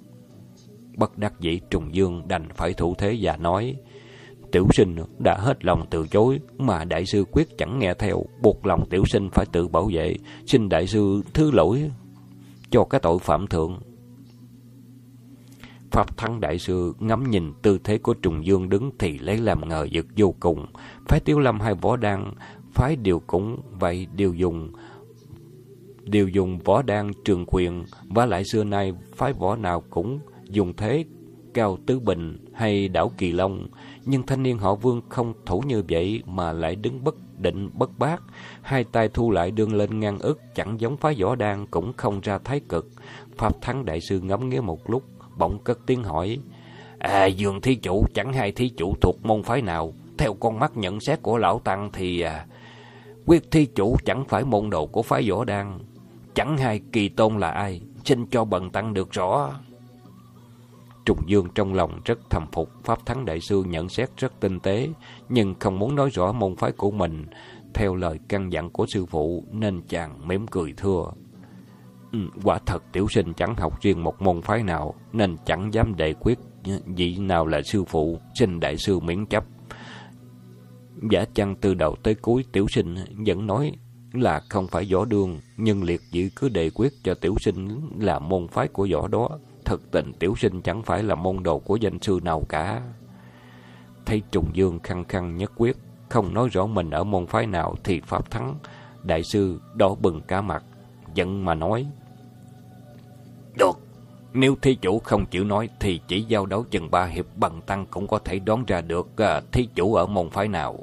Bất 0.96 1.18
đắc 1.18 1.34
dĩ 1.40 1.60
trùng 1.70 1.96
dương 1.96 2.28
đành 2.28 2.48
phải 2.56 2.74
thủ 2.74 2.96
thế 2.98 3.18
và 3.22 3.38
nói, 3.38 3.76
Tiểu 4.52 4.68
sinh 4.74 4.96
đã 5.20 5.38
hết 5.40 5.66
lòng 5.66 5.86
từ 5.90 6.08
chối, 6.08 6.40
mà 6.58 6.86
đại 6.86 7.06
sư 7.06 7.26
quyết 7.32 7.58
chẳng 7.58 7.80
nghe 7.80 7.94
theo, 8.00 8.24
buộc 8.42 8.66
lòng 8.66 8.90
tiểu 8.90 9.04
sinh 9.06 9.30
phải 9.30 9.46
tự 9.52 9.68
bảo 9.68 9.90
vệ, 9.94 10.16
xin 10.46 10.70
đại 10.70 10.88
sư 10.88 11.22
thứ 11.34 11.52
lỗi 11.52 11.92
cho 12.70 12.84
cái 12.84 13.02
tội 13.04 13.20
phạm 13.20 13.48
thượng. 13.48 13.80
Pháp 15.92 16.18
Thắng 16.18 16.40
Đại 16.40 16.60
Sư 16.60 16.94
ngắm 17.00 17.24
nhìn 17.30 17.54
tư 17.62 17.78
thế 17.84 17.98
của 17.98 18.14
Trùng 18.14 18.46
Dương 18.46 18.70
đứng 18.70 18.92
thì 19.00 19.20
lấy 19.20 19.38
làm 19.38 19.70
ngờ 19.70 19.88
giật 19.92 20.06
vô 20.18 20.34
cùng. 20.40 20.66
Phái 21.08 21.20
Tiêu 21.20 21.40
Lâm 21.40 21.60
hai 21.60 21.74
võ 21.74 21.96
đan 21.96 22.34
phái 22.74 22.96
điều 22.96 23.22
cũng 23.28 23.62
vậy 23.80 24.08
đều 24.16 24.34
dùng 24.34 24.72
đều 26.04 26.28
dùng 26.28 26.60
võ 26.60 26.82
đan 26.82 27.12
trường 27.26 27.46
quyền 27.48 27.84
và 28.04 28.26
lại 28.26 28.44
xưa 28.44 28.64
nay 28.64 28.94
phái 29.16 29.34
võ 29.34 29.56
nào 29.56 29.84
cũng 29.90 30.20
dùng 30.50 30.74
thế 30.78 31.06
cao 31.54 31.78
tứ 31.86 32.00
bình 32.00 32.38
hay 32.54 32.88
đảo 32.88 33.12
kỳ 33.18 33.32
long 33.32 33.68
nhưng 34.06 34.24
thanh 34.24 34.44
niên 34.44 34.58
họ 34.58 34.76
Vương 34.76 35.02
không 35.10 35.34
thủ 35.46 35.64
như 35.68 35.84
vậy 35.90 36.24
mà 36.26 36.52
lại 36.52 36.76
đứng 36.76 37.04
bất 37.04 37.16
định 37.40 37.70
bất 37.74 38.00
bát, 38.00 38.22
hai 38.62 38.84
tay 38.84 39.10
thu 39.10 39.32
lại 39.32 39.52
đương 39.52 39.74
lên 39.76 40.00
ngang 40.00 40.20
ức, 40.20 40.42
chẳng 40.56 40.80
giống 40.80 40.98
phá 40.98 41.14
võ 41.20 41.36
đan 41.36 41.66
cũng 41.66 41.94
không 41.94 42.22
ra 42.22 42.38
thái 42.38 42.62
cực. 42.70 42.88
Pháp 43.38 43.62
Thắng 43.62 43.86
đại 43.86 44.02
sư 44.02 44.20
ngắm 44.20 44.50
nghía 44.50 44.62
một 44.62 44.90
lúc, 44.90 45.04
bỗng 45.38 45.60
cất 45.64 45.80
tiếng 45.86 46.04
hỏi: 46.04 46.40
"À, 47.00 47.26
Dương 47.26 47.62
thí 47.62 47.76
chủ 47.76 48.06
chẳng 48.14 48.34
hay 48.34 48.52
thí 48.52 48.70
chủ 48.70 48.96
thuộc 49.02 49.26
môn 49.26 49.44
phái 49.44 49.62
nào? 49.62 49.94
Theo 50.18 50.34
con 50.34 50.60
mắt 50.60 50.78
nhận 50.78 51.00
xét 51.00 51.22
của 51.22 51.38
lão 51.38 51.60
tăng 51.60 51.90
thì 51.94 52.22
à, 52.22 52.46
quyết 53.26 53.52
thí 53.52 53.66
chủ 53.66 53.98
chẳng 54.06 54.26
phải 54.26 54.44
môn 54.44 54.70
đồ 54.70 54.86
của 54.86 55.02
phái 55.02 55.30
võ 55.30 55.46
đan, 55.46 55.80
chẳng 56.36 56.58
hay 56.58 56.82
kỳ 56.92 57.10
tôn 57.10 57.38
là 57.38 57.50
ai, 57.52 57.82
xin 58.06 58.26
cho 58.26 58.46
bần 58.46 58.70
tăng 58.70 58.94
được 58.94 59.12
rõ." 59.12 59.60
Trùng 61.06 61.20
Dương 61.28 61.48
trong 61.56 61.74
lòng 61.74 62.02
rất 62.06 62.20
thầm 62.30 62.46
phục, 62.52 62.70
Pháp 62.84 63.06
Thắng 63.06 63.26
Đại 63.26 63.40
Sư 63.40 63.64
nhận 63.68 63.90
xét 63.90 64.10
rất 64.18 64.40
tinh 64.40 64.60
tế, 64.60 64.90
nhưng 65.30 65.56
không 65.60 65.80
muốn 65.80 65.96
nói 65.96 66.10
rõ 66.10 66.32
môn 66.32 66.56
phái 66.56 66.72
của 66.72 66.92
mình. 66.92 67.26
Theo 67.74 67.96
lời 67.96 68.20
căn 68.30 68.52
dặn 68.54 68.70
của 68.70 68.86
sư 68.94 69.06
phụ, 69.06 69.44
nên 69.52 69.82
chàng 69.88 70.28
mỉm 70.28 70.48
cười 70.48 70.74
thưa. 70.78 71.04
Ừ, 72.12 72.20
quả 72.44 72.60
thật 72.66 72.84
tiểu 72.92 73.08
sinh 73.10 73.34
chẳng 73.34 73.56
học 73.56 73.82
riêng 73.82 74.04
một 74.04 74.22
môn 74.22 74.42
phái 74.42 74.64
nào, 74.64 74.94
nên 75.14 75.38
chẳng 75.46 75.74
dám 75.74 75.96
đề 75.96 76.14
quyết 76.20 76.40
vị 76.86 77.18
nào 77.18 77.48
là 77.48 77.62
sư 77.62 77.84
phụ, 77.84 78.20
xin 78.40 78.60
đại 78.60 78.78
sư 78.78 79.00
miễn 79.00 79.26
chấp. 79.26 79.44
Giả 81.12 81.26
chăng 81.34 81.56
từ 81.56 81.74
đầu 81.74 81.96
tới 82.04 82.16
cuối 82.16 82.46
tiểu 82.52 82.68
sinh 82.68 82.96
vẫn 83.26 83.48
nói 83.48 83.72
là 84.14 84.42
không 84.50 84.68
phải 84.68 84.88
võ 84.94 85.06
đường, 85.06 85.40
nhưng 85.58 85.84
liệt 85.84 86.02
dị 86.12 86.30
cứ 86.36 86.50
đề 86.50 86.70
quyết 86.70 86.94
cho 87.04 87.14
tiểu 87.14 87.36
sinh 87.40 87.68
là 88.00 88.20
môn 88.20 88.48
phái 88.48 88.68
của 88.68 88.88
võ 88.94 89.08
đó. 89.08 89.30
Thực 89.70 89.92
tình 89.92 90.14
tiểu 90.20 90.36
sinh 90.36 90.62
chẳng 90.62 90.84
phải 90.84 91.04
là 91.04 91.16
môn 91.16 91.44
đồ 91.44 91.60
của 91.60 91.76
danh 91.76 92.00
sư 92.02 92.20
nào 92.24 92.44
cả. 92.50 92.82
Thấy 94.06 94.22
Trùng 94.32 94.50
Dương 94.54 94.80
khăng 94.80 95.06
khăng 95.06 95.38
nhất 95.38 95.52
quyết, 95.56 95.78
không 96.10 96.34
nói 96.34 96.50
rõ 96.52 96.66
mình 96.66 96.90
ở 96.90 97.04
môn 97.04 97.28
phái 97.28 97.46
nào 97.46 97.76
thì 97.84 98.02
Pháp 98.02 98.32
thắng. 98.32 98.56
Đại 99.04 99.24
sư 99.24 99.60
đỏ 99.76 99.96
bừng 100.02 100.22
cả 100.22 100.42
mặt, 100.42 100.64
giận 101.14 101.46
mà 101.46 101.54
nói. 101.54 101.88
Được, 103.58 103.80
nếu 104.34 104.56
thí 104.62 104.76
chủ 104.76 105.00
không 105.00 105.26
chịu 105.26 105.44
nói 105.44 105.70
thì 105.80 106.02
chỉ 106.08 106.22
giao 106.22 106.46
đấu 106.46 106.66
chừng 106.72 106.92
ba 106.92 107.06
hiệp 107.06 107.26
bằng 107.36 107.62
tăng 107.62 107.86
cũng 107.86 108.08
có 108.08 108.20
thể 108.20 108.40
đoán 108.40 108.66
ra 108.68 108.82
được 108.82 109.08
uh, 109.22 109.52
thí 109.52 109.70
chủ 109.76 109.96
ở 109.96 110.06
môn 110.06 110.30
phái 110.30 110.48
nào. 110.48 110.80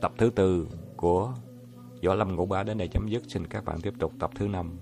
Tập 0.00 0.12
thứ 0.18 0.30
tư 0.34 0.66
của 0.96 1.32
Võ 2.02 2.14
Lâm 2.14 2.36
Ngũ 2.36 2.46
Bá 2.46 2.62
đến 2.62 2.78
đây 2.78 2.88
chấm 2.88 3.08
dứt. 3.08 3.22
Xin 3.28 3.46
các 3.46 3.64
bạn 3.64 3.80
tiếp 3.80 3.94
tục 3.98 4.12
tập 4.18 4.30
thứ 4.34 4.48
năm. 4.48 4.78